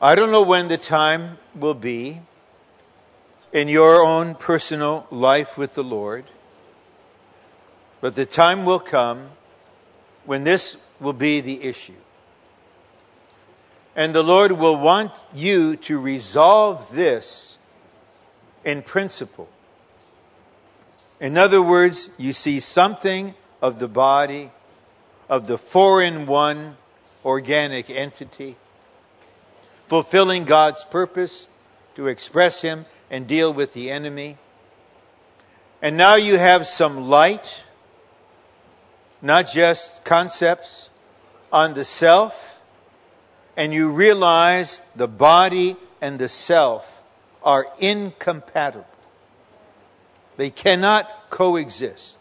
I 0.00 0.14
don't 0.14 0.30
know 0.30 0.42
when 0.42 0.68
the 0.68 0.78
time 0.78 1.38
will 1.56 1.74
be 1.74 2.20
in 3.52 3.66
your 3.66 4.04
own 4.04 4.36
personal 4.36 5.08
life 5.10 5.58
with 5.58 5.74
the 5.74 5.82
Lord, 5.82 6.24
but 8.00 8.14
the 8.14 8.26
time 8.26 8.64
will 8.64 8.78
come 8.78 9.30
when 10.24 10.44
this 10.44 10.76
will 11.00 11.12
be 11.12 11.40
the 11.40 11.62
issue. 11.62 11.94
And 13.96 14.14
the 14.14 14.22
Lord 14.22 14.52
will 14.52 14.76
want 14.76 15.24
you 15.34 15.76
to 15.76 15.98
resolve 15.98 16.90
this 16.92 17.58
in 18.64 18.82
principle. 18.82 19.48
In 21.20 21.36
other 21.36 21.60
words, 21.60 22.10
you 22.16 22.32
see 22.32 22.60
something 22.60 23.34
of 23.60 23.80
the 23.80 23.88
body, 23.88 24.52
of 25.28 25.46
the 25.48 25.58
four 25.58 26.00
in 26.00 26.26
one 26.26 26.76
organic 27.24 27.90
entity 27.90 28.56
fulfilling 29.88 30.44
God's 30.44 30.84
purpose 30.84 31.48
to 31.96 32.06
express 32.06 32.62
Him 32.62 32.84
and 33.10 33.26
deal 33.26 33.52
with 33.52 33.72
the 33.72 33.90
enemy. 33.90 34.36
And 35.80 35.96
now 35.96 36.14
you 36.14 36.38
have 36.38 36.66
some 36.66 37.08
light, 37.08 37.62
not 39.20 39.50
just 39.50 40.04
concepts, 40.04 40.90
on 41.52 41.74
the 41.74 41.84
self, 41.84 42.60
and 43.56 43.72
you 43.72 43.88
realize 43.88 44.80
the 44.94 45.08
body 45.08 45.76
and 46.00 46.18
the 46.18 46.28
self 46.28 47.02
are 47.42 47.66
incompatible. 47.78 48.86
They 50.36 50.50
cannot 50.50 51.30
coexist. 51.30 52.16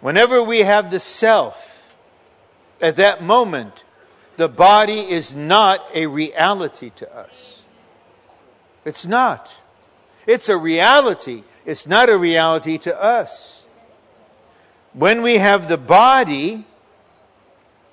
Whenever 0.00 0.42
we 0.42 0.60
have 0.60 0.90
the 0.90 1.00
self, 1.00 1.94
at 2.80 2.96
that 2.96 3.22
moment, 3.22 3.84
the 4.36 4.48
body 4.48 5.00
is 5.00 5.34
not 5.34 5.84
a 5.94 6.06
reality 6.06 6.90
to 6.96 7.14
us. 7.14 7.60
It's 8.84 9.06
not. 9.06 9.54
It's 10.26 10.48
a 10.48 10.56
reality. 10.56 11.44
It's 11.64 11.86
not 11.86 12.08
a 12.08 12.16
reality 12.16 12.78
to 12.78 13.00
us. 13.00 13.61
When 14.94 15.22
we 15.22 15.38
have 15.38 15.68
the 15.68 15.78
body, 15.78 16.64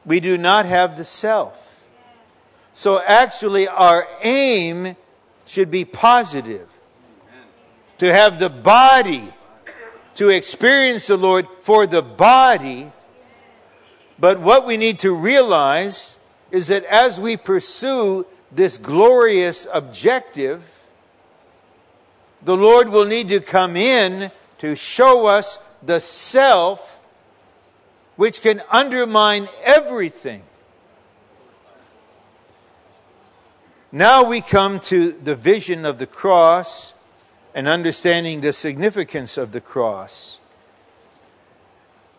we 0.05 0.19
do 0.19 0.37
not 0.37 0.65
have 0.65 0.97
the 0.97 1.05
self. 1.05 1.81
So 2.73 3.01
actually, 3.01 3.67
our 3.67 4.07
aim 4.21 4.95
should 5.45 5.71
be 5.71 5.85
positive. 5.85 6.67
To 7.99 8.13
have 8.13 8.39
the 8.39 8.49
body, 8.49 9.33
to 10.15 10.29
experience 10.29 11.07
the 11.07 11.17
Lord 11.17 11.47
for 11.59 11.87
the 11.87 12.01
body. 12.01 12.91
But 14.17 14.39
what 14.39 14.65
we 14.65 14.77
need 14.77 14.99
to 14.99 15.11
realize 15.13 16.17
is 16.51 16.67
that 16.67 16.83
as 16.85 17.19
we 17.19 17.37
pursue 17.37 18.25
this 18.51 18.77
glorious 18.77 19.67
objective, 19.71 20.63
the 22.41 22.55
Lord 22.55 22.89
will 22.89 23.05
need 23.05 23.27
to 23.29 23.39
come 23.39 23.75
in 23.75 24.31
to 24.59 24.75
show 24.75 25.27
us 25.27 25.59
the 25.81 25.99
self 25.99 26.99
which 28.15 28.41
can 28.41 28.61
undermine 28.69 29.47
everything. 29.63 30.43
Now 33.91 34.23
we 34.23 34.41
come 34.41 34.79
to 34.81 35.13
the 35.13 35.35
vision 35.35 35.85
of 35.85 35.97
the 35.97 36.05
cross 36.05 36.93
and 37.55 37.67
understanding 37.67 38.41
the 38.41 38.53
significance 38.53 39.37
of 39.37 39.51
the 39.51 39.61
cross. 39.61 40.39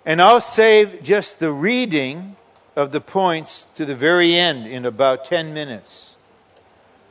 And 0.05 0.20
I'll 0.20 0.41
save 0.41 1.03
just 1.03 1.39
the 1.39 1.53
reading 1.53 2.37
of 2.74 2.93
the 2.93 3.01
points 3.01 3.69
to 3.74 3.85
the 3.85 3.95
very 3.95 4.35
end 4.35 4.66
in 4.66 4.85
about 4.85 5.24
10 5.24 5.53
minutes. 5.53 6.16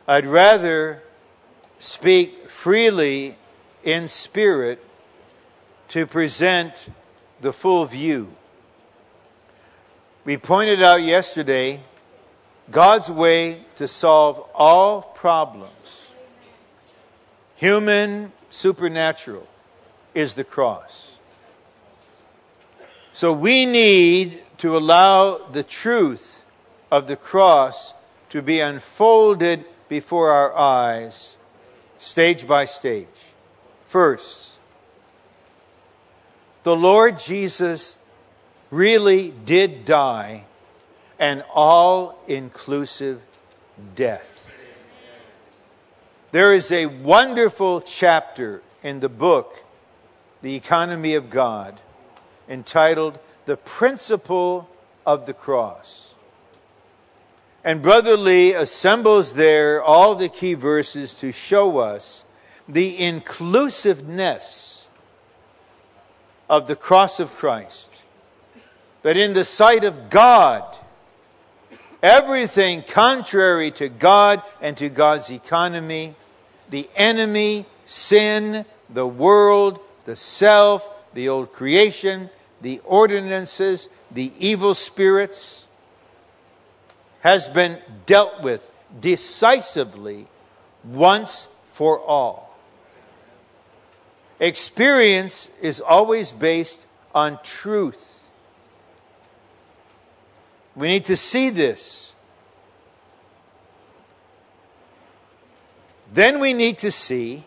I'd 0.08 0.26
rather 0.26 1.04
speak 1.78 2.50
freely 2.50 3.36
in 3.84 4.08
spirit 4.08 4.84
to 5.90 6.06
present 6.06 6.90
the 7.42 7.52
full 7.52 7.86
view. 7.86 8.34
We 10.24 10.38
pointed 10.38 10.82
out 10.82 11.02
yesterday 11.02 11.82
God's 12.70 13.10
way 13.10 13.66
to 13.78 13.88
solve 13.88 14.46
all 14.54 15.02
problems, 15.02 16.12
human, 17.56 18.32
supernatural, 18.50 19.48
is 20.14 20.36
the 20.36 20.44
cross. 20.44 21.18
So 23.12 23.34
we 23.34 23.66
need 23.66 24.44
to 24.60 24.78
allow 24.78 25.48
the 25.48 25.64
truth 25.64 26.44
of 26.92 27.08
the 27.08 27.16
cross 27.16 27.94
to 28.30 28.42
be 28.42 28.60
unfolded 28.60 29.66
before 29.88 30.30
our 30.30 30.56
eyes, 30.56 31.36
stage 31.98 32.48
by 32.48 32.66
stage. 32.66 33.08
First, 33.84 34.59
the 36.64 36.76
Lord 36.76 37.20
Jesus 37.20 37.98
really 38.72 39.34
did 39.46 39.86
die 39.86 40.44
an 41.18 41.44
all 41.54 42.18
inclusive 42.28 43.22
death. 43.96 44.52
There 46.32 46.54
is 46.54 46.72
a 46.72 46.86
wonderful 46.86 47.82
chapter 47.82 48.62
in 48.84 49.00
the 49.00 49.10
book, 49.10 49.64
The 50.42 50.56
Economy 50.56 51.16
of 51.16 51.30
God, 51.30 51.80
entitled 52.48 53.20
The 53.46 53.58
Principle 53.58 54.70
of 55.06 55.26
the 55.26 55.34
Cross. 55.34 56.14
And 57.64 57.82
Brother 57.82 58.16
Lee 58.16 58.54
assembles 58.54 59.34
there 59.34 59.82
all 59.82 60.16
the 60.16 60.30
key 60.30 60.54
verses 60.54 61.14
to 61.20 61.32
show 61.32 61.80
us 61.80 62.24
the 62.68 62.98
inclusiveness 62.98 64.79
of 66.50 66.68
the 66.68 66.76
cross 66.76 67.20
of 67.20 67.34
Christ. 67.36 67.88
But 69.02 69.16
in 69.16 69.34
the 69.34 69.46
sight 69.46 69.84
of 69.84 70.10
God, 70.10 70.78
everything 72.02 72.84
contrary 72.84 73.72
to 73.72 73.88
God 73.88 74.42
and 74.62 74.76
to 74.78 74.90
God's 74.90 75.30
economy, 75.30 76.16
the 76.70 76.90
enemy, 76.96 77.66
sin, 77.86 78.66
the 78.90 79.08
world, 79.08 79.80
the 80.06 80.16
self, 80.16 80.90
the 81.14 81.30
old 81.30 81.54
creation, 81.54 82.30
the 82.62 82.82
ordinances, 82.84 83.90
the 84.12 84.32
evil 84.38 84.74
spirits, 84.74 85.66
has 87.22 87.48
been 87.48 87.78
dealt 88.06 88.42
with 88.42 88.70
decisively 89.00 90.28
once 90.84 91.48
for 91.66 92.00
all. 92.00 92.49
Experience 94.40 95.50
is 95.62 95.82
always 95.82 96.32
based 96.32 96.86
on 97.14 97.40
truth. 97.44 98.24
We 100.76 100.88
need 100.88 101.06
to 101.06 101.18
see 101.18 101.50
this. 101.50 102.14
Then 106.14 106.40
we 106.40 106.54
need 106.54 106.78
to 106.80 106.92
see 106.92 107.44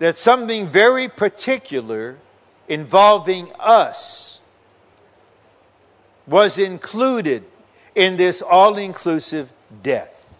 that 0.00 0.16
something 0.16 0.66
very 0.66 1.08
particular 1.08 2.16
involving 2.68 3.52
us 3.58 4.40
was 6.26 6.58
included 6.58 7.44
in 7.94 8.16
this 8.16 8.42
all 8.42 8.76
inclusive 8.76 9.52
death. 9.82 10.38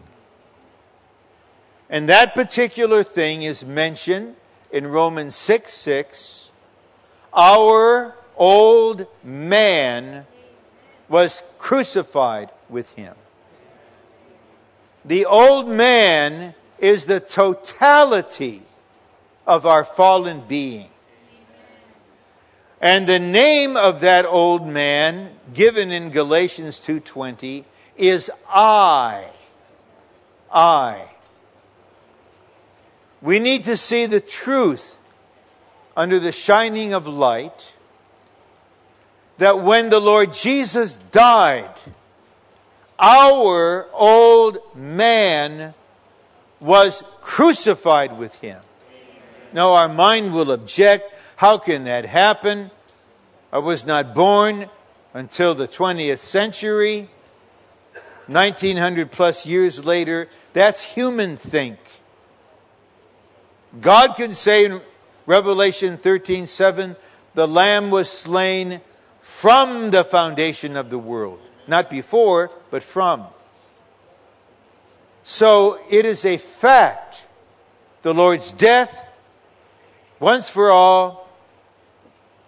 And 1.88 2.08
that 2.08 2.34
particular 2.34 3.02
thing 3.02 3.42
is 3.42 3.64
mentioned 3.64 4.36
in 4.72 4.86
Romans 4.86 5.34
6 5.36 5.72
6. 5.72 6.48
Our 7.32 8.14
old 8.36 9.06
man 9.22 10.26
was 11.08 11.42
crucified 11.58 12.50
with 12.68 12.90
him. 12.92 13.14
The 15.04 15.26
old 15.26 15.68
man 15.68 16.54
is 16.78 17.06
the 17.06 17.20
totality 17.20 18.62
of 19.46 19.66
our 19.66 19.84
fallen 19.84 20.42
being. 20.46 20.88
And 22.80 23.06
the 23.06 23.18
name 23.18 23.76
of 23.76 24.00
that 24.00 24.24
old 24.24 24.66
man 24.66 25.34
given 25.52 25.90
in 25.90 26.10
Galatians 26.10 26.78
2:20 26.78 27.64
is 27.96 28.30
I. 28.48 29.26
I. 30.50 31.02
We 33.22 33.38
need 33.38 33.64
to 33.64 33.76
see 33.76 34.06
the 34.06 34.20
truth 34.20 34.98
under 35.96 36.18
the 36.18 36.32
shining 36.32 36.94
of 36.94 37.06
light 37.06 37.72
that 39.38 39.60
when 39.62 39.88
the 39.88 40.00
Lord 40.00 40.32
Jesus 40.32 40.96
died, 40.96 41.80
our 42.98 43.88
old 43.92 44.58
man 44.74 45.74
was 46.60 47.02
crucified 47.20 48.18
with 48.18 48.34
him. 48.36 48.60
Now 49.52 49.72
our 49.72 49.88
mind 49.88 50.32
will 50.32 50.52
object. 50.52 51.12
How 51.36 51.58
can 51.58 51.84
that 51.84 52.04
happen? 52.04 52.70
I 53.52 53.58
was 53.58 53.84
not 53.84 54.14
born 54.14 54.68
until 55.14 55.54
the 55.54 55.66
20th 55.66 56.18
century. 56.18 57.08
1900 58.26 59.10
plus 59.10 59.44
years 59.44 59.84
later. 59.84 60.28
That's 60.52 60.82
human 60.82 61.36
think. 61.36 61.78
God 63.78 64.16
can 64.16 64.32
say 64.32 64.64
in 64.64 64.80
Revelation 65.26 65.96
13 65.96 66.46
7, 66.46 66.96
the 67.34 67.46
Lamb 67.46 67.90
was 67.90 68.10
slain 68.10 68.80
from 69.20 69.90
the 69.90 70.02
foundation 70.02 70.76
of 70.76 70.90
the 70.90 70.98
world. 70.98 71.40
Not 71.68 71.88
before, 71.88 72.50
but 72.70 72.82
from. 72.82 73.26
So 75.22 75.80
it 75.88 76.04
is 76.04 76.24
a 76.24 76.36
fact. 76.36 77.22
The 78.02 78.14
Lord's 78.14 78.50
death, 78.52 79.04
once 80.18 80.48
for 80.48 80.70
all, 80.70 81.28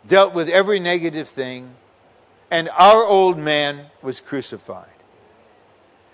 dealt 0.06 0.34
with 0.34 0.48
every 0.48 0.80
negative 0.80 1.28
thing, 1.28 1.74
and 2.50 2.70
our 2.70 3.04
old 3.04 3.38
man 3.38 3.86
was 4.00 4.20
crucified. 4.20 4.88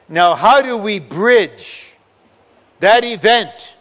Now, 0.08 0.34
how 0.34 0.60
do 0.60 0.76
we 0.76 0.98
bridge 0.98 1.94
that 2.80 3.04
event 3.04 3.74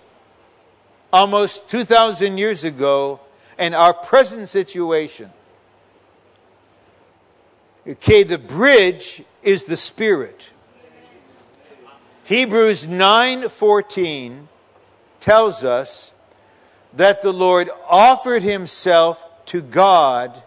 almost 1.17 1.67
2,000 1.69 2.37
years 2.37 2.63
ago 2.63 3.19
and 3.57 3.73
our 3.73 3.93
present 3.93 4.47
situation? 4.49 5.31
Okay, 7.87 8.21
the 8.21 8.37
bridge 8.37 9.23
is 9.41 9.63
the 9.63 9.75
Spirit. 9.75 10.49
Hebrews 12.25 12.85
9:14 12.85 14.47
tells 15.19 15.63
us 15.63 16.11
that 16.93 17.21
the 17.21 17.33
Lord 17.33 17.69
offered 17.87 18.43
himself 18.43 19.25
to 19.47 19.61
God 19.61 20.43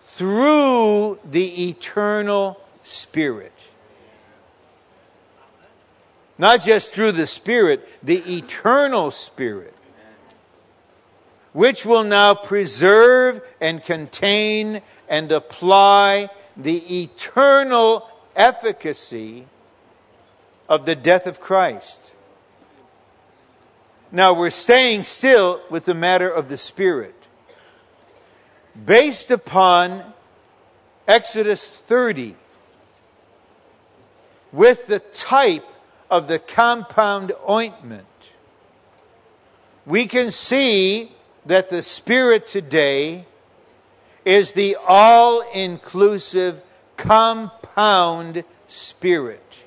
through 0.00 1.18
the 1.28 1.68
eternal 1.68 2.58
Spirit. 2.84 3.52
Not 6.38 6.62
just 6.62 6.92
through 6.92 7.12
the 7.12 7.26
Spirit, 7.26 7.86
the 8.02 8.22
eternal 8.38 9.10
Spirit, 9.10 9.73
which 11.54 11.86
will 11.86 12.02
now 12.02 12.34
preserve 12.34 13.40
and 13.60 13.82
contain 13.82 14.82
and 15.08 15.30
apply 15.30 16.28
the 16.56 17.02
eternal 17.02 18.06
efficacy 18.34 19.46
of 20.68 20.84
the 20.84 20.96
death 20.96 21.28
of 21.28 21.40
Christ. 21.40 22.12
Now 24.10 24.32
we're 24.32 24.50
staying 24.50 25.04
still 25.04 25.60
with 25.70 25.84
the 25.84 25.94
matter 25.94 26.28
of 26.28 26.48
the 26.48 26.56
Spirit. 26.56 27.14
Based 28.84 29.30
upon 29.30 30.12
Exodus 31.06 31.64
30, 31.64 32.34
with 34.52 34.88
the 34.88 34.98
type 34.98 35.66
of 36.10 36.26
the 36.26 36.40
compound 36.40 37.32
ointment, 37.48 38.06
we 39.86 40.08
can 40.08 40.32
see 40.32 41.12
that 41.46 41.70
the 41.70 41.82
Spirit 41.82 42.46
today 42.46 43.26
is 44.24 44.52
the 44.52 44.76
all 44.86 45.42
inclusive 45.52 46.62
compound 46.96 48.44
spirit. 48.66 49.62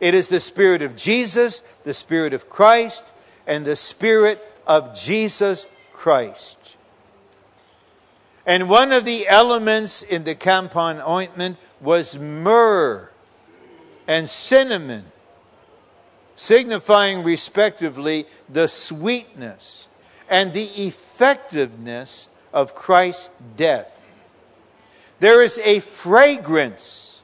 It 0.00 0.14
is 0.14 0.28
the 0.28 0.40
spirit 0.40 0.82
of 0.82 0.96
Jesus, 0.96 1.60
the 1.84 1.94
spirit 1.94 2.32
of 2.34 2.48
Christ, 2.48 3.12
and 3.46 3.64
the 3.64 3.76
spirit 3.76 4.44
of 4.66 4.98
Jesus 4.98 5.66
Christ. 5.92 6.76
And 8.46 8.68
one 8.68 8.92
of 8.92 9.04
the 9.04 9.26
elements 9.28 10.02
in 10.02 10.24
the 10.24 10.34
compound 10.34 11.02
ointment 11.06 11.56
was 11.80 12.18
myrrh 12.18 13.10
and 14.06 14.28
cinnamon. 14.28 15.04
signifying 16.36 17.22
respectively 17.22 18.26
the 18.48 18.66
sweetness 18.68 19.86
and 20.34 20.52
the 20.52 20.64
effectiveness 20.84 22.28
of 22.52 22.74
Christ's 22.74 23.30
death. 23.56 24.10
There 25.20 25.40
is 25.40 25.58
a 25.58 25.78
fragrance 25.78 27.22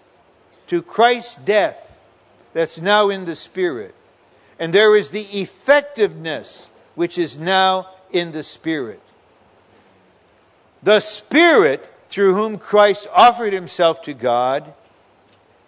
to 0.69 0.81
Christ's 0.81 1.35
death 1.35 1.99
that's 2.53 2.81
now 2.81 3.09
in 3.11 3.25
the 3.25 3.35
Spirit, 3.35 3.97
and 4.61 4.73
there 4.73 4.95
is 4.95 5.11
the 5.11 5.25
effectiveness 5.25 6.71
which 6.95 7.19
is 7.19 7.37
now 7.37 7.89
in 8.13 8.31
the 8.31 8.45
Spirit. 8.45 9.03
The 10.81 11.01
Spirit 11.01 11.93
through 12.09 12.35
whom 12.35 12.59
Christ 12.59 13.09
offered 13.13 13.53
himself 13.53 14.03
to 14.03 14.15
God, 14.15 14.73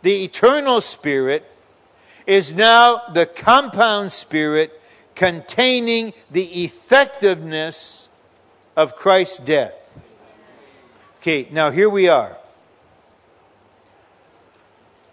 the 0.03 0.23
eternal 0.23 0.81
Spirit, 0.81 1.45
is 2.25 2.55
now 2.55 3.03
the 3.13 3.27
compound 3.27 4.13
Spirit 4.13 4.81
containing 5.15 6.13
the 6.31 6.65
effectiveness 6.65 8.09
of 8.77 8.97
Christ's 8.97 9.39
death. 9.39 9.99
Okay, 11.19 11.49
now 11.51 11.71
here 11.71 11.89
we 11.89 12.09
are. 12.09 12.37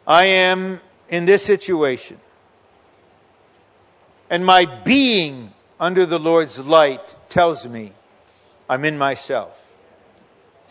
I 0.07 0.25
am 0.25 0.81
in 1.07 1.25
this 1.25 1.45
situation. 1.45 2.17
And 4.29 4.45
my 4.45 4.65
being 4.65 5.53
under 5.79 6.05
the 6.05 6.19
Lord's 6.19 6.59
light 6.59 7.15
tells 7.29 7.67
me 7.67 7.91
I'm 8.69 8.85
in 8.85 8.97
myself. 8.97 9.55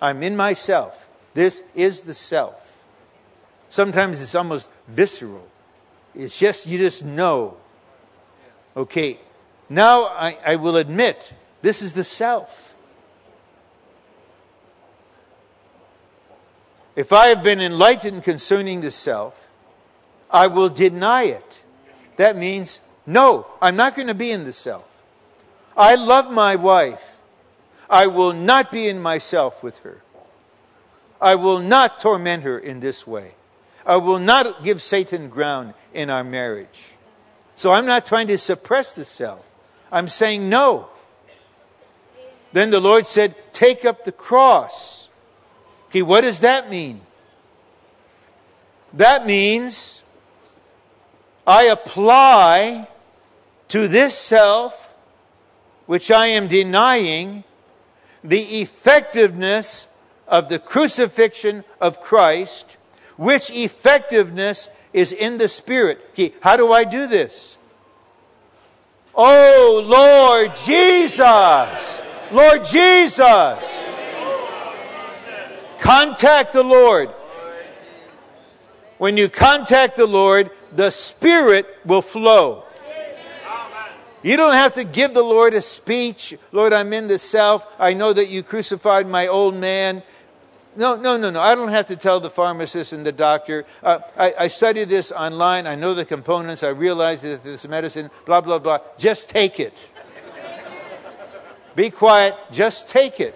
I'm 0.00 0.22
in 0.22 0.36
myself. 0.36 1.08
This 1.34 1.62
is 1.74 2.02
the 2.02 2.14
self. 2.14 2.84
Sometimes 3.68 4.20
it's 4.20 4.34
almost 4.34 4.70
visceral. 4.86 5.46
It's 6.14 6.38
just, 6.38 6.66
you 6.66 6.78
just 6.78 7.04
know. 7.04 7.56
Okay, 8.78 9.18
now 9.68 10.04
I, 10.04 10.38
I 10.46 10.54
will 10.54 10.76
admit 10.76 11.32
this 11.62 11.82
is 11.82 11.94
the 11.94 12.04
self. 12.04 12.72
If 16.94 17.12
I 17.12 17.26
have 17.26 17.42
been 17.42 17.60
enlightened 17.60 18.22
concerning 18.22 18.80
the 18.80 18.92
self, 18.92 19.48
I 20.30 20.46
will 20.46 20.68
deny 20.68 21.24
it. 21.24 21.58
That 22.18 22.36
means, 22.36 22.78
no, 23.04 23.48
I'm 23.60 23.74
not 23.74 23.96
going 23.96 24.06
to 24.06 24.14
be 24.14 24.30
in 24.30 24.44
the 24.44 24.52
self. 24.52 24.86
I 25.76 25.96
love 25.96 26.30
my 26.30 26.54
wife. 26.54 27.18
I 27.90 28.06
will 28.06 28.32
not 28.32 28.70
be 28.70 28.86
in 28.86 29.00
myself 29.00 29.60
with 29.60 29.78
her. 29.78 30.02
I 31.20 31.34
will 31.34 31.58
not 31.58 31.98
torment 31.98 32.44
her 32.44 32.56
in 32.56 32.78
this 32.78 33.08
way. 33.08 33.34
I 33.84 33.96
will 33.96 34.20
not 34.20 34.62
give 34.62 34.80
Satan 34.80 35.30
ground 35.30 35.74
in 35.92 36.10
our 36.10 36.22
marriage. 36.22 36.92
So 37.58 37.72
I'm 37.72 37.86
not 37.86 38.06
trying 38.06 38.28
to 38.28 38.38
suppress 38.38 38.92
the 38.92 39.04
self. 39.04 39.44
I'm 39.90 40.06
saying 40.06 40.48
no. 40.48 40.90
Then 42.52 42.70
the 42.70 42.78
Lord 42.78 43.04
said, 43.04 43.34
Take 43.52 43.84
up 43.84 44.04
the 44.04 44.12
cross. 44.12 45.08
Okay, 45.88 46.02
what 46.02 46.20
does 46.20 46.38
that 46.38 46.70
mean? 46.70 47.00
That 48.92 49.26
means 49.26 50.04
I 51.48 51.64
apply 51.64 52.86
to 53.66 53.88
this 53.88 54.16
self, 54.16 54.94
which 55.86 56.12
I 56.12 56.28
am 56.28 56.46
denying, 56.46 57.42
the 58.22 58.60
effectiveness 58.60 59.88
of 60.28 60.48
the 60.48 60.60
crucifixion 60.60 61.64
of 61.80 62.00
Christ, 62.00 62.76
which 63.18 63.50
effectiveness 63.50 64.70
is 64.94 65.12
in 65.12 65.36
the 65.36 65.48
Spirit. 65.48 66.00
How 66.40 66.56
do 66.56 66.72
I 66.72 66.84
do 66.84 67.06
this? 67.06 67.58
Oh, 69.14 69.84
Lord 69.84 70.56
Jesus! 70.56 72.00
Lord 72.30 72.64
Jesus! 72.64 73.80
Contact 75.80 76.52
the 76.52 76.62
Lord. 76.62 77.10
When 78.98 79.16
you 79.16 79.28
contact 79.28 79.96
the 79.96 80.06
Lord, 80.06 80.50
the 80.74 80.90
Spirit 80.90 81.66
will 81.84 82.02
flow. 82.02 82.64
You 84.22 84.36
don't 84.36 84.54
have 84.54 84.74
to 84.74 84.84
give 84.84 85.14
the 85.14 85.22
Lord 85.22 85.54
a 85.54 85.62
speech. 85.62 86.36
Lord, 86.52 86.72
I'm 86.72 86.92
in 86.92 87.08
the 87.08 87.18
self. 87.18 87.66
I 87.78 87.94
know 87.94 88.12
that 88.12 88.28
you 88.28 88.42
crucified 88.42 89.08
my 89.08 89.26
old 89.26 89.54
man. 89.54 90.02
No, 90.76 90.96
no, 90.96 91.16
no, 91.16 91.30
no. 91.30 91.40
I 91.40 91.54
don't 91.54 91.70
have 91.70 91.88
to 91.88 91.96
tell 91.96 92.20
the 92.20 92.30
pharmacist 92.30 92.92
and 92.92 93.04
the 93.04 93.12
doctor. 93.12 93.64
Uh, 93.82 93.98
I, 94.16 94.34
I 94.40 94.46
studied 94.46 94.88
this 94.88 95.10
online. 95.10 95.66
I 95.66 95.74
know 95.74 95.94
the 95.94 96.04
components. 96.04 96.62
I 96.62 96.68
realize 96.68 97.22
that 97.22 97.42
this 97.42 97.66
medicine, 97.66 98.10
blah, 98.26 98.40
blah, 98.40 98.58
blah. 98.58 98.78
Just 98.96 99.28
take 99.28 99.58
it. 99.58 99.76
Be 101.74 101.90
quiet. 101.90 102.34
Just 102.52 102.88
take 102.88 103.20
it. 103.20 103.34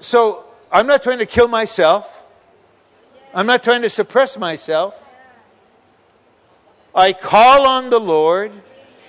So 0.00 0.44
I'm 0.70 0.86
not 0.86 1.02
trying 1.02 1.18
to 1.18 1.26
kill 1.26 1.48
myself. 1.48 2.22
I'm 3.32 3.46
not 3.46 3.62
trying 3.62 3.82
to 3.82 3.90
suppress 3.90 4.38
myself. 4.38 4.94
I 6.94 7.12
call 7.12 7.66
on 7.66 7.90
the 7.90 7.98
Lord. 7.98 8.52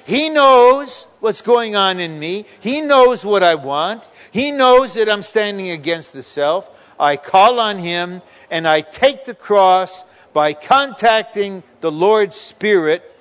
He 0.06 0.30
knows 0.30 1.07
what's 1.26 1.41
going 1.41 1.76
on 1.76 1.99
in 1.99 2.19
me. 2.19 2.45
He 2.60 2.81
knows 2.81 3.26
what 3.26 3.41
I 3.41 3.56
want. 3.56 4.07
He 4.30 4.52
knows 4.52 4.93
that 4.93 5.10
I'm 5.10 5.23
standing 5.23 5.72
against 5.72 6.14
the 6.14 6.22
self. 6.22 6.69
I 6.99 7.18
call 7.18 7.60
on 7.60 7.80
Him 7.80 8.22
and 8.52 8.68
I 8.68 8.81
take 8.81 9.26
the 9.26 9.34
cross 9.34 10.06
by 10.34 10.53
contacting 10.53 11.64
the 11.81 11.91
Lord's 11.91 12.35
Spirit 12.35 13.11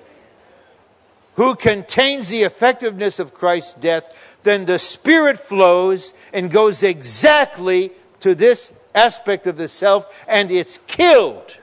who 1.33 1.55
contains 1.55 2.29
the 2.29 2.43
effectiveness 2.43 3.17
of 3.19 3.33
Christ's 3.33 3.73
death. 3.73 4.37
Then 4.43 4.65
the 4.65 4.77
Spirit 4.77 5.39
flows 5.39 6.13
and 6.31 6.51
goes 6.51 6.83
exactly 6.83 7.91
to 8.19 8.35
this 8.35 8.71
aspect 8.93 9.47
of 9.47 9.57
the 9.57 9.67
self 9.67 10.23
and 10.27 10.51
it's 10.51 10.77
killed. 10.85 11.57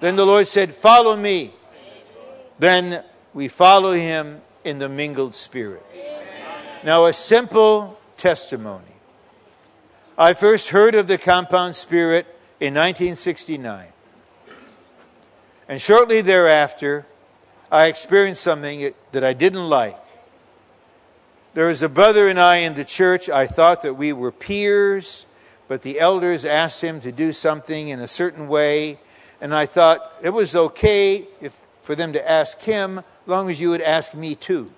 Then 0.00 0.16
the 0.16 0.26
Lord 0.26 0.48
said, 0.48 0.74
Follow 0.74 1.14
me. 1.14 1.54
Then 2.58 3.04
we 3.32 3.46
follow 3.46 3.92
him 3.92 4.40
in 4.64 4.78
the 4.78 4.88
mingled 4.88 5.34
spirit. 5.34 5.84
Now, 6.84 7.06
a 7.06 7.12
simple 7.12 7.98
testimony. 8.16 8.84
I 10.16 10.34
first 10.34 10.70
heard 10.70 10.94
of 10.94 11.06
the 11.06 11.18
compound 11.18 11.76
spirit 11.76 12.26
in 12.58 12.74
1969. 12.74 13.86
And 15.68 15.80
shortly 15.80 16.20
thereafter, 16.20 17.06
I 17.70 17.86
experienced 17.86 18.42
something 18.42 18.92
that 19.12 19.24
I 19.24 19.32
didn't 19.32 19.68
like. 19.68 19.96
There 21.54 21.66
was 21.66 21.82
a 21.82 21.88
brother 21.88 22.28
and 22.28 22.38
I 22.38 22.56
in 22.56 22.74
the 22.74 22.84
church. 22.84 23.28
I 23.28 23.46
thought 23.46 23.82
that 23.82 23.94
we 23.94 24.12
were 24.12 24.32
peers, 24.32 25.26
but 25.68 25.82
the 25.82 25.98
elders 26.00 26.44
asked 26.44 26.82
him 26.82 27.00
to 27.00 27.12
do 27.12 27.32
something 27.32 27.88
in 27.88 28.00
a 28.00 28.06
certain 28.06 28.48
way. 28.48 28.98
And 29.40 29.54
I 29.54 29.66
thought 29.66 30.12
it 30.22 30.30
was 30.30 30.54
okay 30.54 31.26
if, 31.40 31.58
for 31.90 31.96
them 31.96 32.12
to 32.12 32.30
ask 32.30 32.60
him, 32.60 33.02
long 33.26 33.50
as 33.50 33.60
you 33.60 33.70
would 33.70 33.82
ask 33.82 34.14
me 34.14 34.36
too. 34.36 34.70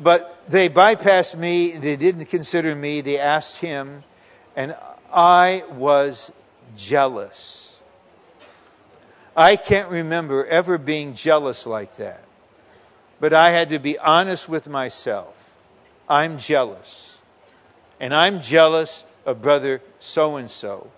But 0.00 0.42
they 0.48 0.68
bypassed 0.68 1.38
me, 1.38 1.70
they 1.70 1.94
didn't 1.94 2.24
consider 2.24 2.74
me, 2.74 3.00
they 3.00 3.16
asked 3.16 3.58
him, 3.58 4.02
and 4.56 4.74
I 5.14 5.62
was 5.70 6.32
jealous. 6.76 7.80
I 9.36 9.54
can't 9.54 9.88
remember 9.88 10.44
ever 10.46 10.78
being 10.78 11.14
jealous 11.14 11.64
like 11.64 11.96
that. 11.98 12.24
But 13.20 13.32
I 13.32 13.50
had 13.50 13.70
to 13.70 13.78
be 13.78 13.96
honest 13.96 14.48
with 14.48 14.66
myself. 14.66 15.48
I'm 16.08 16.38
jealous. 16.38 17.18
And 18.00 18.12
I'm 18.12 18.42
jealous 18.42 19.04
of 19.24 19.40
brother 19.40 19.80
so 20.00 20.34
and 20.34 20.50
so. 20.50 20.90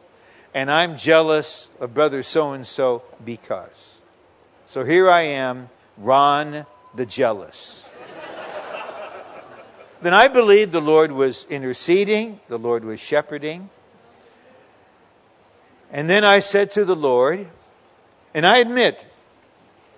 And 0.55 0.71
I'm 0.71 0.97
jealous 0.97 1.69
of 1.81 1.93
brother 1.93 2.23
so 2.23 2.53
and 2.53 2.67
so 2.67 3.03
because. 3.23 3.92
So 4.73 4.87
here 4.87 5.11
I 5.11 5.21
am 5.21 5.69
Ron 5.99 6.65
the 6.95 7.05
jealous. 7.05 7.87
then 10.01 10.15
I 10.15 10.29
believe 10.29 10.73
the 10.73 10.81
Lord 10.81 11.13
was 11.13 11.45
interceding, 11.51 12.41
the 12.49 12.59
Lord 12.59 12.83
was 12.83 12.99
shepherding. 12.99 13.69
And 15.91 16.09
then 16.09 16.25
I 16.25 16.39
said 16.39 16.71
to 16.71 16.87
the 16.87 16.97
Lord, 16.97 17.49
and 18.33 18.47
I 18.47 18.61
admit, 18.61 19.05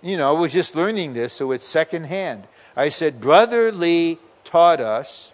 you 0.03 0.17
know, 0.17 0.35
I 0.35 0.41
was 0.41 0.53
just 0.53 0.75
learning 0.75 1.15
this, 1.15 1.33
so 1.33 1.53
it's 1.53 1.65
secondhand. 1.65 2.43
I 2.75 2.89
said, 2.89 3.21
Brother 3.21 3.71
Lee 3.71 4.19
taught 4.43 4.81
us 4.81 5.31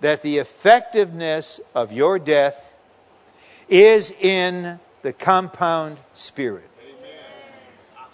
that 0.00 0.22
the 0.22 0.38
effectiveness 0.38 1.60
of 1.74 1.92
your 1.92 2.18
death 2.18 2.78
is 3.68 4.10
in 4.10 4.80
the 5.02 5.12
compound 5.12 5.98
spirit. 6.14 6.70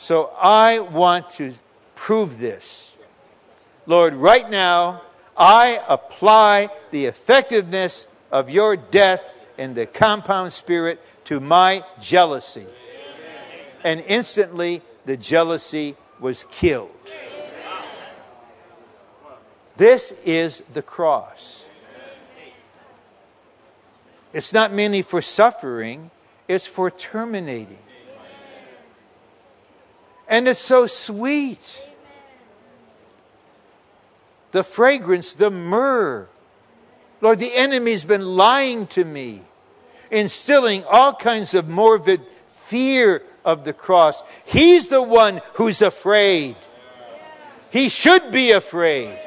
So 0.01 0.33
I 0.41 0.79
want 0.79 1.29
to 1.33 1.53
prove 1.95 2.39
this. 2.39 2.93
Lord, 3.85 4.15
right 4.15 4.49
now, 4.49 5.03
I 5.37 5.79
apply 5.87 6.71
the 6.91 7.05
effectiveness 7.05 8.07
of 8.33 8.49
your 8.49 8.79
death 8.79 9.35
in 9.59 9.75
the 9.75 9.85
compound 9.85 10.55
spirit 10.55 11.03
to 11.25 11.39
my 11.39 11.85
jealousy. 12.01 12.65
And 13.85 14.01
instantly, 14.09 14.81
the 15.05 15.19
jealousy 15.19 15.97
was 16.19 16.45
killed. 16.51 16.91
This 19.77 20.13
is 20.25 20.63
the 20.73 20.81
cross. 20.81 21.67
It's 24.33 24.55
not 24.55 24.73
merely 24.73 25.03
for 25.03 25.21
suffering, 25.21 26.11
it's 26.49 26.67
for 26.67 26.91
terminating. 26.91 27.77
And 30.31 30.47
it's 30.47 30.61
so 30.61 30.87
sweet. 30.87 31.83
The 34.53 34.63
fragrance, 34.63 35.35
the 35.35 35.51
myrrh. 35.51 36.29
Lord, 37.21 37.41
the 37.41 37.55
enemy's 37.55 38.05
been 38.05 38.25
lying 38.25 38.87
to 38.89 39.05
me, 39.05 39.43
instilling 40.11 40.85
all 40.85 41.13
kinds 41.13 41.53
of 41.53 41.69
morbid 41.69 42.23
fear 42.49 43.23
of 43.45 43.65
the 43.65 43.73
cross. 43.73 44.23
He's 44.45 44.89
the 44.89 45.03
one 45.03 45.43
who's 45.55 45.83
afraid. 45.83 46.57
He 47.71 47.89
should 47.89 48.31
be 48.31 48.53
afraid. 48.53 49.19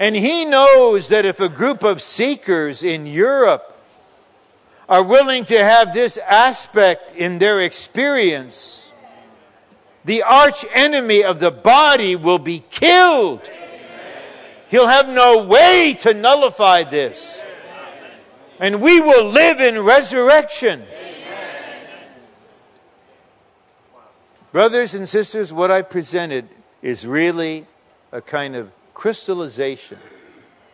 And 0.00 0.16
he 0.16 0.44
knows 0.44 1.08
that 1.08 1.24
if 1.24 1.40
a 1.40 1.48
group 1.48 1.84
of 1.84 2.02
seekers 2.02 2.82
in 2.82 3.06
Europe 3.06 3.76
are 4.88 5.02
willing 5.02 5.44
to 5.46 5.62
have 5.62 5.94
this 5.94 6.18
aspect 6.18 7.12
in 7.16 7.38
their 7.38 7.60
experience, 7.60 8.87
the 10.08 10.22
arch 10.22 10.64
enemy 10.72 11.22
of 11.22 11.38
the 11.38 11.50
body 11.50 12.16
will 12.16 12.38
be 12.38 12.64
killed. 12.70 13.42
He'll 14.70 14.86
have 14.86 15.06
no 15.06 15.44
way 15.44 15.98
to 16.00 16.14
nullify 16.14 16.84
this. 16.84 17.38
And 18.58 18.80
we 18.80 19.02
will 19.02 19.26
live 19.26 19.60
in 19.60 19.78
resurrection. 19.80 20.82
Brothers 24.50 24.94
and 24.94 25.06
sisters, 25.06 25.52
what 25.52 25.70
I 25.70 25.82
presented 25.82 26.48
is 26.80 27.06
really 27.06 27.66
a 28.10 28.22
kind 28.22 28.56
of 28.56 28.70
crystallization 28.94 29.98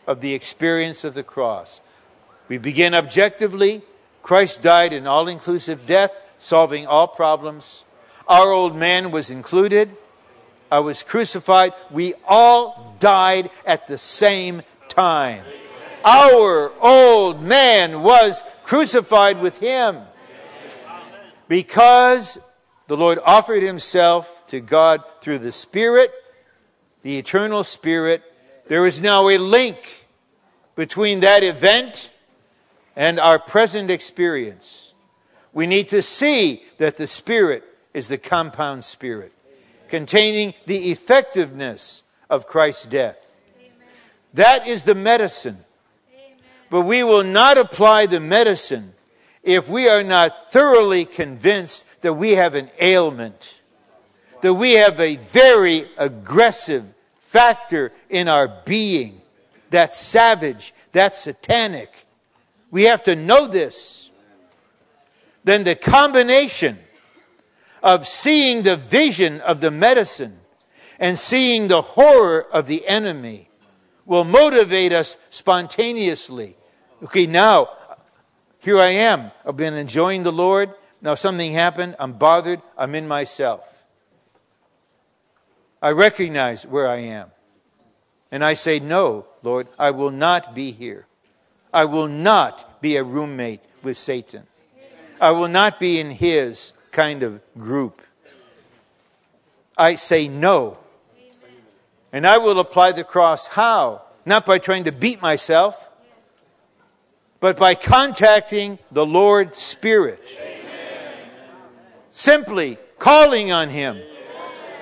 of 0.06 0.20
the 0.20 0.32
experience 0.32 1.02
of 1.02 1.14
the 1.14 1.24
cross. 1.24 1.80
We 2.46 2.58
begin 2.58 2.94
objectively. 2.94 3.82
Christ 4.22 4.62
died 4.62 4.92
an 4.92 5.08
all 5.08 5.26
inclusive 5.26 5.86
death, 5.86 6.16
solving 6.38 6.86
all 6.86 7.08
problems. 7.08 7.82
Our 8.26 8.52
old 8.52 8.74
man 8.74 9.10
was 9.10 9.30
included. 9.30 9.96
I 10.70 10.78
was 10.80 11.02
crucified. 11.02 11.72
We 11.90 12.14
all 12.26 12.96
died 12.98 13.50
at 13.66 13.86
the 13.86 13.98
same 13.98 14.62
time. 14.88 15.44
Our 16.04 16.72
old 16.80 17.42
man 17.42 18.02
was 18.02 18.42
crucified 18.62 19.40
with 19.40 19.58
him 19.58 20.00
because 21.48 22.38
the 22.86 22.96
Lord 22.96 23.18
offered 23.24 23.62
himself 23.62 24.46
to 24.48 24.60
God 24.60 25.02
through 25.20 25.38
the 25.38 25.52
Spirit, 25.52 26.12
the 27.02 27.18
eternal 27.18 27.64
Spirit. 27.64 28.22
There 28.66 28.86
is 28.86 29.00
now 29.00 29.28
a 29.28 29.38
link 29.38 30.06
between 30.74 31.20
that 31.20 31.42
event 31.42 32.10
and 32.96 33.18
our 33.18 33.38
present 33.38 33.90
experience. 33.90 34.92
We 35.52 35.66
need 35.66 35.88
to 35.88 36.02
see 36.02 36.64
that 36.78 36.96
the 36.96 37.06
Spirit 37.06 37.64
is 37.94 38.08
the 38.08 38.18
compound 38.18 38.84
Spirit, 38.84 39.32
containing 39.88 40.52
the 40.66 40.90
effectiveness 40.90 42.02
of 42.28 42.46
Christ's 42.46 42.86
death. 42.86 43.36
That 44.34 44.66
is 44.66 44.82
the 44.82 44.94
medicine. 44.94 45.58
But 46.68 46.82
we 46.82 47.04
will 47.04 47.22
not 47.22 47.56
apply 47.56 48.06
the 48.06 48.20
medicine 48.20 48.94
if 49.44 49.68
we 49.68 49.88
are 49.88 50.02
not 50.02 50.50
thoroughly 50.50 51.04
convinced 51.04 51.84
that 52.00 52.14
we 52.14 52.32
have 52.32 52.54
an 52.54 52.68
ailment, 52.80 53.60
that 54.40 54.54
we 54.54 54.72
have 54.72 54.98
a 54.98 55.16
very 55.16 55.88
aggressive 55.96 56.84
factor 57.20 57.92
in 58.10 58.28
our 58.28 58.48
being 58.64 59.20
that's 59.70 59.98
savage, 59.98 60.72
that's 60.92 61.18
satanic. 61.18 62.06
We 62.70 62.84
have 62.84 63.02
to 63.04 63.14
know 63.14 63.46
this. 63.46 64.10
Then 65.44 65.64
the 65.64 65.74
combination 65.74 66.78
of 67.84 68.08
seeing 68.08 68.62
the 68.62 68.76
vision 68.76 69.42
of 69.42 69.60
the 69.60 69.70
medicine 69.70 70.40
and 70.98 71.18
seeing 71.18 71.68
the 71.68 71.82
horror 71.82 72.46
of 72.50 72.66
the 72.66 72.88
enemy 72.88 73.50
will 74.06 74.24
motivate 74.24 74.94
us 74.94 75.18
spontaneously. 75.28 76.56
Okay, 77.02 77.26
now 77.26 77.68
here 78.58 78.78
I 78.78 78.88
am. 78.88 79.30
I've 79.44 79.58
been 79.58 79.74
enjoying 79.74 80.22
the 80.22 80.32
Lord. 80.32 80.72
Now 81.02 81.14
something 81.14 81.52
happened. 81.52 81.96
I'm 81.98 82.14
bothered. 82.14 82.62
I'm 82.78 82.94
in 82.94 83.06
myself. 83.06 83.60
I 85.82 85.90
recognize 85.90 86.66
where 86.66 86.88
I 86.88 86.96
am. 86.96 87.28
And 88.32 88.42
I 88.42 88.54
say, 88.54 88.80
No, 88.80 89.26
Lord, 89.42 89.68
I 89.78 89.90
will 89.90 90.10
not 90.10 90.54
be 90.54 90.70
here. 90.70 91.06
I 91.70 91.84
will 91.84 92.08
not 92.08 92.80
be 92.80 92.96
a 92.96 93.04
roommate 93.04 93.60
with 93.82 93.98
Satan. 93.98 94.44
I 95.20 95.32
will 95.32 95.48
not 95.48 95.78
be 95.78 96.00
in 96.00 96.10
his 96.10 96.72
kind 96.94 97.22
of 97.22 97.42
group. 97.58 98.00
I 99.76 99.96
say 99.96 100.28
no. 100.28 100.78
And 102.12 102.26
I 102.26 102.38
will 102.38 102.60
apply 102.60 102.92
the 102.92 103.04
cross. 103.04 103.48
How? 103.48 104.02
Not 104.24 104.46
by 104.46 104.58
trying 104.58 104.84
to 104.84 104.92
beat 104.92 105.20
myself, 105.20 105.88
but 107.40 107.58
by 107.58 107.74
contacting 107.74 108.78
the 108.90 109.04
Lord's 109.04 109.58
Spirit. 109.58 110.22
Simply 112.08 112.78
calling 112.98 113.52
on 113.52 113.68
Him. 113.68 114.00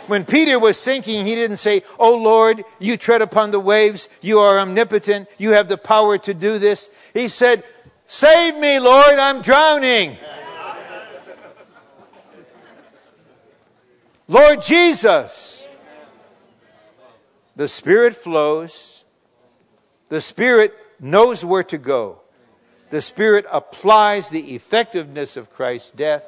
When 0.07 0.25
Peter 0.25 0.59
was 0.59 0.77
sinking, 0.77 1.25
he 1.25 1.35
didn't 1.35 1.57
say, 1.57 1.83
Oh 1.99 2.15
Lord, 2.17 2.65
you 2.79 2.97
tread 2.97 3.23
upon 3.23 3.51
the 3.51 3.61
waves. 3.61 4.09
You 4.21 4.41
are 4.41 4.59
omnipotent. 4.59 5.29
You 5.39 5.53
have 5.53 5.69
the 5.69 5.79
power 5.79 6.19
to 6.19 6.35
do 6.35 6.59
this. 6.59 6.91
He 7.15 7.29
said, 7.29 7.65
Save 8.07 8.57
me, 8.59 8.79
Lord, 8.79 9.19
I'm 9.19 9.41
drowning. 9.41 10.19
Lord 14.29 14.63
Jesus. 14.63 15.69
The 17.57 17.69
Spirit 17.69 18.17
flows. 18.17 19.05
The 20.09 20.21
Spirit 20.21 20.75
knows 21.01 21.45
where 21.45 21.65
to 21.65 21.79
go 21.79 22.23
the 22.93 23.01
Spirit 23.01 23.47
applies 23.51 24.29
the 24.29 24.55
effectiveness 24.55 25.39
of 25.39 25.51
Christ's 25.51 25.93
death. 25.93 26.25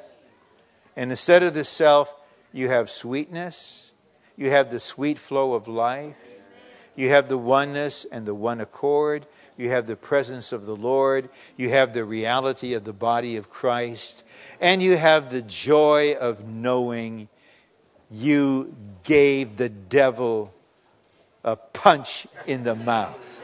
And 0.97 1.11
instead 1.11 1.43
of 1.43 1.53
the 1.53 1.63
self, 1.63 2.15
you 2.55 2.71
have 2.71 2.89
sweetness. 2.89 3.93
You 4.35 4.49
have 4.49 4.71
the 4.71 4.81
sweet 4.81 5.19
flow 5.19 5.53
of 5.53 5.69
life. 5.69 6.17
You 6.97 7.11
have 7.11 7.29
the 7.29 7.37
oneness 7.37 8.07
and 8.11 8.25
the 8.25 8.35
one 8.35 8.63
accord. 8.63 9.27
You 9.59 9.69
have 9.69 9.87
the 9.87 9.95
presence 9.95 10.53
of 10.53 10.65
the 10.65 10.75
Lord. 10.75 11.29
You 11.59 11.69
have 11.69 11.93
the 11.93 12.03
reality 12.03 12.73
of 12.73 12.85
the 12.85 12.95
body 12.95 13.37
of 13.37 13.51
Christ. 13.51 14.25
And 14.59 14.83
you 14.83 14.97
have 14.97 15.31
the 15.31 15.43
joy 15.43 16.15
of 16.15 16.49
knowing 16.49 17.29
you 18.15 18.75
gave 19.03 19.57
the 19.57 19.69
devil 19.69 20.55
a 21.43 21.57
punch 21.57 22.27
in 22.47 22.65
the 22.65 22.75
mouth. 22.75 23.43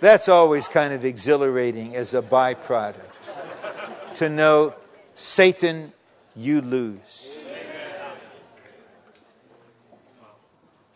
That's 0.00 0.28
always 0.28 0.68
kind 0.68 0.92
of 0.92 1.04
exhilarating 1.04 1.96
as 1.96 2.14
a 2.14 2.22
byproduct. 2.22 2.94
to 4.14 4.28
know, 4.28 4.74
Satan, 5.14 5.92
you 6.36 6.60
lose. 6.60 7.34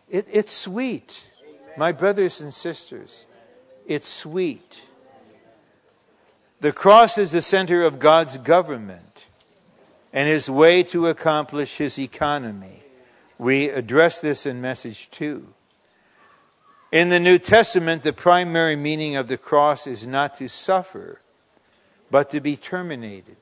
It, 0.08 0.28
it's 0.30 0.52
sweet. 0.52 1.24
My 1.76 1.90
brothers 1.90 2.40
and 2.40 2.52
sisters, 2.52 3.24
it's 3.86 4.06
sweet. 4.06 4.82
The 6.60 6.70
cross 6.70 7.16
is 7.16 7.32
the 7.32 7.40
center 7.40 7.82
of 7.82 7.98
God's 7.98 8.36
government 8.36 9.11
and 10.12 10.28
his 10.28 10.51
way 10.51 10.82
to 10.84 11.09
accomplish 11.09 11.76
his 11.76 11.98
economy. 11.98 12.82
We 13.39 13.68
address 13.68 14.20
this 14.20 14.47
in 14.47 14.60
message 14.60 15.10
two. 15.10 15.55
In 16.93 17.09
the 17.09 17.20
New 17.20 17.39
Testament, 17.39 18.02
the 18.02 18.12
primary 18.12 18.76
meaning 18.76 19.16
of 19.16 19.26
the 19.26 19.39
cross 19.39 19.86
is 19.86 20.06
not 20.06 20.34
to 20.34 20.48
suffer, 20.48 21.20
but 22.10 22.28
to 22.30 22.40
be 22.40 22.56
terminated. 22.56 23.36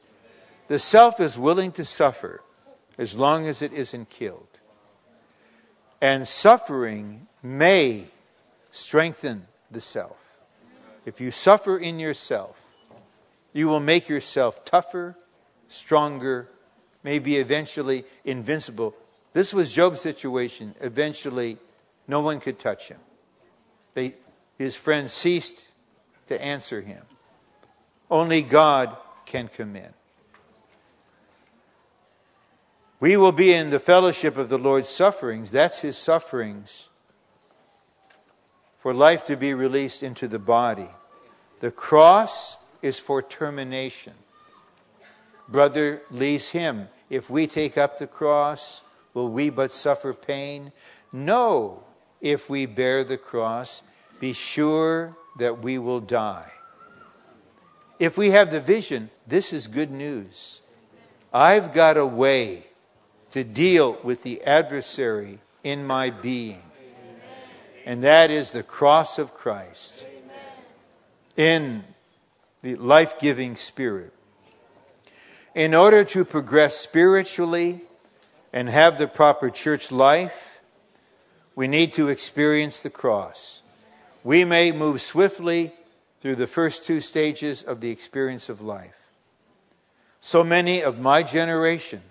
The 0.69 0.79
self 0.79 1.19
is 1.19 1.37
willing 1.37 1.73
to 1.73 1.85
suffer 1.85 2.43
as 2.97 3.19
long 3.19 3.49
as 3.49 3.61
it 3.61 3.73
isn't 3.73 4.09
killed. 4.09 4.47
And 6.01 6.29
suffering 6.29 7.27
may 7.43 8.05
strengthen 8.71 9.49
the 9.71 9.81
self. 9.81 10.17
If 11.05 11.21
you 11.21 11.33
suffer 11.33 11.77
in 11.77 11.99
yourself, 11.99 12.57
you 13.53 13.67
will 13.67 13.81
make 13.81 14.09
yourself 14.09 14.65
tougher, 14.65 15.17
stronger, 15.67 16.49
maybe 17.03 17.37
eventually 17.37 18.05
invincible. 18.25 18.95
This 19.33 19.55
was 19.55 19.73
Job's 19.73 20.01
situation. 20.01 20.75
Eventually, 20.81 21.59
no 22.07 22.21
one 22.21 22.41
could 22.41 22.59
touch 22.59 22.89
him. 22.89 22.99
They, 23.95 24.15
his 24.59 24.77
friends 24.77 25.13
ceased 25.13 25.69
to 26.27 26.43
answer 26.43 26.81
him. 26.81 27.03
Only 28.11 28.43
God 28.43 28.97
can 29.27 29.49
come 29.49 29.77
in. 29.77 29.93
We 32.99 33.17
will 33.17 33.33
be 33.33 33.53
in 33.53 33.71
the 33.71 33.79
fellowship 33.79 34.37
of 34.37 34.51
the 34.51 34.59
Lord's 34.59 34.89
sufferings. 34.89 35.51
That's 35.51 35.81
his 35.81 35.97
sufferings. 35.97 36.89
For 38.79 38.93
life 38.93 39.25
to 39.25 39.37
be 39.37 39.55
released 39.55 40.03
into 40.03 40.29
the 40.29 40.39
body. 40.39 40.89
The 41.61 41.71
cross 41.71 42.59
is 42.83 42.99
for 42.99 43.23
termination. 43.23 44.15
Brother 45.51 46.03
Lee's 46.11 46.51
hymn. 46.51 46.89
If 47.09 47.29
we 47.29 47.47
take 47.47 47.77
up 47.77 47.99
the 47.99 48.07
cross, 48.07 48.83
will 49.15 49.29
we 49.29 49.51
but 49.51 49.73
suffer 49.73 50.15
pain? 50.15 50.73
No, 51.13 51.83
if 52.21 52.49
we 52.49 52.67
bear 52.67 53.03
the 53.03 53.19
cross, 53.19 53.83
be 54.21 54.33
sure 54.33 55.17
that 55.39 55.63
we 55.63 55.79
will 55.79 56.01
die. 56.01 56.53
If 57.99 58.17
we 58.17 58.31
have 58.31 58.51
the 58.51 58.61
vision, 58.61 59.11
this 59.27 59.53
is 59.53 59.67
good 59.67 59.91
news. 59.91 60.61
I've 61.33 61.73
got 61.73 61.97
a 61.97 62.07
way 62.07 62.67
to 63.31 63.45
deal 63.45 63.99
with 64.03 64.23
the 64.23 64.43
adversary 64.43 65.41
in 65.63 65.87
my 65.87 66.11
being, 66.11 66.63
and 67.85 68.03
that 68.05 68.31
is 68.31 68.53
the 68.53 68.63
cross 68.63 69.19
of 69.19 69.35
Christ 69.35 70.07
in 71.37 71.85
the 72.63 72.77
life 72.77 73.19
giving 73.19 73.57
spirit. 73.57 74.13
In 75.55 75.75
order 75.75 76.05
to 76.05 76.25
progress 76.25 76.77
spiritually 76.77 77.81
and 78.53 78.69
have 78.69 78.99
the 78.99 79.09
proper 79.09 79.51
church 79.51 79.91
life, 79.91 80.61
we 81.57 81.67
need 81.67 81.93
to 81.95 82.09
experience 82.09 82.83
the 82.83 82.91
cross. 82.91 83.63
We 84.23 84.45
may 84.45 84.71
move 84.71 85.01
swiftly 85.01 85.73
through 86.21 86.37
the 86.37 86.47
first 86.47 86.87
two 86.87 87.01
stages 87.01 87.63
of 87.65 87.81
the 87.81 87.91
experience 87.91 88.49
of 88.49 88.61
life. 88.61 89.09
So 90.21 90.45
many 90.45 90.83
of 90.83 91.01
my 91.01 91.23
generation, 91.23 92.03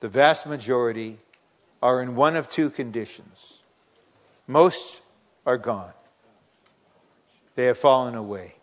the 0.00 0.08
vast 0.08 0.46
majority, 0.46 1.18
are 1.80 2.02
in 2.02 2.16
one 2.16 2.34
of 2.34 2.48
two 2.48 2.70
conditions. 2.70 3.58
Most 4.48 5.02
are 5.46 5.58
gone, 5.58 5.92
they 7.54 7.66
have 7.66 7.78
fallen 7.78 8.16
away. 8.16 8.54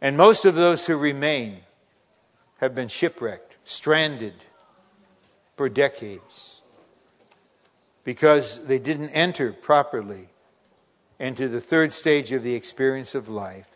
And 0.00 0.16
most 0.16 0.46
of 0.46 0.54
those 0.54 0.86
who 0.86 0.96
remain 0.96 1.58
have 2.60 2.74
been 2.74 2.88
shipwrecked, 2.88 3.56
stranded 3.64 4.34
for 5.56 5.68
decades 5.68 6.60
because 8.04 8.60
they 8.66 8.78
didn't 8.78 9.10
enter 9.10 9.52
properly 9.52 10.28
into 11.18 11.48
the 11.48 11.60
third 11.60 11.92
stage 11.92 12.32
of 12.32 12.42
the 12.42 12.54
experience 12.54 13.14
of 13.14 13.28
life 13.28 13.66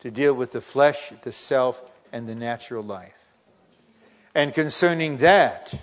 to 0.00 0.10
deal 0.10 0.34
with 0.34 0.52
the 0.52 0.60
flesh, 0.60 1.12
the 1.22 1.32
self, 1.32 1.82
and 2.12 2.28
the 2.28 2.34
natural 2.34 2.82
life. 2.82 3.24
And 4.34 4.52
concerning 4.52 5.18
that, 5.18 5.82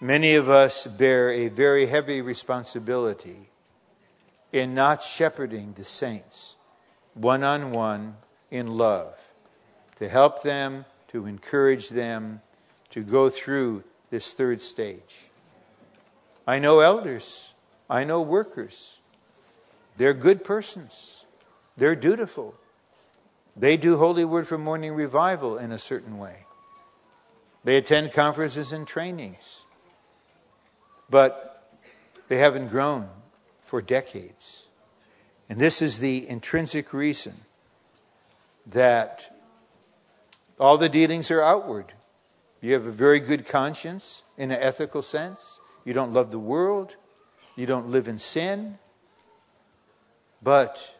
many 0.00 0.34
of 0.34 0.48
us 0.48 0.86
bear 0.86 1.30
a 1.30 1.48
very 1.48 1.86
heavy 1.86 2.20
responsibility 2.20 3.50
in 4.52 4.74
not 4.74 5.02
shepherding 5.02 5.74
the 5.74 5.84
saints 5.84 6.56
one 7.14 7.42
on 7.42 7.72
one 7.72 8.16
in 8.50 8.66
love 8.66 9.14
to 9.96 10.08
help 10.08 10.42
them, 10.42 10.84
to 11.10 11.26
encourage 11.26 11.90
them 11.90 12.40
to 12.90 13.02
go 13.02 13.28
through 13.28 13.84
this 14.10 14.32
third 14.32 14.60
stage. 14.60 15.26
I 16.46 16.58
know 16.58 16.80
elders, 16.80 17.54
I 17.88 18.04
know 18.04 18.20
workers. 18.20 18.98
They're 19.96 20.14
good 20.14 20.44
persons, 20.44 21.24
they're 21.76 21.96
dutiful. 21.96 22.54
They 23.56 23.76
do 23.76 23.98
Holy 23.98 24.24
Word 24.24 24.46
for 24.46 24.56
Morning 24.56 24.94
Revival 24.94 25.58
in 25.58 25.72
a 25.72 25.78
certain 25.78 26.18
way. 26.18 26.46
They 27.64 27.76
attend 27.76 28.12
conferences 28.12 28.72
and 28.72 28.86
trainings. 28.86 29.62
But 31.10 31.76
they 32.28 32.38
haven't 32.38 32.68
grown 32.68 33.08
for 33.64 33.82
decades. 33.82 34.66
And 35.48 35.58
this 35.58 35.82
is 35.82 35.98
the 35.98 36.26
intrinsic 36.28 36.92
reason 36.92 37.34
that 38.64 39.29
all 40.60 40.76
the 40.76 40.90
dealings 40.90 41.30
are 41.30 41.42
outward. 41.42 41.94
You 42.60 42.74
have 42.74 42.86
a 42.86 42.90
very 42.90 43.18
good 43.18 43.46
conscience 43.46 44.22
in 44.36 44.50
an 44.50 44.60
ethical 44.60 45.00
sense. 45.00 45.58
You 45.86 45.94
don't 45.94 46.12
love 46.12 46.30
the 46.30 46.38
world. 46.38 46.96
You 47.56 47.64
don't 47.64 47.88
live 47.88 48.06
in 48.06 48.18
sin. 48.18 48.78
But 50.42 50.94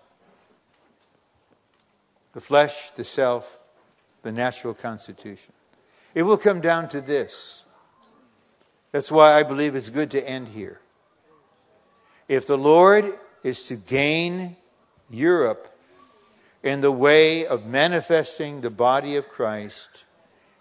the 2.33 2.41
flesh, 2.41 2.91
the 2.93 3.05
self, 3.05 3.59
the 4.23 4.33
natural 4.33 4.73
constitution. 4.73 5.53
It 6.15 6.23
will 6.23 6.39
come 6.39 6.63
down 6.63 6.89
to 6.89 7.01
this. 7.01 7.65
That's 8.93 9.13
why 9.13 9.39
I 9.39 9.43
believe 9.43 9.77
it's 9.77 9.91
good 9.91 10.11
to 10.13 10.27
end 10.27 10.49
here. 10.49 10.81
If 12.29 12.47
the 12.47 12.59
Lord 12.59 13.15
is 13.43 13.67
to 13.69 13.77
gain 13.77 14.57
Europe 15.11 15.75
in 16.63 16.81
the 16.81 16.93
way 16.93 17.47
of 17.47 17.67
manifesting 17.67 18.61
the 18.61 18.71
body 18.71 19.17
of 19.17 19.29
Christ 19.29 20.05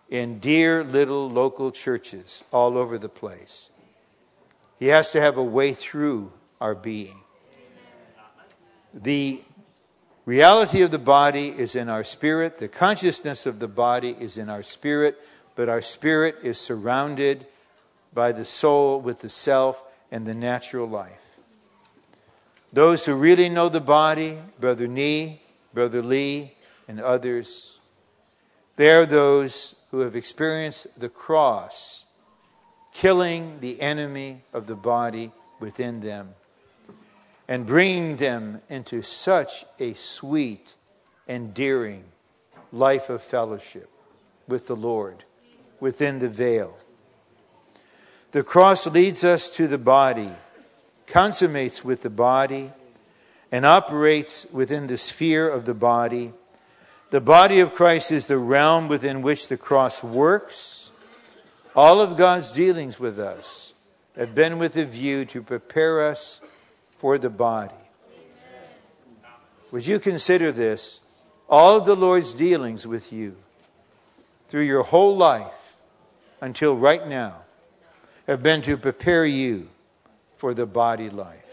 in 0.10 0.40
dear 0.40 0.84
little 0.84 1.30
local 1.30 1.72
churches 1.72 2.44
all 2.52 2.78
over 2.78 2.98
the 2.98 3.10
place. 3.10 3.70
He 4.80 4.88
has 4.88 5.12
to 5.12 5.22
have 5.22 5.38
a 5.38 5.44
way 5.44 5.74
through 5.74 6.32
our 6.62 6.74
being. 6.74 7.20
The 8.94 9.42
reality 10.26 10.82
of 10.82 10.92
the 10.92 10.98
body 10.98 11.50
is 11.50 11.76
in 11.76 11.90
our 11.90 12.04
spirit, 12.04 12.56
the 12.56 12.68
consciousness 12.68 13.46
of 13.46 13.60
the 13.60 13.68
body 13.68 14.16
is 14.20 14.38
in 14.38 14.50
our 14.50 14.64
spirit, 14.64 15.20
but 15.56 15.70
our 15.70 15.82
spirit 15.82 16.38
is 16.44 16.58
surrounded 16.58 17.46
by 18.14 18.32
the 18.32 18.46
soul 18.46 19.00
with 19.00 19.20
the 19.20 19.30
self 19.30 19.84
and 20.12 20.26
the 20.26 20.34
natural 20.34 20.88
life. 20.88 21.12
Those 22.72 23.06
who 23.06 23.16
really 23.16 23.50
know 23.50 23.70
the 23.70 23.80
body, 23.80 24.40
Brother 24.60 24.88
Nee, 24.88 25.42
Brother 25.74 26.02
Lee, 26.02 26.56
and 26.88 27.00
others, 27.00 27.80
they 28.76 28.90
are 28.92 29.06
those 29.06 29.76
who 29.92 30.00
have 30.00 30.16
experienced 30.16 30.88
the 31.00 31.10
cross, 31.10 32.06
killing 32.94 33.60
the 33.60 33.82
enemy 33.82 34.44
of 34.54 34.68
the 34.68 34.76
body 34.76 35.32
within 35.60 36.00
them, 36.00 36.34
and 37.48 37.66
bringing 37.66 38.16
them 38.16 38.62
into 38.70 39.02
such 39.02 39.66
a 39.80 39.94
sweet, 39.94 40.74
endearing 41.28 42.06
life 42.72 43.10
of 43.10 43.22
fellowship 43.22 43.90
with 44.48 44.68
the 44.68 44.76
Lord 44.76 45.24
within 45.80 46.20
the 46.20 46.30
veil. 46.30 46.78
The 48.32 48.44
cross 48.44 48.86
leads 48.86 49.24
us 49.24 49.50
to 49.56 49.68
the 49.68 49.78
body, 49.78 50.30
consummates 51.08 51.84
with 51.84 52.04
the 52.04 52.10
body, 52.10 52.72
and 53.52 53.66
operates 53.66 54.46
within 54.52 54.88
the 54.88 54.98
sphere 54.98 55.50
of 55.50 55.66
the 55.66 55.74
body. 55.74 56.34
The 57.10 57.22
body 57.22 57.60
of 57.60 57.74
Christ 57.74 58.12
is 58.12 58.28
the 58.28 58.38
realm 58.38 58.88
within 58.88 59.22
which 59.22 59.48
the 59.48 59.58
cross 59.58 60.04
works. 60.04 60.92
All 61.76 62.02
of 62.02 62.18
God's 62.18 62.52
dealings 62.52 63.00
with 63.00 63.20
us 63.20 63.74
have 64.16 64.36
been 64.36 64.60
with 64.60 64.76
a 64.76 64.86
view 64.86 65.26
to 65.26 65.42
prepare 65.42 66.08
us 66.08 66.42
for 66.98 67.18
the 67.18 67.30
body. 67.30 67.74
Would 69.72 69.88
you 69.88 70.00
consider 70.00 70.52
this? 70.52 71.00
All 71.50 71.78
of 71.78 71.86
the 71.86 71.96
Lord's 71.96 72.34
dealings 72.34 72.86
with 72.86 73.12
you 73.12 73.36
through 74.48 74.64
your 74.64 74.84
whole 74.84 75.16
life 75.16 75.78
until 76.42 76.76
right 76.76 77.08
now 77.08 77.42
have 78.28 78.44
been 78.44 78.62
to 78.64 78.78
prepare 78.78 79.26
you 79.26 79.68
for 80.38 80.54
the 80.54 80.66
body 80.66 81.10
life. 81.10 81.49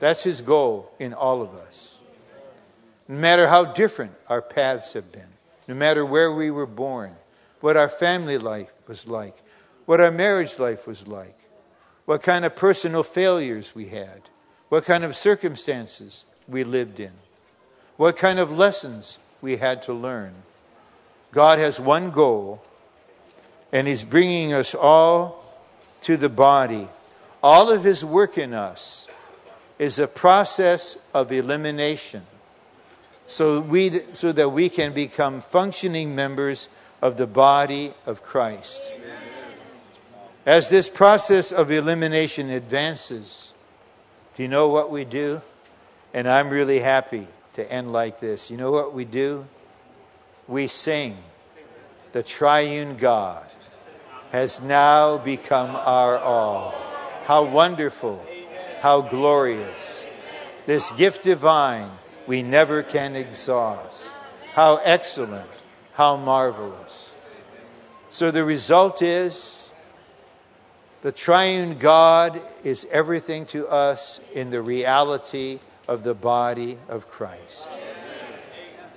That's 0.00 0.22
his 0.22 0.40
goal 0.40 0.90
in 0.98 1.12
all 1.14 1.42
of 1.42 1.54
us. 1.54 1.98
No 3.06 3.18
matter 3.18 3.48
how 3.48 3.64
different 3.64 4.12
our 4.28 4.42
paths 4.42 4.94
have 4.94 5.12
been, 5.12 5.28
no 5.68 5.74
matter 5.74 6.04
where 6.04 6.32
we 6.32 6.50
were 6.50 6.66
born, 6.66 7.14
what 7.60 7.76
our 7.76 7.88
family 7.88 8.38
life 8.38 8.70
was 8.88 9.06
like, 9.06 9.36
what 9.84 10.00
our 10.00 10.10
marriage 10.10 10.58
life 10.58 10.86
was 10.86 11.06
like, 11.06 11.38
what 12.06 12.22
kind 12.22 12.44
of 12.44 12.56
personal 12.56 13.02
failures 13.02 13.74
we 13.74 13.88
had, 13.88 14.22
what 14.68 14.84
kind 14.84 15.04
of 15.04 15.14
circumstances 15.14 16.24
we 16.48 16.64
lived 16.64 16.98
in, 16.98 17.12
what 17.96 18.16
kind 18.16 18.38
of 18.38 18.56
lessons 18.56 19.18
we 19.42 19.58
had 19.58 19.82
to 19.82 19.92
learn. 19.92 20.32
God 21.32 21.58
has 21.58 21.78
one 21.78 22.10
goal, 22.10 22.62
and 23.72 23.86
He's 23.86 24.04
bringing 24.04 24.52
us 24.52 24.74
all 24.74 25.44
to 26.02 26.16
the 26.16 26.28
body. 26.28 26.88
All 27.42 27.70
of 27.70 27.84
His 27.84 28.04
work 28.04 28.38
in 28.38 28.54
us 28.54 29.06
is 29.80 29.98
a 29.98 30.06
process 30.06 30.98
of 31.14 31.32
elimination 31.32 32.22
so, 33.24 33.60
we, 33.60 34.02
so 34.12 34.30
that 34.30 34.50
we 34.50 34.68
can 34.68 34.92
become 34.92 35.40
functioning 35.40 36.14
members 36.14 36.68
of 37.00 37.16
the 37.16 37.26
body 37.26 37.94
of 38.04 38.22
Christ. 38.22 38.78
As 40.44 40.68
this 40.68 40.90
process 40.90 41.50
of 41.50 41.70
elimination 41.70 42.50
advances, 42.50 43.54
do 44.34 44.42
you 44.42 44.50
know 44.50 44.68
what 44.68 44.90
we 44.90 45.06
do? 45.06 45.40
And 46.12 46.28
I'm 46.28 46.50
really 46.50 46.80
happy 46.80 47.26
to 47.54 47.72
end 47.72 47.90
like 47.90 48.20
this. 48.20 48.50
You 48.50 48.58
know 48.58 48.72
what 48.72 48.92
we 48.92 49.06
do? 49.06 49.46
We 50.46 50.66
sing 50.66 51.16
the 52.12 52.22
triune 52.22 52.98
God 52.98 53.46
has 54.30 54.60
now 54.60 55.16
become 55.16 55.74
our 55.74 56.18
all. 56.18 56.74
How 57.24 57.44
wonderful, 57.44 58.22
how 58.80 59.02
glorious. 59.02 60.04
This 60.66 60.90
gift 60.92 61.22
divine 61.22 61.90
we 62.26 62.42
never 62.42 62.82
can 62.82 63.16
exhaust. 63.16 64.04
How 64.52 64.76
excellent, 64.76 65.50
how 65.94 66.16
marvelous. 66.16 67.12
So 68.08 68.30
the 68.30 68.44
result 68.44 69.02
is 69.02 69.70
the 71.02 71.12
triune 71.12 71.78
God 71.78 72.42
is 72.64 72.86
everything 72.90 73.46
to 73.46 73.68
us 73.68 74.20
in 74.34 74.50
the 74.50 74.60
reality 74.60 75.60
of 75.88 76.02
the 76.02 76.14
body 76.14 76.78
of 76.88 77.08
Christ. 77.08 77.68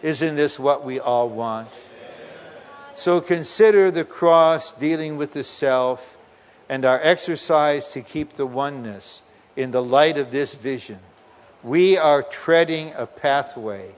Isn't 0.01 0.35
this 0.35 0.59
what 0.59 0.83
we 0.83 0.99
all 0.99 1.29
want? 1.29 1.69
So 2.93 3.21
consider 3.21 3.89
the 3.89 4.03
cross 4.03 4.73
dealing 4.73 5.17
with 5.17 5.33
the 5.33 5.43
self 5.43 6.17
and 6.69 6.85
our 6.85 7.01
exercise 7.01 7.91
to 7.93 8.01
keep 8.01 8.33
the 8.33 8.45
oneness 8.45 9.21
in 9.55 9.71
the 9.71 9.83
light 9.83 10.17
of 10.17 10.31
this 10.31 10.55
vision. 10.55 10.99
We 11.63 11.97
are 11.97 12.23
treading 12.23 12.91
a 12.95 13.05
pathway 13.05 13.91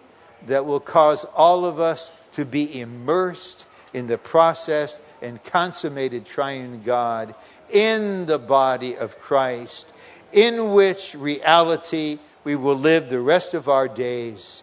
that 0.48 0.66
will 0.66 0.80
cause 0.80 1.26
all 1.36 1.66
of 1.66 1.80
us 1.80 2.12
to 2.34 2.46
be 2.46 2.80
immersed 2.80 3.66
in 3.94 4.08
the 4.08 4.18
process 4.18 5.02
and 5.22 5.44
consummated 5.44 6.26
triune 6.26 6.82
God 6.84 7.34
in 7.70 8.26
the 8.26 8.38
body 8.38 8.96
of 8.96 9.20
Christ, 9.20 9.88
in 10.32 10.74
which 10.74 11.16
reality 11.16 12.20
we 12.44 12.56
will 12.56 12.78
live 12.78 13.10
the 13.10 13.22
rest 13.22 13.54
of 13.54 13.68
our 13.68 13.88
days 13.88 14.62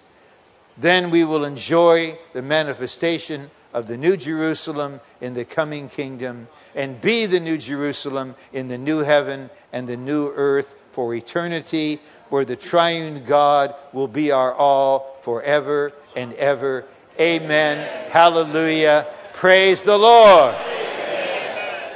then 0.77 1.11
we 1.11 1.25
will 1.25 1.45
enjoy 1.45 2.19
the 2.33 2.43
manifestation 2.43 3.51
of 3.73 3.87
the 3.87 3.97
New 3.97 4.17
Jerusalem 4.17 5.01
in 5.21 5.35
the 5.35 5.45
coming 5.45 5.89
kingdom 5.89 6.49
and 6.75 7.01
be 7.01 7.27
the 7.27 7.41
New 7.41 7.59
Jerusalem 7.59 8.35
in 8.53 8.69
the 8.69 8.79
new 8.79 8.99
heaven 8.99 9.51
and 9.73 9.89
the 9.89 9.97
new 9.97 10.29
earth 10.35 10.75
for 10.93 11.15
eternity, 11.15 12.01
where 12.29 12.45
the 12.45 12.57
triune 12.57 13.25
God 13.25 13.75
will 13.93 14.09
be 14.09 14.31
our 14.31 14.55
all 14.55 15.19
forever 15.23 15.93
and 16.17 16.33
ever. 16.35 16.85
Amen. 17.19 18.11
Hallelujah. 18.11 19.07
Praise 19.35 19.83
the 19.83 19.99
Lord. 19.99 20.55
Amen. 20.55 21.93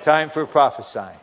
Time 0.00 0.30
for 0.30 0.46
prophesying. 0.46 1.19